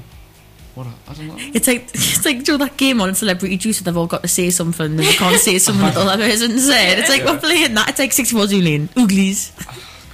What? 0.75 0.87
a- 0.87 1.11
I 1.11 1.13
don't 1.13 1.27
know. 1.27 1.35
It's 1.37 1.67
like 1.67 1.89
it's 1.93 2.23
like 2.25 2.43
do 2.43 2.57
that 2.57 2.77
game 2.77 3.01
on 3.01 3.13
Celebrity 3.13 3.57
Juice. 3.57 3.79
Where 3.81 3.85
they've 3.91 3.97
all 3.97 4.07
got 4.07 4.21
to 4.21 4.27
say 4.29 4.49
something, 4.51 4.85
and 4.85 4.99
they 4.99 5.11
can't 5.13 5.39
say 5.39 5.57
something 5.65 5.83
that 5.83 5.95
the 5.95 6.01
other 6.01 6.17
person 6.29 6.57
said. 6.59 6.99
It's 6.99 7.09
like 7.09 7.25
we're 7.25 7.39
playing 7.39 7.73
that. 7.75 7.89
It's 7.89 7.99
like 7.99 8.13
64 8.13 8.47
Julian 8.47 8.87
Ooglies. 8.89 9.51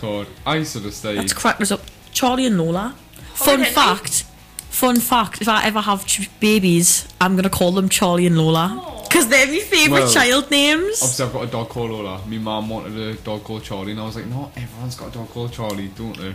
God, 0.01 0.27
I 0.45 0.63
sort 0.63 0.85
of 0.85 0.93
stay. 0.93 1.15
That's 1.15 1.33
cracked 1.33 1.61
us 1.61 1.71
up. 1.71 1.81
Charlie 2.11 2.45
and 2.45 2.57
Lola. 2.57 2.95
Oh, 2.95 3.21
Fun 3.33 3.59
really? 3.61 3.71
fact. 3.71 4.23
Fun 4.69 4.99
fact. 4.99 5.41
If 5.41 5.47
I 5.47 5.65
ever 5.65 5.81
have 5.81 6.05
ch- 6.05 6.29
babies, 6.39 7.07
I'm 7.19 7.35
gonna 7.35 7.49
call 7.49 7.71
them 7.71 7.89
Charlie 7.89 8.25
and 8.27 8.37
Lola 8.37 9.01
because 9.03 9.27
they're 9.29 9.47
my 9.47 9.59
favourite 9.59 10.01
Well, 10.01 10.11
child 10.11 10.51
names. 10.51 11.01
Obviously, 11.01 11.25
I've 11.25 11.33
got 11.33 11.43
a 11.43 11.47
dog 11.47 11.69
called 11.69 11.91
Lola. 11.91 12.21
My 12.27 12.37
mum 12.37 12.69
wanted 12.69 12.97
a 12.97 13.13
dog 13.21 13.43
called 13.43 13.63
Charlie, 13.63 13.91
and 13.91 13.99
I 14.01 14.05
was 14.05 14.15
like, 14.15 14.25
no, 14.27 14.51
everyone's 14.55 14.95
got 14.95 15.09
a 15.09 15.11
dog 15.11 15.29
called 15.29 15.51
Charlie, 15.53 15.87
don't 15.89 16.17
they? 16.17 16.33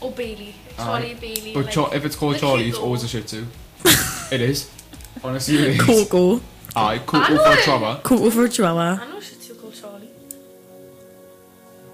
Or 0.00 0.10
Bailey. 0.10 0.54
Charlie 0.76 1.12
Aye. 1.12 1.16
Bailey. 1.20 1.52
But 1.54 1.64
like, 1.66 1.74
Char- 1.74 1.94
if 1.94 2.04
it's 2.04 2.16
called 2.16 2.34
the 2.34 2.38
Charlie, 2.40 2.62
cute 2.64 2.68
it's 2.70 2.78
dog. 2.78 2.84
always 2.86 3.04
a 3.04 3.08
shih 3.08 3.22
tzu. 3.22 3.46
it 4.32 4.40
is. 4.40 4.70
Honestly, 5.24 5.56
it 5.58 5.80
is. 5.80 5.80
Coco. 6.08 6.40
Aye, 6.74 6.94
I 6.94 6.98
Coco 6.98 7.18
know 7.34 7.44
for 7.44 7.52
it. 7.52 7.58
a 7.58 7.62
Trevor. 7.62 8.00
Coco 8.02 8.30
for 8.30 8.44
a 8.44 8.48
Chihuahua. 8.48 8.80
I 8.80 9.10
know 9.10 9.20
she's 9.20 9.30
too 9.31 9.31
called 9.31 9.31
Charlie. 9.31 9.31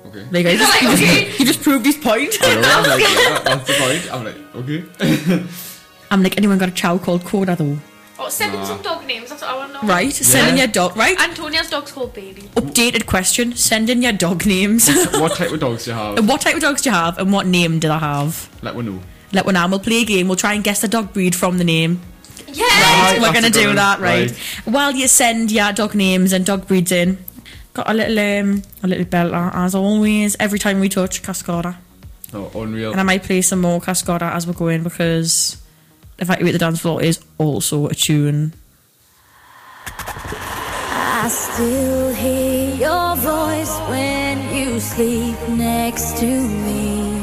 Okay. 0.08 0.24
There 0.30 0.40
you 0.40 0.44
go. 0.44 0.50
You 0.50 0.58
just, 0.58 0.82
you 0.82 0.88
just, 0.96 1.40
you 1.40 1.46
just 1.46 1.62
proved 1.62 1.84
his 1.86 1.96
point. 1.96 2.36
I 2.40 2.54
know, 2.60 2.68
I'm 2.68 2.84
like, 2.84 3.00
yeah, 3.18 3.38
that's 3.44 3.66
the 3.66 3.74
point. 3.74 4.14
I'm 4.14 4.24
like, 4.24 4.54
okay. 4.56 5.44
I'm 6.10 6.22
like, 6.22 6.36
anyone 6.38 6.58
got 6.58 6.68
a 6.68 6.72
chow 6.72 6.98
called 6.98 7.24
Coda 7.24 7.54
though? 7.56 7.78
Oh, 8.20 8.28
send 8.28 8.52
in 8.54 8.60
Nah. 8.60 8.66
some 8.66 8.82
dog 8.82 9.06
names. 9.06 9.28
That's 9.30 9.42
what 9.42 9.50
I 9.50 9.56
want 9.56 9.72
to 9.74 9.86
know. 9.86 9.88
Right? 9.92 10.12
Send 10.12 10.48
in 10.50 10.56
your 10.56 10.66
dog. 10.66 10.96
Right? 10.96 11.16
Antonia's 11.20 11.70
dog's 11.70 11.92
called 11.92 12.14
Baby. 12.14 12.42
Updated 12.56 13.06
question. 13.06 13.54
Send 13.54 13.88
in 13.90 14.02
your 14.02 14.12
dog 14.12 14.44
names. 14.44 14.88
what 15.12 15.36
type 15.36 15.52
of 15.52 15.60
dogs 15.60 15.84
do 15.84 15.92
you 15.92 15.96
have? 15.96 16.18
and 16.18 16.26
what 16.28 16.40
type 16.40 16.56
of 16.56 16.60
dogs 16.62 16.82
do 16.82 16.90
you 16.90 16.96
have? 16.96 17.18
And 17.18 17.32
what 17.32 17.46
name 17.46 17.78
do 17.78 17.86
they 17.88 17.94
have? 17.98 18.48
Let 18.62 18.74
me 18.76 18.82
know. 18.82 19.00
Let 19.32 19.44
one 19.44 19.54
know. 19.54 19.68
We'll 19.68 19.78
play 19.78 20.02
a 20.02 20.04
game. 20.04 20.26
We'll 20.26 20.36
try 20.36 20.54
and 20.54 20.64
guess 20.64 20.80
the 20.80 20.88
dog 20.88 21.12
breed 21.12 21.36
from 21.36 21.58
the 21.58 21.64
name. 21.64 22.00
Yeah. 22.48 22.64
Right, 22.64 23.18
We're 23.20 23.32
gonna 23.32 23.50
do 23.50 23.66
one. 23.68 23.76
that, 23.76 24.00
right? 24.00 24.30
Right. 24.30 24.38
While 24.64 24.92
you 24.92 25.06
send 25.06 25.52
your 25.52 25.70
dog 25.72 25.94
names 25.94 26.32
and 26.32 26.44
dog 26.46 26.66
breeds 26.66 26.90
in, 26.90 27.18
got 27.78 27.90
a 27.90 27.94
little 27.94 28.18
um, 28.18 28.62
a 28.82 28.86
little 28.88 29.04
belter 29.06 29.54
as 29.54 29.74
always. 29.74 30.36
Every 30.40 30.58
time 30.58 30.80
we 30.80 30.88
touch 30.88 31.22
Cascada, 31.22 31.76
Oh, 32.34 32.50
unreal. 32.62 32.90
and 32.92 33.00
I 33.00 33.04
might 33.04 33.22
play 33.22 33.40
some 33.42 33.60
more 33.60 33.80
Cascada 33.80 34.32
as 34.32 34.46
we're 34.46 34.52
going 34.64 34.82
because 34.82 35.56
Evacuate 36.18 36.52
the 36.52 36.58
Dance 36.58 36.80
Floor 36.80 37.02
is 37.02 37.20
also 37.38 37.86
a 37.86 37.94
tune. 37.94 38.52
I 39.86 41.28
still 41.30 42.14
hear 42.14 42.74
your 42.76 43.16
voice 43.16 43.74
when 43.92 44.34
you 44.56 44.80
sleep 44.80 45.36
next 45.50 46.18
to 46.20 46.26
me. 46.26 47.20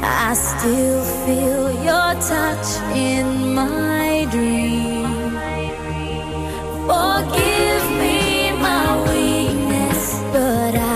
I 0.00 0.32
still 0.34 1.04
feel 1.26 1.64
your 1.88 2.10
touch 2.32 2.68
in 2.96 3.54
my 3.54 4.26
dream. 4.30 5.06
Forgive 6.88 7.84
me 8.00 8.07
my 8.07 8.07
but 10.38 10.76
I 10.76 10.87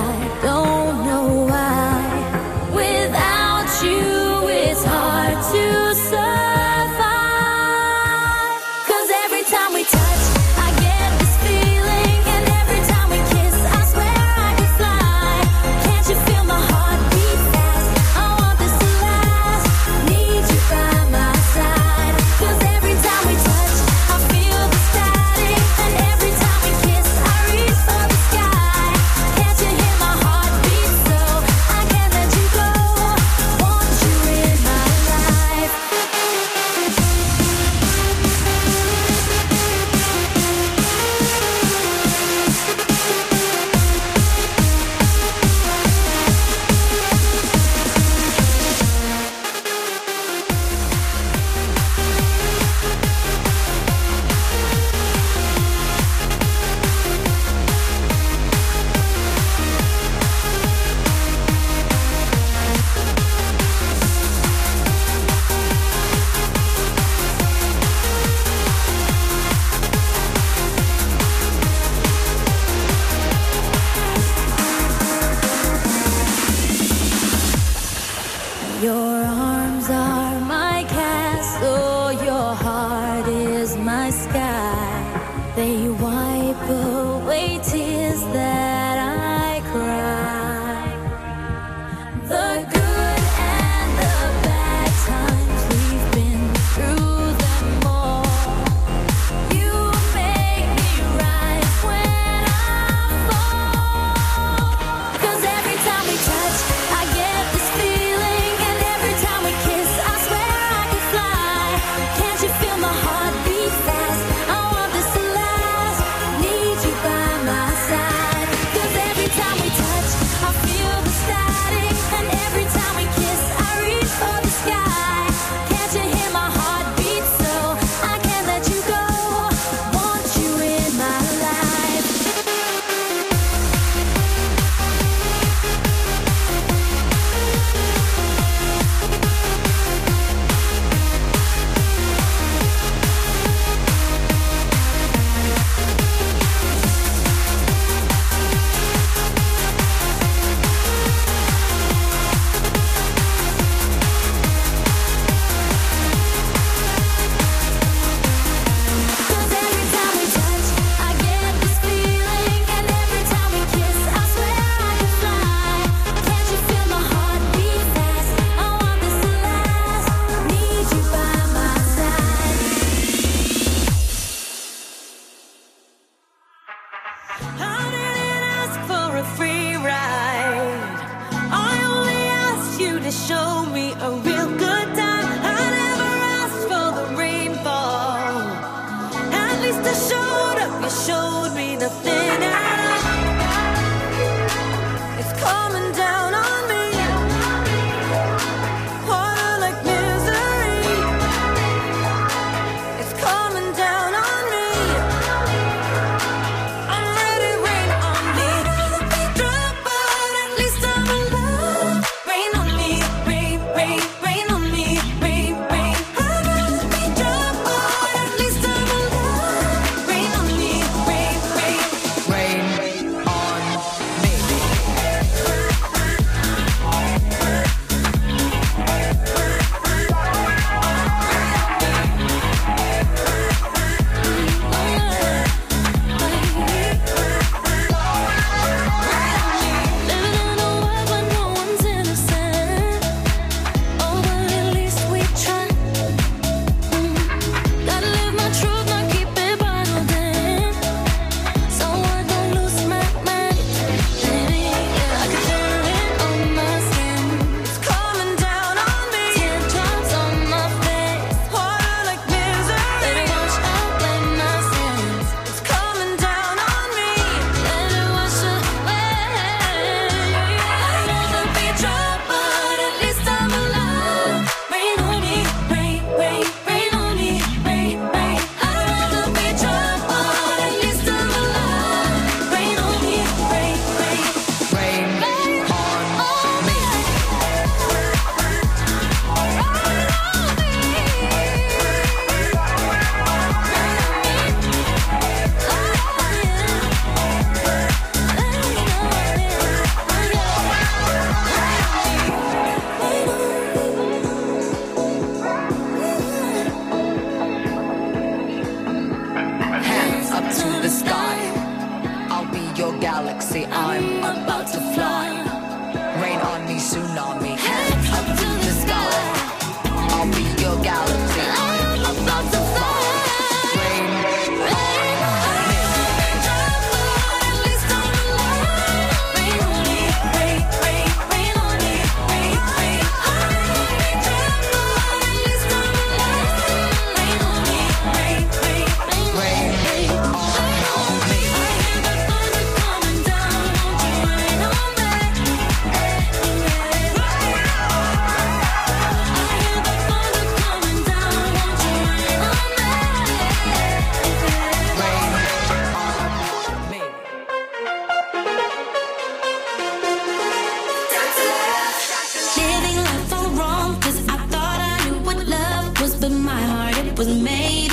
was 367.24 367.38
made 367.40 367.91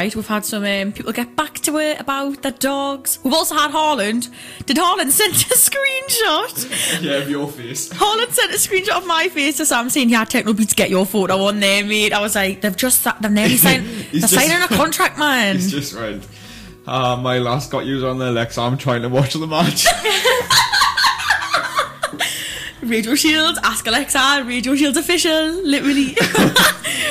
Right, 0.00 0.16
we've 0.16 0.26
had 0.26 0.46
some 0.46 0.64
um, 0.64 0.92
people 0.92 1.12
get 1.12 1.36
back 1.36 1.56
to 1.60 1.76
it 1.76 2.00
about 2.00 2.40
their 2.40 2.52
dogs. 2.52 3.18
We've 3.22 3.34
also 3.34 3.54
had 3.54 3.70
Harland. 3.70 4.28
Did 4.64 4.78
Harland 4.78 5.12
send 5.20 5.34
a 5.34 5.36
screenshot? 5.36 7.02
Yeah, 7.02 7.16
of 7.16 7.28
your 7.28 7.46
face. 7.48 7.92
Harland 7.92 8.32
sent 8.32 8.50
a 8.50 8.54
screenshot 8.56 8.96
of 8.96 9.06
my 9.06 9.28
face 9.28 9.58
to 9.58 9.66
Sam 9.66 9.90
saying, 9.90 10.08
"Yeah, 10.08 10.24
Techno 10.24 10.54
Beats, 10.54 10.72
get 10.72 10.88
your 10.88 11.04
photo 11.04 11.44
on 11.44 11.60
there, 11.60 11.84
mate." 11.84 12.14
I 12.14 12.20
was 12.22 12.34
like, 12.34 12.62
"They've 12.62 12.74
just 12.74 13.04
they've 13.20 13.30
nearly 13.30 13.56
signed. 13.58 13.84
They're 14.10 14.20
just- 14.22 14.32
signing 14.32 14.62
a 14.62 14.68
contract, 14.74 15.18
man." 15.18 15.56
He's 15.56 15.70
just 15.70 15.92
right. 15.92 16.26
Uh, 16.86 17.16
my 17.18 17.36
last 17.38 17.70
got 17.70 17.84
used 17.84 18.02
on 18.02 18.16
the 18.18 18.30
Alexa. 18.30 18.58
I'm 18.58 18.78
trying 18.78 19.02
to 19.02 19.10
watch 19.10 19.34
the 19.34 19.46
match. 19.46 19.84
Radio 22.82 23.14
Shields, 23.14 23.58
ask 23.62 23.86
Alexa, 23.86 24.44
Radio 24.46 24.74
Shields 24.74 24.96
official, 24.96 25.52
literally. 25.62 26.16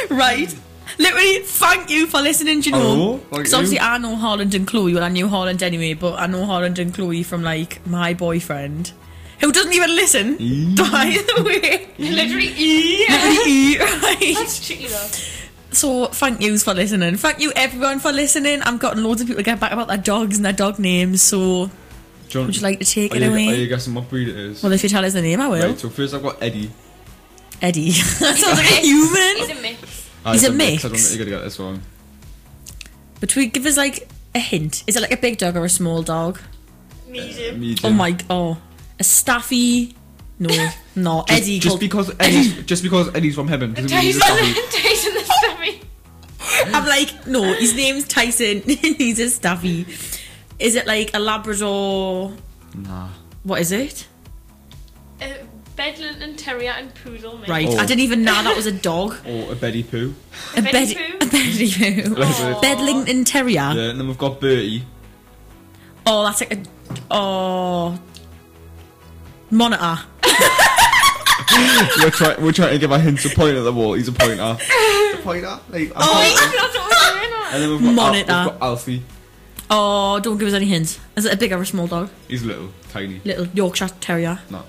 right. 0.10 0.52
Literally, 1.00 1.40
thank 1.40 1.90
you 1.90 2.08
for 2.08 2.22
listening, 2.22 2.60
do 2.60 2.70
you 2.72 2.76
Oh, 2.76 2.80
know? 2.80 3.18
Because 3.32 3.54
obviously 3.54 3.80
I 3.80 3.98
know 4.00 4.16
Holland 4.18 4.54
and 4.54 4.68
Chloe, 4.68 4.94
well 4.94 5.04
I 5.04 5.08
knew 5.10 5.28
Holland 5.30 5.64
anyway, 5.64 5.94
but 5.94 6.20
I 6.20 6.28
know 6.28 6.46
Holland 6.46 6.78
and 6.78 6.94
Chloe 6.94 7.24
from 7.24 7.42
like 7.42 7.86
my 7.88 8.14
boyfriend, 8.14 8.92
who 9.40 9.52
doesn't 9.54 9.72
even 9.72 9.96
listen, 9.96 10.34
by 10.76 11.18
the 11.26 11.44
way. 11.44 11.88
Literally 11.98 12.54
E. 12.58 13.06
Literally, 13.10 13.78
right? 14.04 14.36
That's 14.38 14.60
cheeky 14.68 14.88
though. 14.88 15.08
So 15.72 16.08
thank 16.08 16.42
yous 16.42 16.64
for 16.64 16.74
listening. 16.74 17.16
Thank 17.16 17.40
you 17.40 17.54
everyone 17.56 18.00
for 18.00 18.12
listening. 18.12 18.62
I've 18.64 18.80
gotten 18.80 19.04
loads 19.04 19.22
of 19.22 19.28
people 19.28 19.40
to 19.40 19.46
get 19.46 19.60
back 19.60 19.72
about 19.72 19.88
their 19.88 19.98
dogs 19.98 20.36
and 20.36 20.44
their 20.46 20.52
dog 20.52 20.80
names, 20.80 21.22
so 21.22 21.72
John, 22.28 22.48
would 22.48 22.58
you 22.58 22.62
like 22.62 22.80
to 22.80 22.86
take 22.86 23.14
are 23.14 23.18
it 23.18 23.22
you, 23.22 23.30
away? 23.30 23.48
Are 23.48 23.56
you 23.56 23.68
guessing 23.68 23.94
what 23.94 24.10
breed 24.10 24.28
it 24.28 24.36
is? 24.36 24.62
well, 24.62 24.74
if 24.74 24.84
you 24.84 24.90
tell 24.90 25.06
us 25.06 25.14
the 25.14 25.22
name, 25.22 25.40
I 25.40 25.48
will. 25.48 25.66
Right, 25.70 25.80
so 25.80 25.90
first 25.90 26.14
I've 26.14 26.24
got 26.24 26.44
Eddie. 26.44 26.70
Eddie. 27.62 27.92
that 27.92 28.36
sounds 28.38 28.58
like 28.58 28.70
a 28.70 28.82
human. 28.82 29.38
He's 29.38 29.50
a 29.58 29.62
mix. 29.62 29.99
Ah, 30.26 30.34
he's 30.34 30.44
it's 30.44 30.52
a 30.52 30.56
mix. 30.56 30.84
I 30.84 30.88
don't 30.88 30.92
mix. 30.94 31.16
you're 31.16 31.26
gonna 31.26 31.38
get 31.38 31.44
this 31.44 31.60
one. 31.60 31.82
But 33.20 33.36
we 33.36 33.48
give 33.48 33.66
us 33.66 33.78
like 33.78 34.08
a 34.36 34.40
hint. 34.40 34.84
Is 34.88 34.96
it 34.96 35.02
like 35.02 35.12
a 35.12 35.18
big 35.18 35.38
dog 35.38 35.56
or 35.56 35.66
a 35.66 35.70
small 35.70 36.02
dog? 36.04 36.40
Medium. 37.08 37.60
Medium. 37.60 37.94
Oh 37.94 37.96
my 37.96 38.18
oh. 38.30 38.58
A 39.00 39.04
staffy 39.04 39.96
No, 40.38 40.50
no. 40.96 41.24
Just, 41.28 41.42
Eddie 41.42 41.60
just 41.60 41.70
called- 41.70 41.80
because 41.80 42.12
Eddie's 42.20 42.64
just 42.64 42.84
because 42.84 43.14
Eddie's 43.16 43.36
from 43.36 43.48
heaven. 43.48 43.74
doesn't 43.74 43.90
he's 44.00 44.18
a 44.18 44.20
Tyson. 44.20 44.64
Tyson 44.72 45.14
the 45.14 45.24
Stuffy. 45.24 45.82
I'm 46.74 46.86
like, 46.86 47.28
no, 47.28 47.44
his 47.54 47.76
name's 47.76 48.08
Tyson. 48.08 48.62
He's 48.66 49.20
a 49.20 49.30
staffy. 49.30 49.86
Is 50.58 50.76
it 50.76 50.88
like 50.88 51.12
a 51.14 51.20
Labrador? 51.20 52.34
Nah. 52.76 53.10
What 53.44 53.62
is 53.62 53.72
it? 53.72 54.08
Uh, 55.22 55.28
Uh, 55.80 55.92
Bedlington 55.92 56.36
Terrier 56.36 56.72
and 56.72 56.94
Poodle 56.96 57.38
mix. 57.38 57.50
Right, 57.50 57.68
Oh. 57.70 57.78
I 57.78 57.86
didn't 57.86 58.02
even 58.02 58.24
know 58.24 58.34
that 58.44 58.56
was 58.56 58.66
a 58.66 58.72
dog. 58.72 59.16
Or 59.26 59.52
a 59.52 59.56
Betty 59.56 59.84
Poo. 59.84 60.14
A 60.58 60.62
Betty 60.62 60.96
Poo? 61.10 61.16
a 61.22 61.26
Betty 61.30 61.72
Poo. 62.04 62.16
That's. 62.16 62.62
Bedlington 62.62 63.24
Terrier. 63.26 63.54
Yeah, 63.74 63.90
and 63.92 64.00
then 64.00 64.08
we've 64.08 64.18
got 64.18 64.40
Bertie. 64.40 64.84
Oh, 66.06 66.24
that's 66.26 66.42
like 66.42 66.54
a 66.54 66.64
oh 67.12 68.00
monitor. 69.52 70.02
we're, 72.02 72.10
try- 72.12 72.36
we're 72.40 72.52
trying 72.52 72.72
to 72.74 72.80
give 72.80 72.92
a 72.92 73.00
hint 73.00 73.20
to 73.22 73.30
point 73.30 73.56
at 73.58 73.62
the 73.62 73.72
wall. 73.74 73.94
He's 73.94 74.08
a 74.08 74.12
pointer. 74.12 74.42
a 75.14 75.18
pointer? 75.22 75.60
Like, 75.70 75.92
I'm 75.96 76.08
pointing. 76.08 76.58
That's 76.60 76.76
what 76.76 76.90
we're 76.90 77.30
doing. 77.30 77.54
And 77.54 77.64
then 77.64 77.70
we've 77.72 77.80
got, 77.82 77.88
Al- 77.88 77.94
Monitor. 77.94 78.52
we've 78.52 78.60
got 78.60 78.62
Alfie. 78.62 79.04
Oh, 79.72 80.20
don't 80.20 80.38
give 80.38 80.48
us 80.48 80.54
any 80.56 80.66
hints. 80.66 81.00
Is 81.16 81.26
it 81.26 81.34
a 81.34 81.38
big 81.38 81.52
or 81.52 81.62
a 81.62 81.66
small 81.66 81.86
dog? 81.88 82.10
He's 82.28 82.44
little, 82.44 82.70
tiny. 82.92 83.22
Little 83.24 83.46
Yorkshire 83.48 83.90
Terrier. 84.00 84.40
No. 84.50 84.64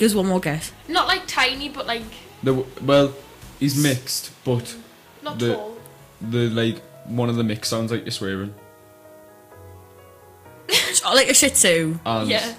Give 0.00 0.08
us 0.10 0.14
one 0.14 0.26
more 0.28 0.40
guess. 0.40 0.72
Not 0.88 1.06
like 1.08 1.26
tiny, 1.26 1.68
but 1.68 1.86
like 1.86 2.02
The, 2.42 2.54
well, 2.82 3.12
he's 3.58 3.76
mixed, 3.76 4.30
but 4.44 4.74
not 5.22 5.38
The- 5.38 5.54
tall. 5.54 5.76
the 6.22 6.48
like 6.48 6.80
one 7.04 7.28
of 7.28 7.36
the 7.36 7.44
mix 7.44 7.68
sounds 7.68 7.92
like 7.92 8.02
you're 8.06 8.10
swearing. 8.10 8.54
Oh, 11.04 11.14
like 11.14 11.28
a 11.28 11.34
Shih 11.34 11.50
Tzu. 11.50 11.98
And 12.06 12.28
Yeah. 12.30 12.54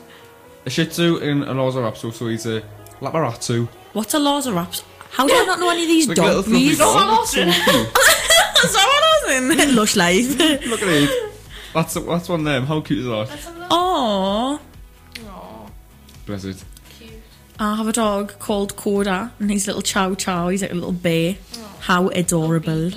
a 0.66 0.70
Shih 0.70 0.86
Tzu 0.86 1.18
and 1.18 1.44
a 1.46 1.54
Lhasa 1.54 1.80
Apso, 1.80 2.14
so 2.14 2.28
he's 2.28 2.46
a 2.46 2.62
Laparatsu. 3.02 3.68
What's 3.94 4.14
a 4.14 4.20
Lhasa 4.20 4.54
Raps? 4.54 4.84
How 5.12 5.28
do 5.28 5.34
I 5.34 5.44
not 5.46 5.60
know 5.60 5.70
any 5.72 5.84
of 5.84 5.88
these 5.88 6.08
Like 6.08 6.18
a 6.18 6.22
little 6.22 6.36
dog 6.44 6.46
fluffy 6.46 6.66
breeds? 6.66 6.78
dog. 6.80 6.96
Lawson. 7.08 7.48
That's 7.48 8.74
what 8.76 9.04
Lawson. 9.28 9.76
Lush 9.76 9.96
life. 9.96 10.38
Look 10.68 10.82
at 10.84 10.88
it. 10.90 11.34
That's 11.74 11.94
that's 11.96 12.30
one 12.30 12.40
of 12.42 12.46
them. 12.46 12.66
How 12.68 12.82
cute 12.82 13.00
is 13.00 13.06
that? 13.06 13.12
Let's 13.30 13.46
have 13.46 13.56
a 13.56 13.60
look. 13.60 13.68
Oh, 13.72 14.60
Aw, 15.26 15.68
Bless 16.26 16.44
it. 16.46 16.64
Cute. 17.62 17.72
I 17.72 17.76
have 17.76 17.88
a 17.88 17.92
dog 17.94 18.40
called 18.40 18.76
Coda, 18.76 19.32
and 19.40 19.50
he's 19.52 19.68
little 19.68 19.82
Chow 19.82 20.16
Chow. 20.16 20.50
He's 20.50 20.62
like 20.62 20.72
a 20.72 20.76
little 20.76 20.92
bear. 20.92 21.36
How 21.82 22.10
adorable. 22.10 22.92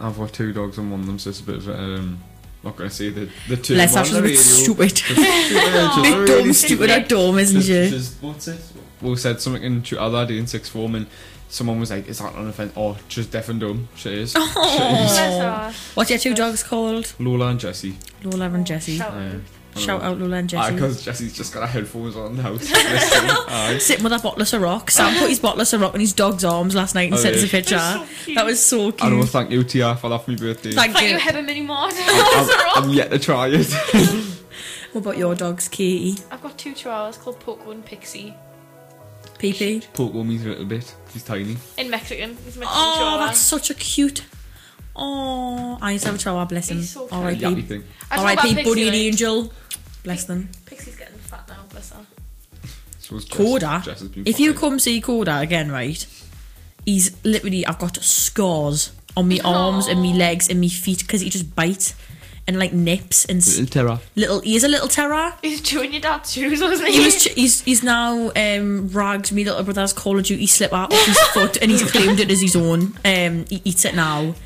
I've 0.00 0.16
got 0.18 0.32
two 0.32 0.52
dogs 0.52 0.76
and 0.78 0.90
one 0.90 1.00
of 1.00 1.06
them's 1.06 1.24
just 1.24 1.42
a 1.42 1.44
bit 1.44 1.56
of 1.56 1.68
um. 1.68 2.18
Not 2.64 2.74
gonna 2.76 2.90
say 2.90 3.10
the 3.10 3.28
the 3.48 3.56
two. 3.56 3.74
Bless 3.74 3.94
her, 3.94 4.00
on 4.00 4.04
she's 4.06 4.14
the 4.14 4.18
a 4.18 4.22
bit 4.22 4.38
stupid. 4.38 4.94
Just 4.94 5.04
stupid, 5.04 5.22
just 5.22 6.02
Bit 6.02 6.26
dumb, 6.26 6.52
stupid, 6.52 6.90
or 6.90 7.00
dumb, 7.06 7.38
isn't 7.38 7.60
Just- 7.60 7.68
she? 7.68 7.96
just- 7.96 8.22
what's 8.22 8.48
it? 8.48 8.60
We 9.00 9.14
said 9.16 9.40
something 9.40 9.62
in 9.62 9.82
the 9.82 10.00
other 10.00 10.26
day 10.26 10.38
in 10.38 10.46
sixth 10.48 10.72
form, 10.72 10.94
and 10.96 11.06
someone 11.48 11.78
was 11.78 11.90
like, 11.92 12.08
"Is 12.08 12.18
that 12.18 12.34
an 12.34 12.48
offence?" 12.48 12.72
Oh, 12.76 12.96
just 13.08 13.30
deaf 13.30 13.48
and 13.50 13.60
dumb. 13.60 13.88
She 13.94 14.14
is. 14.22 14.32
She 14.34 14.38
is. 14.42 15.76
What's 15.94 16.10
your 16.10 16.18
two 16.18 16.34
dogs 16.34 16.62
called? 16.64 17.12
Lola 17.20 17.48
and 17.48 17.60
Jessie. 17.60 17.96
Lola 18.24 18.46
and 18.50 18.66
Jessie. 18.66 18.96
Shout 18.96 19.12
Aye. 19.12 19.38
Shout 19.76 20.02
out 20.02 20.18
Lola 20.18 20.36
and 20.36 20.48
Jessie. 20.48 20.72
Because 20.74 21.00
ah, 21.00 21.04
Jessie's 21.04 21.36
just 21.36 21.52
got 21.52 21.60
her 21.62 21.66
headphones 21.66 22.16
on 22.16 22.30
in 22.32 22.36
the 22.36 22.42
house. 22.42 22.60
listening. 22.70 23.30
Aye. 23.48 23.78
Sitting 23.78 24.04
with 24.04 24.12
a 24.12 24.18
bottle 24.18 24.40
of 24.42 24.48
Ciroc. 24.48 24.90
Sam 24.90 25.18
put 25.18 25.28
his 25.28 25.38
bottle 25.40 25.60
of 25.60 25.66
Ciroc 25.66 25.94
in 25.94 26.00
his 26.00 26.12
dog's 26.12 26.44
arms 26.44 26.74
last 26.74 26.94
night 26.94 27.04
and 27.10 27.14
Oh, 27.14 27.18
sent 27.18 27.36
us 27.36 27.42
a 27.42 27.46
yeah. 27.46 27.50
picture. 27.50 27.78
So 27.78 28.06
cute. 28.24 28.34
that 28.36 28.46
was 28.46 28.62
so 28.64 28.90
cute. 28.92 29.04
I 29.04 29.08
know. 29.10 29.24
Thank 29.24 29.50
you, 29.50 29.62
Tia, 29.64 29.94
for 29.96 30.08
that 30.10 30.24
for 30.24 30.30
my 30.30 30.36
birthday. 30.36 30.72
Thank, 30.72 30.92
Thank 30.94 31.06
you, 31.08 31.12
you. 31.14 31.18
Heather 31.18 31.42
Mini 31.42 31.60
Mart. 31.62 31.94
I'm, 31.96 32.84
I'm 32.84 32.90
yet 32.90 33.10
to 33.10 33.18
try 33.18 33.48
it. 33.52 33.66
What 34.92 35.02
about 35.02 35.18
your 35.18 35.34
dogs, 35.34 35.68
Katie? 35.68 36.22
I've 36.30 36.42
got 36.42 36.56
two 36.56 36.72
chihuahuas 36.72 37.20
called 37.20 37.38
Poco 37.40 37.70
and 37.70 37.84
Pixie. 37.84 38.32
PP? 39.38 39.84
Poco 39.92 40.22
means 40.22 40.46
a 40.46 40.48
little 40.48 40.64
bit. 40.64 40.94
He's 41.12 41.22
tiny. 41.22 41.58
In 41.76 41.90
Mexican. 41.90 42.30
He's 42.44 42.56
a 42.56 42.60
Mexican 42.60 42.66
Oh, 42.68 42.94
chihuahua. 42.96 43.26
that's 43.26 43.38
such 43.40 43.68
a 43.68 43.74
cute. 43.74 44.24
Oh, 44.94 45.76
I 45.82 45.92
used 45.92 46.04
to 46.04 46.10
have 46.12 46.18
a 46.18 46.22
chihuahua, 46.22 46.46
bless 46.46 46.70
him. 46.70 46.78
He's 46.78 46.90
so 46.90 47.06
cute. 47.08 47.10
Yappy 47.20 47.44
R.I.P. 47.44 47.62
thing. 47.62 47.84
I 48.10 48.16
told 48.16 48.30
about 48.30 48.38
R.I.P. 48.44 48.54
Pixie, 48.54 48.70
Buddy 48.70 48.86
and 48.86 48.96
Angel. 48.96 49.52
Bless 50.06 50.24
them. 50.24 50.48
Pixie's 50.66 50.96
getting 50.96 51.18
fat 51.18 51.44
now, 51.48 51.64
bless 51.70 51.90
her. 51.92 52.00
So 53.00 53.16
it's 53.16 53.24
Jess- 53.26 53.36
Coda. 53.36 53.82
Jess 53.84 54.00
has 54.00 54.08
been 54.08 54.22
If 54.26 54.40
you 54.40 54.52
fine. 54.52 54.60
come 54.60 54.78
see 54.78 55.00
Coda 55.00 55.38
again, 55.40 55.70
right? 55.70 56.06
He's 56.84 57.16
literally, 57.24 57.66
I've 57.66 57.78
got 57.78 57.96
scars 57.96 58.92
on 59.16 59.28
my 59.28 59.40
arms 59.44 59.88
and 59.88 60.00
my 60.00 60.12
legs 60.12 60.48
and 60.48 60.60
my 60.60 60.68
feet 60.68 61.00
because 61.00 61.20
he 61.22 61.28
just 61.28 61.54
bites 61.56 61.94
and 62.46 62.56
like 62.60 62.72
nips 62.72 63.24
and 63.24 63.38
s- 63.38 63.58
Little 63.58 63.66
terror. 63.66 64.00
little. 64.14 64.40
He 64.40 64.54
is 64.54 64.62
a 64.62 64.68
little 64.68 64.86
terror. 64.86 65.32
He's 65.42 65.60
chewing 65.60 65.90
your 65.92 66.00
dad's 66.02 66.32
shoes, 66.32 66.60
wasn't 66.60 66.88
He 66.88 66.98
he? 67.00 67.04
was 67.04 67.24
ch- 67.24 67.32
he's 67.34 67.62
he's 67.62 67.82
now 67.82 68.30
um, 68.36 68.88
ragged 68.92 69.32
me 69.32 69.42
little 69.44 69.64
brother's 69.64 69.92
Call 69.92 70.16
of 70.20 70.24
Duty 70.24 70.46
slipper 70.46 70.76
off 70.76 70.92
his 71.06 71.18
foot 71.34 71.60
and 71.60 71.72
he's 71.72 71.90
claimed 71.90 72.20
it 72.20 72.30
as 72.30 72.40
his 72.40 72.54
own. 72.54 72.96
Um, 73.04 73.44
he 73.50 73.60
eats 73.64 73.84
it 73.84 73.96
now. 73.96 74.36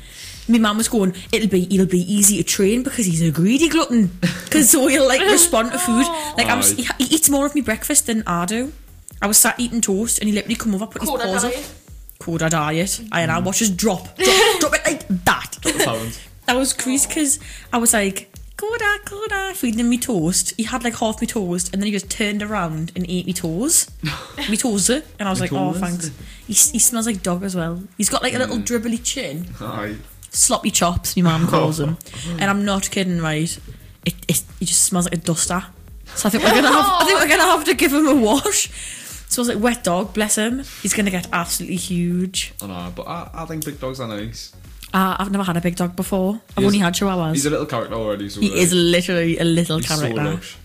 My 0.47 0.57
mum 0.57 0.77
was 0.77 0.87
going, 0.89 1.13
it'll 1.31 1.47
be 1.49 1.63
it'll 1.73 1.85
be 1.85 2.01
easy 2.13 2.37
to 2.37 2.43
train 2.43 2.83
because 2.83 3.05
he's 3.05 3.21
a 3.21 3.31
greedy 3.31 3.69
glutton. 3.69 4.11
Because 4.45 4.69
so 4.69 4.87
he'll 4.87 5.07
like 5.07 5.21
respond 5.21 5.71
to 5.71 5.79
food. 5.79 6.05
Like 6.37 6.47
I'm, 6.47 6.61
he, 6.61 6.83
he 6.97 7.15
eats 7.15 7.29
more 7.29 7.45
of 7.45 7.55
my 7.55 7.61
breakfast 7.61 8.07
than 8.07 8.21
I 8.27 8.45
do. 8.45 8.73
I 9.21 9.27
was 9.27 9.37
sat 9.37 9.57
eating 9.59 9.79
toast 9.79 10.19
and 10.19 10.27
he 10.27 10.33
literally 10.35 10.55
come 10.55 10.75
over, 10.75 10.87
put 10.87 11.01
his 11.03 11.09
Coda 11.09 11.23
paws 11.23 11.45
up. 11.45 11.53
diet. 11.53 11.71
Coda 12.19 12.49
diet. 12.49 13.01
And 13.13 13.31
I 13.31 13.39
watch 13.39 13.61
us 13.61 13.69
drop, 13.69 14.17
drop, 14.17 14.59
drop 14.59 14.73
it 14.75 14.81
like 14.85 15.07
that. 15.25 15.57
Pounds. 15.85 16.19
I 16.49 16.55
was 16.57 16.73
creased 16.73 17.07
because 17.07 17.39
I 17.71 17.77
was 17.77 17.93
like, 17.93 18.29
Coda, 18.57 18.97
Coda, 19.05 19.53
feeding 19.55 19.89
me 19.89 19.97
toast. 19.97 20.53
He 20.57 20.63
had 20.63 20.83
like 20.83 20.95
half 20.97 21.21
me 21.21 21.27
toast, 21.27 21.71
and 21.73 21.81
then 21.81 21.85
he 21.87 21.91
just 21.93 22.09
turned 22.11 22.43
around 22.43 22.91
and 22.95 23.05
ate 23.09 23.25
me 23.25 23.33
toes. 23.33 23.89
me 24.49 24.57
toes, 24.57 24.89
and 24.89 25.03
I 25.21 25.29
was 25.29 25.39
Me 25.39 25.47
like, 25.47 25.53
oh, 25.53 25.73
thanks. 25.73 26.11
He, 26.45 26.53
he 26.53 26.79
smells 26.79 27.05
like 27.07 27.23
dog 27.23 27.43
as 27.43 27.55
well. 27.55 27.81
He's 27.97 28.09
got 28.09 28.21
like 28.21 28.33
a 28.33 28.37
little 28.39 28.57
dribbly 28.57 29.01
chin, 29.03 29.47
Aye. 29.61 29.95
Sloppy 30.31 30.71
chops. 30.71 31.15
My 31.17 31.23
mum 31.23 31.47
calls 31.47 31.79
him, 31.79 31.97
and 32.39 32.43
I'm 32.45 32.63
not 32.65 32.89
kidding, 32.89 33.19
right? 33.19 33.55
It, 34.05 34.15
it 34.27 34.43
he 34.59 34.65
just 34.65 34.83
smells 34.83 35.05
like 35.05 35.13
a 35.13 35.17
duster. 35.17 35.63
So 36.15 36.27
I 36.27 36.31
think 36.31 36.43
we're 36.43 36.49
gonna 36.55 36.67
have 36.71 36.85
I 37.01 37.05
think 37.05 37.19
we're 37.19 37.27
gonna 37.27 37.43
have 37.51 37.63
to 37.65 37.73
give 37.73 37.91
him 37.93 38.07
a 38.07 38.15
wash. 38.15 38.69
Smells 39.29 39.49
like 39.49 39.59
wet 39.59 39.83
dog. 39.83 40.13
Bless 40.13 40.35
him. 40.37 40.59
He's 40.81 40.93
gonna 40.93 41.11
get 41.11 41.27
absolutely 41.33 41.75
huge. 41.77 42.53
I 42.61 42.67
know, 42.67 42.93
but 42.95 43.07
I, 43.07 43.29
I 43.33 43.45
think 43.45 43.65
big 43.65 43.79
dogs 43.79 43.99
are 43.99 44.07
nice. 44.07 44.53
Uh, 44.93 45.15
I've 45.19 45.31
never 45.31 45.43
had 45.43 45.55
a 45.55 45.61
big 45.61 45.75
dog 45.77 45.95
before. 45.95 46.41
I've 46.51 46.55
He 46.57 46.61
is- 46.63 46.67
only 46.67 46.79
had 46.79 46.93
chihuahuas. 46.93 47.33
He's 47.33 47.45
a 47.45 47.49
little 47.49 47.65
character 47.65 47.95
already, 47.95 48.27
so 48.29 48.41
he 48.41 48.49
like, 48.49 48.59
is 48.59 48.73
literally 48.73 49.37
a 49.37 49.43
little 49.45 49.77
he's 49.77 49.87
so 49.87 49.97
character. 49.99 50.23
lush. 50.23 50.57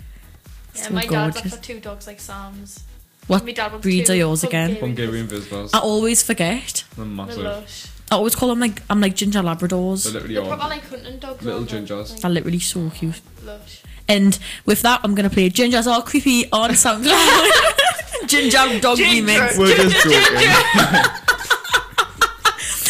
Yeah, 0.75 0.83
So 0.83 0.95
my 0.95 1.07
dad's 1.07 1.37
gorgeous. 1.37 1.53
up 1.53 1.59
for 1.59 1.65
two 1.65 1.81
dogs 1.81 2.07
like 2.09 2.19
Sam's. 2.21 2.83
What 3.29 3.45
My 3.45 3.53
dad 3.53 3.73
wants 3.73 3.83
breeds 3.85 4.07
two 4.09 4.13
are 4.13 4.17
yours 4.17 4.43
again? 4.45 4.77
Hungarian 4.77 5.27
Vizslas. 5.29 5.71
I 5.75 5.79
always 5.79 6.23
forget. 6.23 6.85
They're 6.97 7.05
They're 7.05 7.15
massive. 7.15 7.43
lush. 7.43 7.87
I 8.11 8.15
always 8.17 8.35
call 8.37 8.49
them 8.51 8.61
like 8.61 8.83
I'm 8.89 9.01
like 9.01 9.17
ginger 9.17 9.43
They're 9.43 9.55
Labradors. 9.55 10.13
literally 10.13 10.35
They're 10.35 10.43
all. 10.45 10.49
proper 10.57 10.69
like 10.69 10.89
hunting 10.89 11.19
dogs. 11.19 11.43
Little 11.45 11.61
aren't 11.61 11.71
they? 11.71 11.79
gingers. 11.95 12.21
They're 12.21 12.31
literally 12.31 12.61
so 12.61 12.91
cute. 12.91 13.21
lush. 13.45 13.83
And 14.09 14.39
with 14.65 14.83
that, 14.83 15.01
I'm 15.03 15.15
gonna 15.17 15.31
play 15.31 15.51
Gingers 15.51 15.87
All 15.89 16.03
Creepy 16.03 16.49
on 16.53 16.71
SoundCloud. 16.71 17.51
Ginger 18.27 18.79
Dog 18.81 18.99
Remix. 18.99 19.59
We're 19.59 19.75
just 19.77 20.05
joking. 20.05 21.23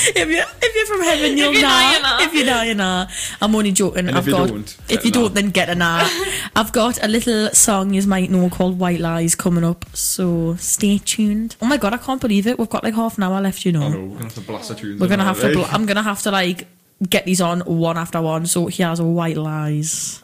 If 0.09 0.29
you're, 0.29 0.45
if 0.63 0.75
you're 0.75 0.87
from 0.87 1.03
heaven, 1.03 1.37
you'll 1.37 1.53
you're 1.53 1.63
know. 1.63 1.69
not, 1.69 1.97
you 1.97 2.03
know. 2.03 2.19
If 2.21 2.35
you're 2.35 2.47
not, 2.47 2.67
you 2.67 2.75
know. 2.75 3.07
I'm 3.41 3.55
only 3.55 3.73
joking. 3.73 4.09
And 4.09 4.17
I've 4.17 4.25
if 4.25 4.27
you 4.29 4.33
got. 4.33 4.49
don't, 4.49 4.77
if 4.89 5.05
you 5.05 5.11
nah. 5.11 5.21
don't, 5.21 5.35
then 5.35 5.51
get 5.51 5.69
a 5.69 5.75
nah. 5.75 6.09
I've 6.57 6.73
got 6.73 7.03
a 7.03 7.09
little 7.09 7.51
song 7.51 7.95
you 7.95 8.03
might 8.07 8.31
know 8.31 8.49
called 8.49 8.79
White 8.79 9.01
Lies 9.01 9.35
coming 9.35 9.65
up, 9.65 9.85
so 9.95 10.55
stay 10.57 10.99
tuned. 10.99 11.57
Oh 11.61 11.67
my 11.67 11.77
god, 11.77 11.95
I 11.95 11.99
can't 11.99 12.21
believe 12.21 12.47
it. 12.47 12.59
We've 12.59 12.69
got 12.69 12.85
like 12.85 12.95
half 12.95 13.17
an 13.17 13.25
hour 13.25 13.41
left, 13.41 13.65
you 13.65 13.73
know. 13.73 13.83
I 13.83 13.89
know. 13.89 14.05
we're 14.05 14.09
gonna 14.09 14.25
have 14.25 14.35
to 14.35 14.41
blast 14.41 14.69
the 14.69 14.75
tunes. 14.75 15.01
We're 15.01 15.09
gonna 15.09 15.25
have 15.25 15.41
to. 15.41 15.51
Eh? 15.51 15.53
Bl- 15.55 15.67
I'm 15.71 15.87
gonna 15.87 16.03
have 16.03 16.23
to 16.23 16.31
like 16.31 16.67
get 17.09 17.25
these 17.25 17.41
on 17.41 17.61
one 17.61 17.99
after 17.99 18.21
one. 18.23 18.47
So 18.47 18.67
here's 18.67 19.01
a 19.01 19.05
White 19.05 19.37
Lies. 19.37 20.23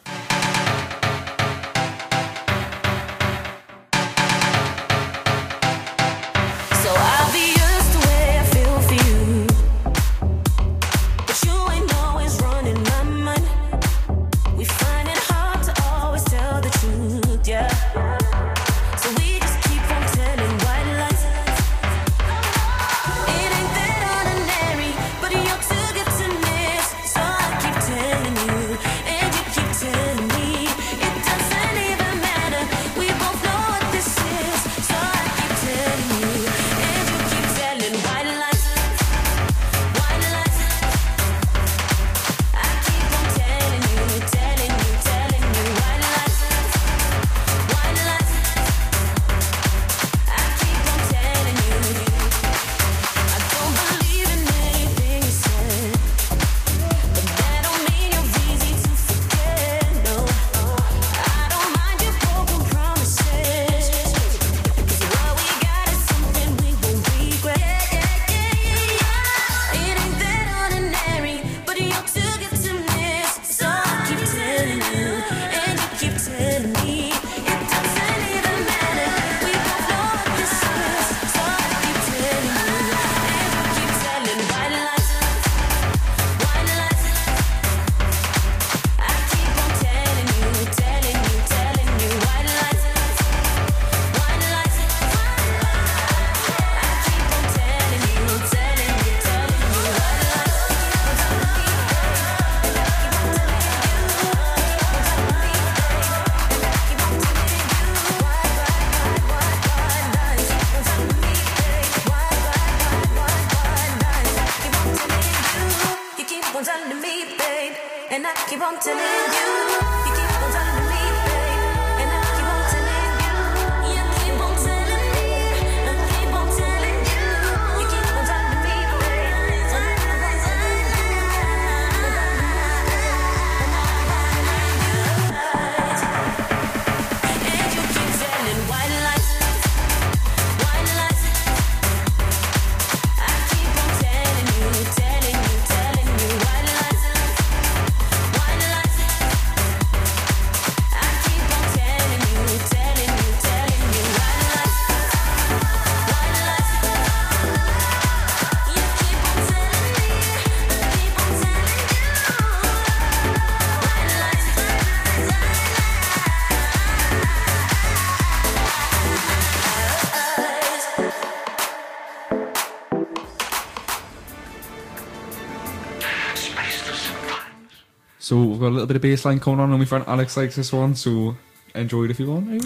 Got 178.63 178.69
a 178.69 178.79
little 178.79 178.87
bit 178.87 178.95
of 178.95 179.01
bassline 179.01 179.41
coming 179.41 179.59
on, 179.59 179.71
and 179.71 179.79
my 179.79 179.83
friend 179.83 180.05
Alex 180.07 180.37
likes 180.37 180.55
this 180.55 180.71
one, 180.71 180.95
so 180.95 181.35
enjoy 181.75 182.05
it 182.05 182.11
if 182.11 182.19
you 182.21 182.31
want. 182.31 182.49
eh? 182.49 182.59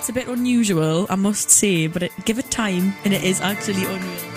It's 0.00 0.08
a 0.08 0.12
bit 0.12 0.26
unusual, 0.26 1.06
I 1.08 1.14
must 1.14 1.50
say, 1.50 1.86
but 1.86 2.02
it, 2.02 2.12
give 2.24 2.40
it 2.40 2.50
time, 2.50 2.92
and 3.04 3.14
it 3.14 3.22
is 3.22 3.40
actually 3.40 3.84
unreal. 3.84 4.33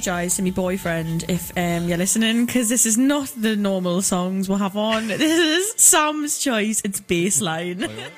Apologise 0.00 0.36
to 0.36 0.42
my 0.42 0.50
boyfriend 0.50 1.26
if 1.28 1.52
um, 1.58 1.86
you're 1.86 1.98
listening 1.98 2.46
because 2.46 2.70
this 2.70 2.86
is 2.86 2.96
not 2.96 3.30
the 3.36 3.54
normal 3.54 4.00
songs 4.00 4.48
we'll 4.48 4.56
have 4.56 4.74
on. 4.74 5.08
This 5.08 5.20
is 5.20 5.74
Sam's 5.76 6.38
choice. 6.38 6.80
It's 6.82 7.02
bassline. 7.02 8.10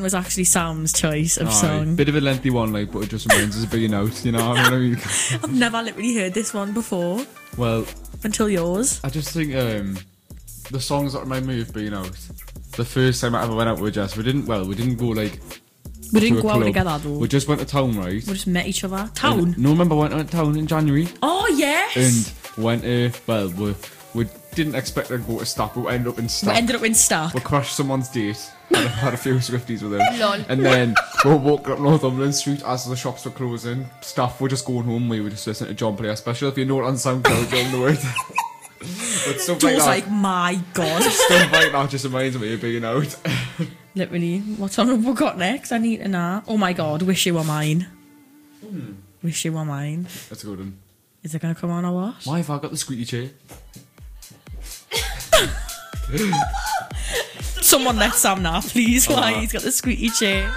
One 0.00 0.04
was 0.04 0.14
actually 0.14 0.44
Sam's 0.44 0.94
choice 0.94 1.36
of 1.36 1.48
Aye, 1.48 1.50
song. 1.50 1.94
Bit 1.94 2.08
of 2.08 2.14
a 2.16 2.22
lengthy 2.22 2.48
one, 2.48 2.72
like, 2.72 2.90
but 2.90 3.00
it 3.00 3.10
just 3.10 3.30
reminds 3.30 3.56
us 3.58 3.64
of 3.64 3.70
being 3.70 3.92
out, 3.92 4.24
you 4.24 4.32
know 4.32 4.52
I 4.52 4.70
mean? 4.70 4.94
I've 5.30 5.52
never 5.52 5.82
literally 5.82 6.14
heard 6.14 6.32
this 6.32 6.54
one 6.54 6.72
before 6.72 7.20
well, 7.58 7.84
until 8.24 8.48
yours. 8.48 8.98
I 9.04 9.10
just 9.10 9.30
think 9.30 9.54
um, 9.54 9.98
the 10.70 10.80
songs 10.80 11.12
that 11.12 11.20
remind 11.20 11.46
me 11.46 11.60
of 11.60 11.74
being 11.74 11.92
out. 11.92 12.16
The 12.76 12.84
first 12.84 13.20
time 13.20 13.34
I 13.34 13.42
ever 13.42 13.54
went 13.54 13.68
out 13.68 13.78
with 13.78 13.94
Jess, 13.94 14.16
we 14.16 14.22
didn't. 14.22 14.46
Well, 14.46 14.66
we 14.66 14.74
didn't 14.74 14.96
go 14.96 15.08
like. 15.08 15.38
We 16.12 16.20
didn't 16.20 16.40
go 16.40 16.48
out 16.48 16.62
together 16.62 16.98
though. 16.98 17.18
We 17.18 17.28
just 17.28 17.46
went 17.46 17.60
to 17.60 17.66
town, 17.66 17.98
right? 17.98 18.14
We 18.14 18.32
just 18.32 18.46
met 18.46 18.66
each 18.66 18.84
other. 18.84 19.10
Town. 19.14 19.38
And, 19.40 19.58
no, 19.58 19.70
remember, 19.70 19.96
I 19.96 19.98
went 19.98 20.12
to 20.12 20.24
town 20.24 20.56
in 20.56 20.66
January 20.66 21.08
Oh 21.22 21.46
yes. 21.56 22.34
and 22.56 22.64
went 22.64 22.82
to. 22.82 23.12
Well, 23.26 23.48
we 23.50 23.66
we 23.66 23.74
didn't 24.54 24.74
expect 24.74 25.08
to 25.08 25.18
go 25.18 25.38
to 25.38 25.46
stop, 25.46 25.74
but 25.74 25.82
we 25.82 25.92
ended 25.92 26.08
up 26.08 26.18
in 26.18 26.28
we 26.44 26.52
ended 26.52 26.76
up 26.76 26.82
in 26.82 26.94
Stark. 26.94 27.34
We 27.34 27.40
crashed 27.40 27.76
someone's 27.76 28.08
date. 28.08 28.50
Had 28.70 28.84
a, 28.84 28.88
had 28.88 29.14
a 29.14 29.16
few 29.16 29.34
Swifties 29.34 29.82
with 29.82 29.94
him. 29.94 30.20
Lol. 30.20 30.44
And 30.48 30.64
then 30.64 30.94
we 31.24 31.34
walked 31.34 31.66
up 31.66 31.80
Northumberland 31.80 32.36
Street 32.36 32.62
as 32.64 32.86
the 32.86 32.94
shops 32.94 33.24
were 33.24 33.32
closing. 33.32 33.90
Staff 34.00 34.40
were 34.40 34.48
just 34.48 34.64
going 34.64 34.84
home. 34.84 35.08
We 35.08 35.20
were 35.20 35.30
just 35.30 35.44
listening 35.44 35.70
to 35.70 35.74
John 35.74 35.96
play 35.96 36.08
a 36.08 36.16
special. 36.16 36.50
If 36.50 36.56
you 36.56 36.66
know 36.66 36.80
it 36.80 36.84
on 36.84 36.94
SoundCloud, 36.94 37.50
you'll 37.50 37.80
know 37.80 37.86
it. 37.88 37.98
but 38.78 39.40
stuff 39.40 39.62
like 39.64 39.76
that, 39.76 39.86
like, 39.86 40.08
my 40.08 40.60
god. 40.72 41.02
stuff 41.10 41.52
like 41.52 41.72
that 41.72 41.90
just 41.90 42.04
reminds 42.04 42.38
me 42.38 42.54
of 42.54 42.60
being 42.60 42.84
out. 42.84 43.16
Literally, 43.96 44.38
what 44.38 44.78
on 44.78 44.86
have 44.86 45.04
we 45.04 45.14
got 45.14 45.36
next? 45.36 45.72
I 45.72 45.78
need 45.78 45.96
to 45.96 46.08
know. 46.08 46.44
Oh 46.46 46.56
my 46.56 46.72
god, 46.72 47.02
Wish 47.02 47.26
You 47.26 47.34
Were 47.34 47.44
Mine. 47.44 47.88
Hmm. 48.64 48.92
Wish 49.20 49.44
You 49.44 49.52
Were 49.52 49.64
Mine. 49.64 50.04
That's 50.28 50.44
a 50.44 50.46
good 50.46 50.60
one. 50.60 50.78
Is 51.24 51.34
it 51.34 51.42
gonna 51.42 51.56
come 51.56 51.70
on 51.70 51.84
or 51.84 51.92
what? 51.92 52.24
Why 52.24 52.38
have 52.38 52.50
I 52.50 52.58
got 52.58 52.70
the 52.70 52.76
squeaky 52.76 53.04
chair? 53.04 53.30
Someone 57.62 57.96
let 57.96 58.14
Sam 58.14 58.42
now, 58.42 58.60
please. 58.60 59.06
Why 59.08 59.34
Oh. 59.34 59.40
he's 59.40 59.52
got 59.52 59.62
the 59.62 59.70
squeaky 59.72 60.10
chair. 60.10 60.52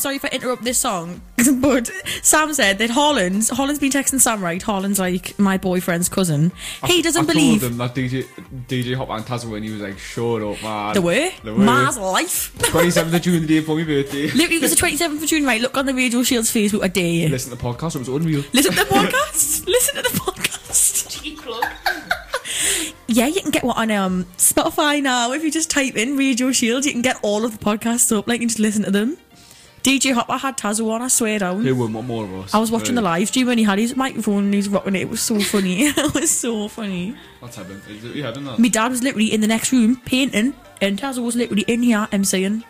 I'm 0.00 0.02
sorry 0.02 0.16
if 0.16 0.24
I 0.24 0.28
interrupt 0.28 0.64
this 0.64 0.78
song, 0.78 1.20
but 1.56 1.92
Sam 2.22 2.54
said 2.54 2.78
that 2.78 2.88
Holland's 2.88 3.50
Holland's 3.50 3.78
been 3.78 3.90
texting 3.90 4.18
Sam, 4.18 4.42
right? 4.42 4.62
Holland's 4.62 4.98
like 4.98 5.38
my 5.38 5.58
boyfriend's 5.58 6.08
cousin. 6.08 6.52
He 6.86 7.02
doesn't 7.02 7.24
I 7.24 7.26
believe 7.34 7.60
told 7.60 7.72
him 7.72 7.76
that 7.76 7.94
DJ 7.94 8.24
DJ 8.66 8.96
Hop 8.96 9.10
and 9.10 9.26
Tazza 9.26 9.54
and 9.54 9.62
he 9.62 9.70
was 9.70 9.82
like, 9.82 9.98
"Shut 9.98 10.40
up, 10.40 10.62
man." 10.62 10.94
the 10.94 11.02
way. 11.02 11.34
The 11.44 11.54
way. 11.54 11.66
Ma's 11.66 11.98
life. 11.98 12.56
27th 12.60 13.14
of 13.14 13.20
June, 13.20 13.42
the 13.42 13.46
day 13.46 13.60
before 13.60 13.76
my 13.76 13.84
birthday. 13.84 14.22
Literally, 14.34 14.56
it 14.56 14.62
was 14.62 14.74
the 14.74 14.86
27th 14.86 15.22
of 15.22 15.28
June, 15.28 15.44
right? 15.44 15.60
Look 15.60 15.76
on 15.76 15.84
the 15.84 15.92
Radio 15.92 16.22
Shields 16.22 16.50
Facebook, 16.50 16.82
I 16.82 16.88
dare 16.88 17.04
you. 17.04 17.28
Listen 17.28 17.50
to 17.50 17.58
the 17.58 17.62
podcast. 17.62 17.96
It 17.96 17.98
was 17.98 18.08
unreal. 18.08 18.42
Listen 18.54 18.72
to 18.72 18.84
the 18.84 18.90
podcast. 18.94 19.66
Listen 19.66 19.96
to 19.96 20.02
the 20.02 20.18
podcast. 20.18 21.10
Cheeky. 21.10 21.50
Yeah, 23.06 23.26
you 23.26 23.42
can 23.42 23.50
get 23.50 23.64
what 23.64 23.76
on 23.76 23.90
um, 23.90 24.24
Spotify 24.36 25.02
now. 25.02 25.32
If 25.32 25.42
you 25.42 25.50
just 25.50 25.68
type 25.68 25.96
in 25.96 26.16
Radio 26.16 26.52
Shield, 26.52 26.86
you 26.86 26.92
can 26.92 27.02
get 27.02 27.18
all 27.22 27.44
of 27.44 27.58
the 27.58 27.62
podcasts 27.62 28.16
up. 28.16 28.28
Like, 28.28 28.40
you 28.40 28.46
just 28.46 28.60
listen 28.60 28.84
to 28.84 28.90
them. 28.90 29.18
DJ 29.82 30.12
Hopper 30.12 30.36
had 30.36 30.58
Tazo 30.58 30.90
on, 30.90 31.00
I 31.00 31.08
swear 31.08 31.38
down. 31.38 31.62
Who 31.64 31.74
won? 31.74 31.92
What 31.94 32.04
more 32.04 32.24
of 32.24 32.34
us? 32.34 32.54
I 32.54 32.58
was 32.58 32.70
watching 32.70 32.94
the 32.96 33.00
live 33.02 33.28
stream 33.28 33.48
and 33.48 33.58
he 33.58 33.64
had 33.64 33.78
his 33.78 33.96
microphone 33.96 34.44
and 34.44 34.54
he's 34.54 34.68
rocking 34.68 34.94
it. 34.94 35.00
It 35.02 35.08
was 35.08 35.22
so 35.22 35.40
funny. 35.40 35.82
it 35.86 36.14
was 36.14 36.30
so 36.30 36.68
funny. 36.68 37.16
What's 37.40 37.56
happened? 37.56 37.80
Is 37.88 38.04
it- 38.04 38.14
You 38.14 38.24
having 38.24 38.44
that? 38.44 38.58
My 38.58 38.68
dad 38.68 38.90
was 38.90 39.02
literally 39.02 39.32
in 39.32 39.40
the 39.40 39.46
next 39.46 39.72
room 39.72 39.96
painting, 40.04 40.52
and 40.82 40.98
Tazo 41.00 41.24
was 41.24 41.34
literally 41.36 41.64
in 41.66 41.82
here 41.82 42.06
emceeing. 42.12 42.62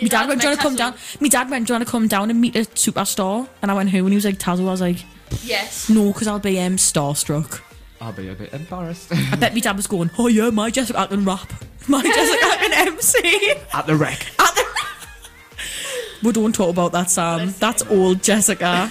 My 0.00 0.08
dad 0.08 0.28
went, 0.28 0.40
do 0.40 0.46
you 0.46 0.50
want 0.50 0.60
to 0.60 0.66
come 0.66 0.76
down? 0.76 0.94
My 1.20 1.28
dad 1.28 1.50
went, 1.50 1.66
do 1.66 1.72
you 1.72 1.74
want 1.78 1.86
to 1.86 1.90
come 1.90 2.08
down 2.08 2.30
and 2.30 2.40
meet 2.40 2.56
a 2.56 2.60
superstar? 2.60 3.48
And 3.60 3.70
I 3.70 3.74
went, 3.74 3.90
who? 3.90 3.98
And 3.98 4.08
he 4.10 4.14
was 4.16 4.24
like, 4.24 4.38
Tazo. 4.38 4.60
I 4.60 4.70
was 4.70 4.80
like, 4.80 5.04
Yes. 5.44 5.88
no, 5.88 6.12
because 6.12 6.26
I'll 6.28 6.38
be 6.38 6.60
um, 6.60 6.76
starstruck. 6.76 7.60
I'll 8.00 8.12
be 8.12 8.28
a 8.28 8.34
bit 8.34 8.52
embarrassed. 8.52 9.08
I 9.12 9.36
bet 9.36 9.54
my 9.54 9.60
dad 9.60 9.76
was 9.76 9.86
going, 9.86 10.10
oh 10.18 10.26
yeah, 10.26 10.50
my 10.50 10.70
Jessica 10.70 10.98
I 11.00 11.06
can 11.06 11.24
rap. 11.24 11.50
My 11.88 12.02
Jessica 12.16 12.46
I 12.46 12.56
can 12.56 12.88
MC. 12.88 13.52
At 13.72 13.86
the 13.86 13.94
wreck. 13.96 14.26
At 14.40 14.51
the- 14.51 14.51
we 16.22 16.32
don't 16.32 16.54
talk 16.54 16.70
about 16.70 16.92
that, 16.92 17.10
Sam. 17.10 17.54
That's 17.58 17.82
old 17.90 18.22
Jessica. 18.22 18.90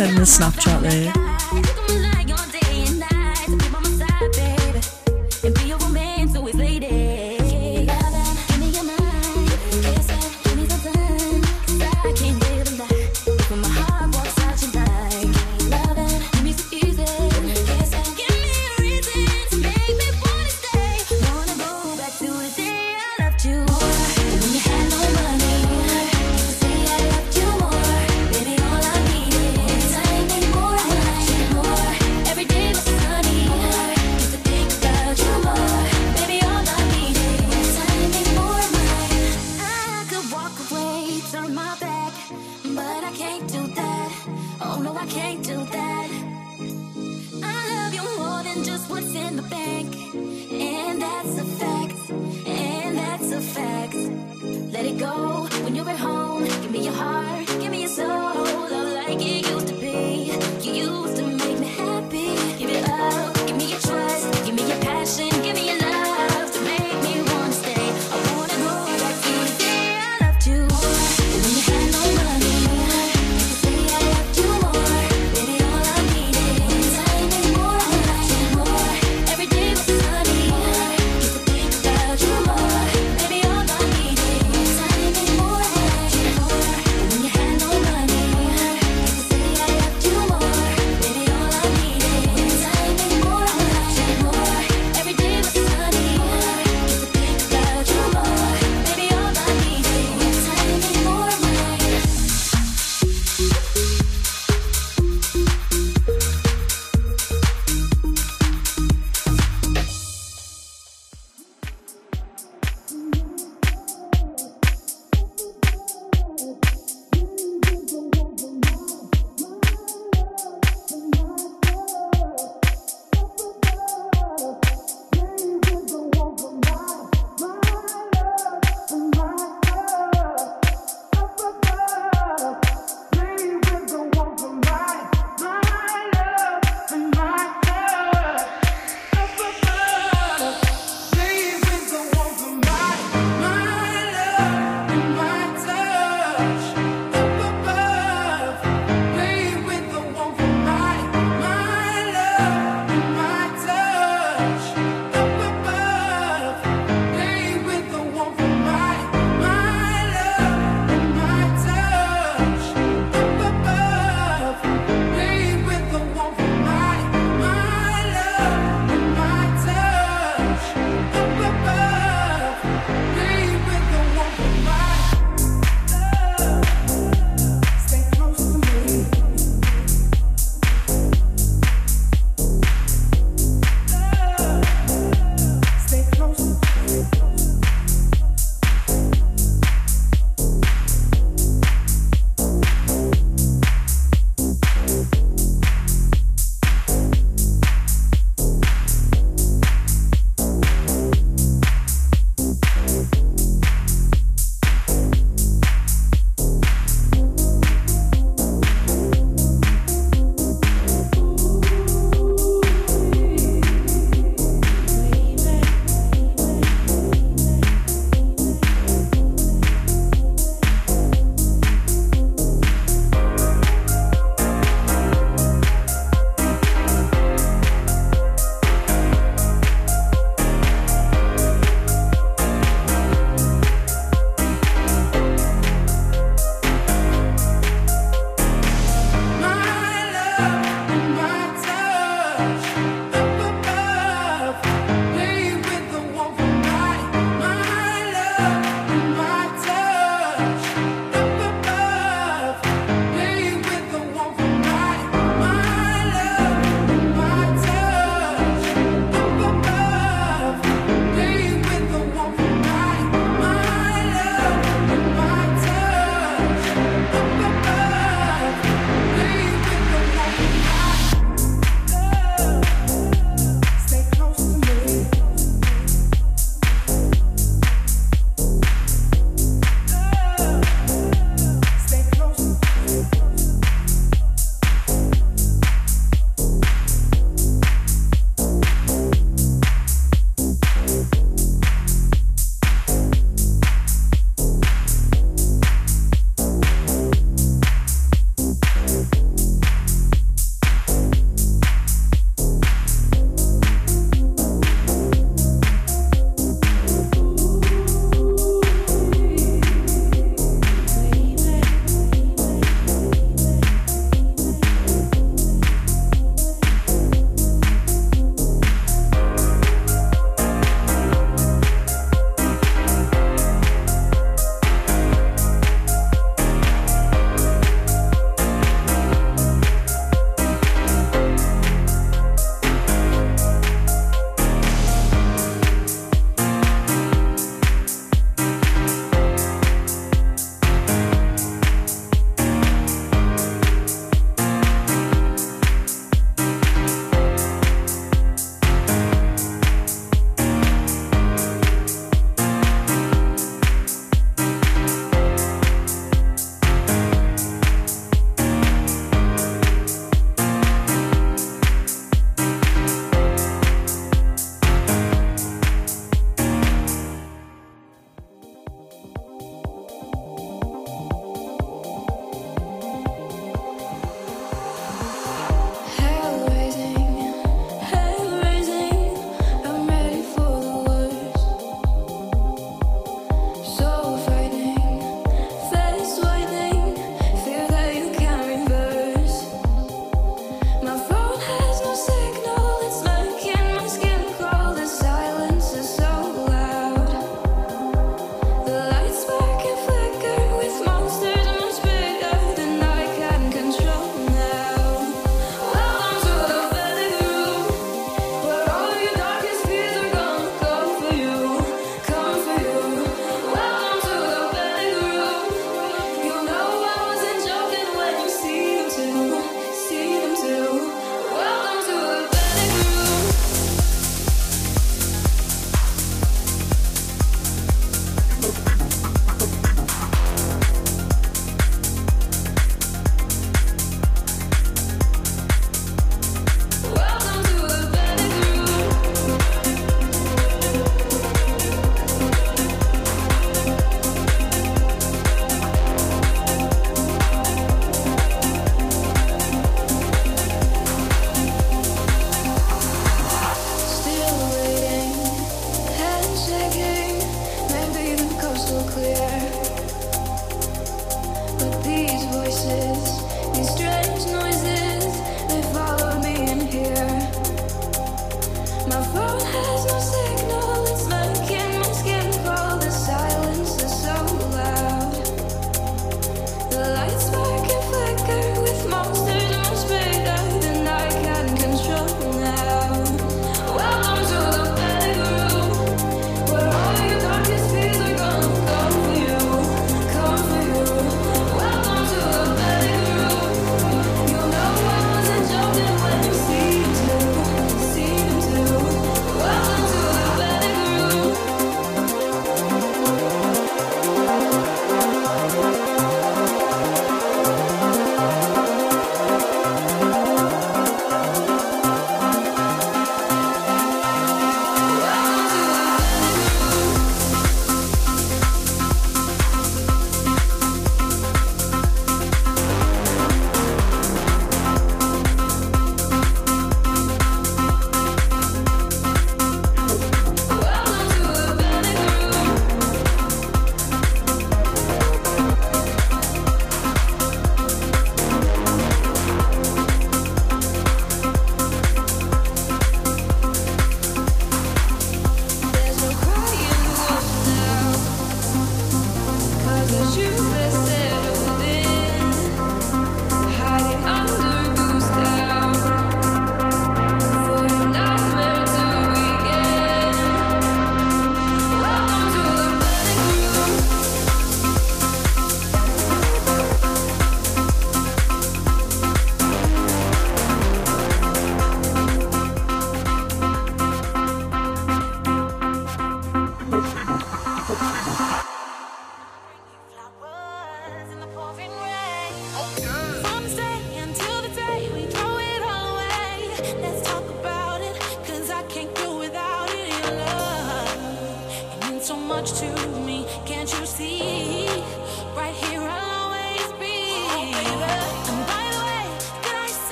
Sorry, 0.00 0.14
the 0.14 0.20
was 0.20 0.59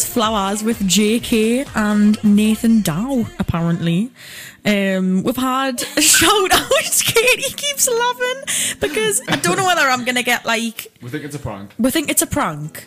was 0.00 0.08
Flowers 0.08 0.62
with 0.62 0.78
Jaykae 0.80 1.68
and 1.76 2.22
Nathan 2.24 2.80
Dawe, 2.80 3.24
apparently. 3.38 4.10
Um, 4.64 5.22
we've 5.22 5.36
had 5.36 5.82
a 5.96 6.00
shout 6.00 6.52
out. 6.52 6.70
Katie 7.04 7.54
keeps 7.54 7.88
laughing 7.88 8.78
because 8.80 9.20
I 9.28 9.36
don't 9.36 9.56
know 9.56 9.64
whether 9.64 9.82
I'm 9.82 10.04
going 10.04 10.16
to 10.16 10.22
get 10.22 10.46
like. 10.46 10.90
We 11.02 11.10
think 11.10 11.24
it's 11.24 11.34
a 11.34 11.38
prank. 11.38 11.74
We 11.78 11.90
think 11.90 12.08
it's 12.08 12.22
a 12.22 12.26
prank. 12.26 12.86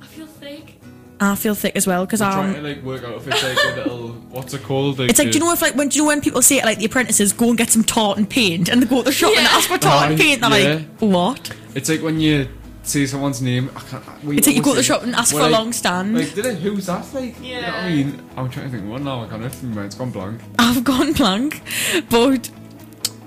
I 0.00 0.06
feel 0.06 0.26
thick. 0.26 0.80
I 1.20 1.34
feel 1.34 1.54
thick 1.54 1.74
as 1.76 1.86
well 1.86 2.04
because 2.04 2.20
We're 2.20 2.30
trying 2.30 2.54
I'm. 2.56 2.62
to 2.62 2.68
like 2.68 2.82
work 2.82 3.02
out 3.02 3.16
if 3.16 3.26
it's 3.26 3.42
like 3.42 3.74
a 3.74 3.78
little 3.78 4.08
what's 4.30 4.54
it 4.54 4.62
called? 4.62 5.00
It's 5.00 5.18
like, 5.18 5.32
do 5.32 5.38
you 5.38 5.44
know 5.44 5.52
if 5.52 5.62
like 5.62 5.74
when 5.74 5.88
do 5.88 5.96
you 5.98 6.02
know 6.04 6.08
when 6.08 6.20
people 6.20 6.42
say 6.42 6.58
it 6.58 6.64
like 6.64 6.78
the 6.78 6.84
apprentices 6.84 7.32
go 7.32 7.48
and 7.48 7.58
get 7.58 7.70
some 7.70 7.82
tartan 7.82 8.26
paint 8.26 8.68
and 8.68 8.82
they 8.82 8.86
go 8.86 8.98
to 8.98 9.04
the 9.04 9.12
shop 9.12 9.32
and 9.36 9.46
ask 9.46 9.68
for 9.68 9.78
tartan 9.78 10.12
Aye, 10.12 10.16
paint 10.16 10.42
and 10.42 10.52
they're 10.52 10.68
yeah. 10.68 10.74
like, 10.74 10.86
what? 11.00 11.56
It's 11.74 11.88
like 11.88 12.02
when 12.02 12.20
you 12.20 12.48
say 12.84 13.06
someone's 13.06 13.40
name. 13.42 13.70
I 13.74 13.80
can't, 13.80 14.24
we 14.24 14.36
It's 14.38 14.46
like 14.46 14.56
you 14.56 14.62
go 14.62 14.70
to 14.72 14.76
the 14.76 14.82
shop 14.82 15.02
and 15.02 15.14
ask 15.14 15.32
we're 15.34 15.40
for 15.40 15.46
a 15.46 15.50
like- 15.50 15.58
long 15.58 15.72
stand. 15.72 16.14
Like, 16.16 16.34
did 16.34 16.46
it? 16.46 16.58
Who's 16.58 16.86
that? 16.86 17.06
Like, 17.14 17.40
you 17.42 17.60
know 17.60 17.66
what 17.68 17.74
I 17.74 17.88
mean? 17.90 18.20
I'm 18.36 18.50
trying 18.50 18.66
to 18.66 18.70
think 18.72 18.84
of 18.84 18.90
one 18.90 19.04
now. 19.04 19.24
I 19.24 19.28
can't 19.28 19.42
remember. 19.62 19.84
It's 19.84 19.94
gone 19.94 20.10
blank. 20.10 20.40
I've 20.58 20.84
gone 20.84 21.12
blank, 21.14 21.62
but 22.10 22.50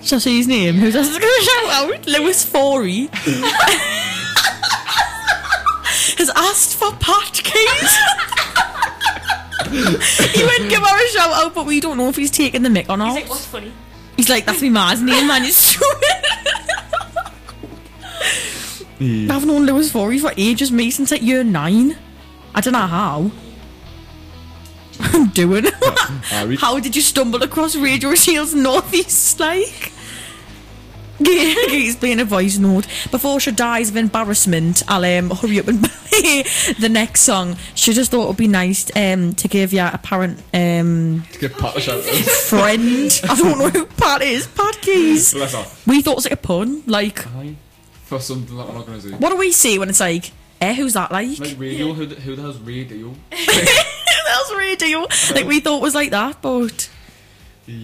shall 0.02 0.18
I 0.18 0.20
say 0.20 0.36
his 0.38 0.48
name? 0.48 0.76
Who's 0.76 0.94
that's 0.94 1.10
going 1.10 1.22
to 1.22 1.42
shout 1.42 1.70
out? 1.96 2.08
Lewis 2.08 2.44
Forey 2.46 3.10
has 6.18 6.30
asked 6.36 6.76
for 6.78 6.92
Pat 6.94 7.34
keys. 7.34 7.98
he 10.34 10.44
went 10.46 10.70
give 10.70 10.82
her 10.82 11.06
a 11.06 11.08
shout 11.10 11.34
out, 11.34 11.54
but 11.54 11.66
we 11.66 11.80
don't 11.80 11.98
know 11.98 12.08
if 12.10 12.16
he's 12.16 12.32
taking 12.32 12.62
the 12.64 12.70
mic 12.70 12.90
or 12.90 12.98
not. 12.98 13.08
He's 13.14 13.22
like, 13.24 13.30
what's 13.30 13.46
funny? 13.46 13.74
He's 14.16 14.30
like, 14.30 14.46
that's 14.46 14.62
me 14.62 14.70
man's 14.70 15.02
name, 15.02 15.28
man. 15.28 15.44
It's 15.44 15.58
stupid. 15.58 16.04
I've 19.00 19.46
known 19.46 19.66
Lewis 19.66 19.92
Forey 19.92 20.18
for 20.18 20.32
ages, 20.38 20.72
me 20.72 20.90
since 20.90 21.12
like 21.12 21.22
year 21.22 21.44
nine. 21.44 21.98
I 22.56 22.62
don't 22.62 22.74
know 22.74 22.88
how. 22.88 23.32
I'm 25.00 25.28
doing. 25.34 25.66
How 26.58 26.80
did 26.80 26.96
you 26.96 27.02
stumble 27.04 27.44
across 27.44 27.76
Radio 27.76 28.16
Shields 28.16 28.56
Northeast 28.56 29.40
like? 29.40 29.92
Yeah, 31.20 31.54
he's 31.70 31.96
playing 31.96 32.20
a 32.20 32.26
voice 32.26 32.58
note. 32.58 32.88
Before 33.12 33.40
she 33.40 33.52
dies 33.52 33.90
of 33.90 33.98
embarrassment, 33.98 34.84
I'll 34.88 35.04
um, 35.06 35.30
hurry 35.32 35.60
up 35.60 35.68
and 35.68 35.84
play 35.84 36.44
the 36.80 36.90
next 36.90 37.22
song. 37.22 37.58
She 37.76 37.94
just 37.94 38.12
thought 38.12 38.24
it 38.24 38.28
would 38.28 38.38
be 38.38 38.48
nice 38.48 38.90
um, 38.96 39.34
to 39.36 39.48
give 39.48 39.74
you 39.74 39.82
a 39.82 40.00
parent 40.02 40.40
um, 40.54 41.24
To 41.34 41.40
give 41.40 41.58
Pat 41.58 41.76
a 41.76 41.82
friend. 41.82 43.22
I 43.30 43.36
don't 43.36 43.60
know 43.60 43.70
who 43.70 43.86
Pat 43.86 44.22
is. 44.22 44.48
Pat 44.48 44.80
Keys. 44.82 45.34
We 45.86 46.02
thought 46.02 46.12
it 46.12 46.16
was 46.16 46.26
like 46.26 46.34
a 46.34 46.38
pun. 46.38 46.84
Like, 46.86 47.26
Aye. 47.28 47.56
For 48.08 48.20
something 48.20 48.56
that 48.58 48.68
we're 48.68 48.74
not 48.74 48.86
going 48.86 49.02
to 49.02 49.10
do. 49.10 49.16
what 49.18 49.30
do 49.32 49.36
we 49.38 49.52
see 49.52 49.78
when 49.80 49.90
it's 49.90 50.00
like, 50.00 50.32
eh, 50.62 50.74
who's 50.74 50.94
that 50.94 51.12
like? 51.12 51.40
Like 51.40 51.60
radio, 51.60 51.94
who, 51.94 52.06
the- 52.06 52.16
who 52.16 52.36
the 52.36 52.42
hell's 52.42 52.60
radio? 52.60 53.14
That's 53.32 54.54
radio. 54.56 55.00
Like, 55.34 55.46
we 55.46 55.60
thought 55.60 55.78
it 55.78 55.82
was 55.82 55.96
like 55.96 56.12
that, 56.12 56.42
but. 56.42 56.90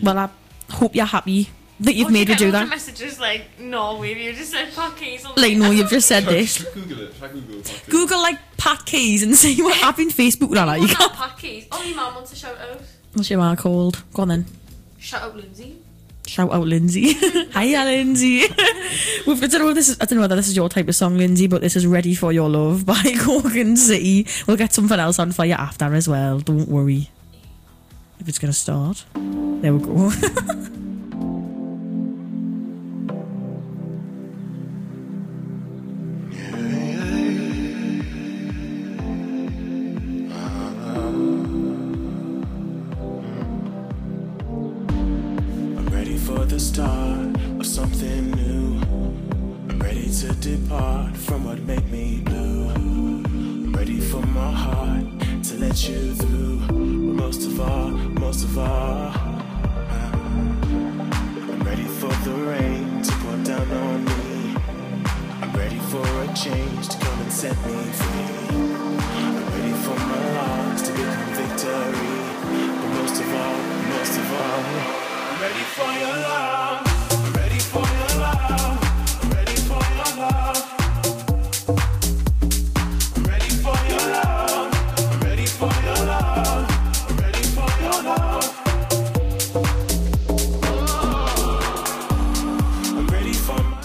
Well, 0.01 0.17
I 0.17 0.29
hope 0.71 0.95
you're 0.95 1.05
happy 1.05 1.49
that 1.81 1.93
you've 1.95 2.07
Oh, 2.07 2.11
made 2.11 2.29
you 2.29 2.35
me 2.35 2.37
do 2.37 2.45
get 2.51 2.53
loads 2.53 2.63
of 2.63 2.69
that. 2.69 2.69
messages 2.69 3.19
like, 3.19 3.41
no, 3.59 3.97
Wavy, 3.97 4.21
you 4.21 4.33
just 4.33 4.51
said 4.51 4.69
fuck 4.69 4.95
keys. 4.97 5.25
Like, 5.35 5.57
no, 5.57 5.71
you've 5.71 5.89
just 5.89 6.07
said 6.07 6.23
this. 6.25 6.55
Should 6.55 6.73
Google 6.73 6.99
it. 7.01 7.13
Should 7.15 7.23
I 7.23 7.27
Google 7.27 7.59
it? 7.59 7.83
Google, 7.89 8.21
like, 8.21 8.39
Pat 8.55 8.85
Keys 8.85 9.23
and 9.23 9.35
see 9.35 9.61
what 9.61 9.75
happened 9.87 10.11
Facebook 10.11 10.51
that 10.53 10.63
Oh, 10.69 10.79
like. 10.79 10.97
not 10.99 11.13
Pat 11.13 11.37
keys. 11.37 11.67
Oh, 11.69 11.83
your 11.83 11.97
mum 11.97 12.15
wants 12.15 12.31
a 12.31 12.35
shout 12.37 12.57
out. 12.59 12.81
What's 13.13 13.29
your 13.29 13.39
man 13.39 13.57
called? 13.57 14.01
Go 14.13 14.21
on 14.21 14.29
then. 14.29 14.45
Shout 14.99 15.23
out 15.23 15.35
Lindsay. 15.35 15.77
Shout 16.25 16.51
out 16.51 16.65
Lindsay. 16.65 17.13
Hiya, 17.53 17.83
Lindsay. 17.85 18.39
We've, 19.27 19.43
I 19.43 19.47
don't 19.47 19.61
know 19.61 19.69
if 19.69 19.75
this 19.75 19.89
is, 19.89 19.97
I 19.99 20.05
don't 20.05 20.17
know 20.17 20.21
whether 20.21 20.35
this 20.35 20.47
is 20.47 20.55
your 20.55 20.69
type 20.69 20.87
of 20.87 20.95
song, 20.95 21.17
Lindsay, 21.17 21.47
but 21.47 21.61
this 21.61 21.75
is 21.75 21.85
"Ready 21.85 22.15
for 22.15 22.31
Your 22.31 22.49
Love" 22.49 22.85
by 22.87 23.01
Gorgon 23.25 23.75
City. 23.75 24.27
We'll 24.47 24.57
get 24.57 24.73
something 24.73 24.99
else 24.99 25.19
on 25.19 25.31
for 25.31 25.45
you 25.45 25.53
after 25.53 25.93
as 25.93 26.07
well. 26.07 26.39
Don't 26.39 26.67
worry. 26.69 27.09
If 28.19 28.29
it's 28.29 28.39
gonna 28.39 28.53
start, 28.53 29.05
there 29.13 29.73
we 29.73 29.83
go. 29.83 30.79
To 50.73 50.79
depart 50.79 51.17
from 51.17 51.45
what 51.45 51.59
made 51.61 51.91
me 51.91 52.19
blue. 52.25 52.69
I'm 52.69 53.73
ready 53.73 53.99
for 53.99 54.21
my 54.27 54.51
heart 54.51 55.05
to 55.43 55.55
let 55.57 55.87
you 55.87 56.13
through. 56.15 56.59
But 56.67 57.23
most 57.23 57.45
of 57.47 57.59
all, 57.61 57.89
most 57.89 58.43
of 58.43 58.57
all, 58.57 59.11
I'm 61.51 61.63
ready 61.63 61.87
for 61.99 62.13
the 62.25 62.33
rain 62.51 63.01
to 63.03 63.11
pour 63.21 63.37
down 63.43 63.71
on 63.71 64.05
me. 64.05 64.55
I'm 65.41 65.51
ready 65.53 65.79
for 65.91 66.05
a 66.23 66.27
change 66.33 66.89
to 66.89 66.97
come 66.97 67.19
and 67.21 67.31
set 67.31 67.57
me 67.67 67.77
free. 67.99 68.57
I'm 69.25 69.45
ready 69.53 69.73
for 69.85 69.97
my 70.11 70.21
loss 70.37 70.81
to 70.87 70.91
become 70.91 71.33
victory. 71.41 72.15
But 72.79 72.89
most 72.97 73.21
of 73.21 73.33
all, 73.41 73.57
most 73.93 74.15
of 74.21 74.27
all, 74.41 74.63
I'm 75.29 75.41
ready 75.41 75.65
for 75.75 75.91
your 76.01 76.17
love. 76.29 77.02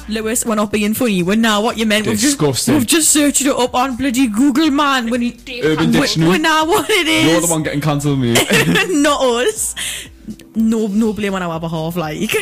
Lewis, 0.08 0.44
we're 0.44 0.54
not 0.54 0.72
being 0.72 0.94
funny. 0.94 1.22
We're 1.22 1.36
now 1.36 1.60
what 1.62 1.76
you 1.76 1.84
meant. 1.86 2.06
We've 2.06 2.18
just, 2.18 2.40
we've 2.68 2.86
just 2.86 3.10
searched 3.10 3.42
it 3.42 3.48
up 3.48 3.74
on 3.74 3.96
bloody 3.96 4.26
Google, 4.28 4.70
man. 4.70 5.10
When 5.10 5.22
you, 5.22 5.32
Urban 5.62 5.86
we- 5.92 6.00
Dictionary. 6.00 6.30
We're 6.30 6.38
now 6.38 6.64
what 6.66 6.88
it 6.88 7.06
is. 7.06 7.30
You're 7.30 7.40
the 7.42 7.46
one 7.48 7.62
getting 7.62 7.80
cancelled, 7.80 8.18
mate. 8.18 8.38
not 8.90 9.20
us. 9.22 9.74
No, 10.54 10.86
no 10.86 11.12
blame 11.12 11.34
on 11.34 11.42
our 11.42 11.60
behalf. 11.60 11.96
Like, 11.96 12.34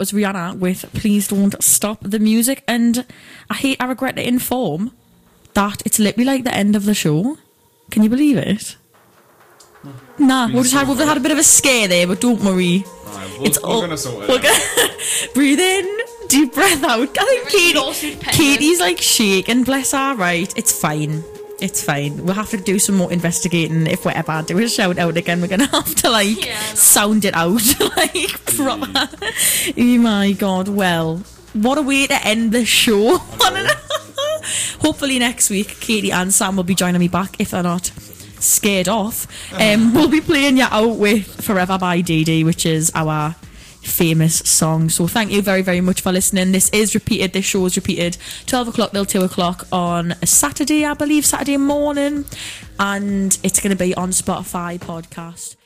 was 0.00 0.12
Rihanna 0.12 0.58
with 0.58 0.86
Please 0.94 1.28
Don't 1.28 1.62
Stop 1.62 1.98
the 2.00 2.18
Music. 2.18 2.64
And 2.66 3.04
I 3.50 3.54
hate, 3.54 3.76
I 3.80 3.84
regret 3.84 4.16
to 4.16 4.26
inform 4.26 4.92
that 5.52 5.82
it's 5.84 5.98
literally 5.98 6.24
like 6.24 6.44
the 6.44 6.54
end 6.54 6.74
of 6.74 6.86
the 6.86 6.94
show. 6.94 7.36
Can 7.90 8.02
you 8.02 8.08
believe 8.08 8.38
it? 8.38 8.76
Nah, 10.18 10.48
we'll 10.52 10.62
just 10.62 10.74
have, 10.74 10.88
we've 10.88 10.98
had 10.98 11.16
a 11.16 11.20
bit 11.20 11.32
of 11.32 11.38
a 11.38 11.42
scare 11.42 11.86
there, 11.86 12.06
but 12.06 12.20
don't 12.20 12.40
worry. 12.42 12.84
Alright, 13.06 13.30
we'll- 13.38 13.46
it's 13.46 13.62
we're 13.62 13.68
all, 13.68 13.80
gonna 13.82 13.96
sort 13.98 14.24
it 14.24 14.28
we're 14.30 14.36
out. 14.36 14.42
gonna- 14.42 14.94
breathe 15.34 15.60
in, 15.60 15.98
deep 16.28 16.54
breath 16.54 16.82
out. 16.82 17.08
I 17.18 17.24
think 17.44 17.48
Katie. 17.48 18.16
Katie's 18.32 18.80
like 18.80 18.98
shaking, 19.00 19.64
bless 19.64 19.92
her. 19.92 20.14
Right, 20.14 20.50
it's 20.56 20.72
fine. 20.78 21.22
It's 21.60 21.82
fine. 21.84 22.24
We'll 22.24 22.34
have 22.34 22.50
to 22.50 22.56
do 22.56 22.78
some 22.78 22.94
more 22.96 23.12
investigating 23.12 23.86
if 23.86 24.04
we're 24.04 24.12
ever 24.12 24.42
do 24.46 24.58
a 24.58 24.68
shout 24.68 24.98
out 24.98 25.16
again. 25.16 25.40
We're 25.40 25.48
gonna 25.48 25.66
have 25.72 25.94
to 25.96 26.10
like 26.10 26.44
Yeah, 26.44 26.58
sound 26.74 27.24
it 27.24 27.34
out 27.34 27.62
like 27.96 28.56
proper. 28.56 29.08
oh 29.76 29.98
my 29.98 30.32
god. 30.32 30.68
Well, 30.68 31.22
what 31.52 31.78
a 31.78 31.82
way 31.82 32.06
to 32.06 32.26
end 32.26 32.52
the 32.52 32.64
show. 32.64 33.18
Hopefully 34.80 35.18
next 35.18 35.50
week, 35.50 35.78
Katie 35.80 36.12
and 36.12 36.32
Sam 36.32 36.56
will 36.56 36.64
be 36.64 36.74
joining 36.74 37.00
me 37.00 37.08
back 37.08 37.36
if 37.38 37.50
they're 37.50 37.62
not 37.62 37.86
scared 38.38 38.88
off. 38.88 39.26
Um, 39.52 39.92
we'll 39.94 40.08
be 40.08 40.20
playing 40.22 40.56
you 40.56 40.64
out 40.70 40.96
with 40.96 41.26
Forever 41.44 41.76
by 41.78 42.00
DD, 42.00 42.44
which 42.44 42.64
is 42.64 42.90
our 42.94 43.34
famous 43.82 44.38
song. 44.38 44.88
So 44.88 45.06
thank 45.06 45.30
you 45.30 45.42
very, 45.42 45.62
very 45.62 45.80
much 45.80 46.00
for 46.00 46.12
listening. 46.12 46.52
This 46.52 46.70
is 46.70 46.94
repeated. 46.94 47.32
This 47.32 47.44
show 47.44 47.64
is 47.66 47.76
repeated 47.76 48.16
12 48.46 48.68
o'clock 48.68 48.92
till 48.92 49.06
2 49.06 49.22
o'clock 49.22 49.66
on 49.72 50.12
a 50.22 50.26
Saturday, 50.26 50.84
I 50.84 50.94
believe, 50.94 51.26
Saturday 51.26 51.56
morning. 51.56 52.24
And 52.78 53.38
it's 53.42 53.60
going 53.60 53.76
to 53.76 53.82
be 53.82 53.94
on 53.94 54.10
Spotify 54.10 54.78
podcast. 54.78 55.59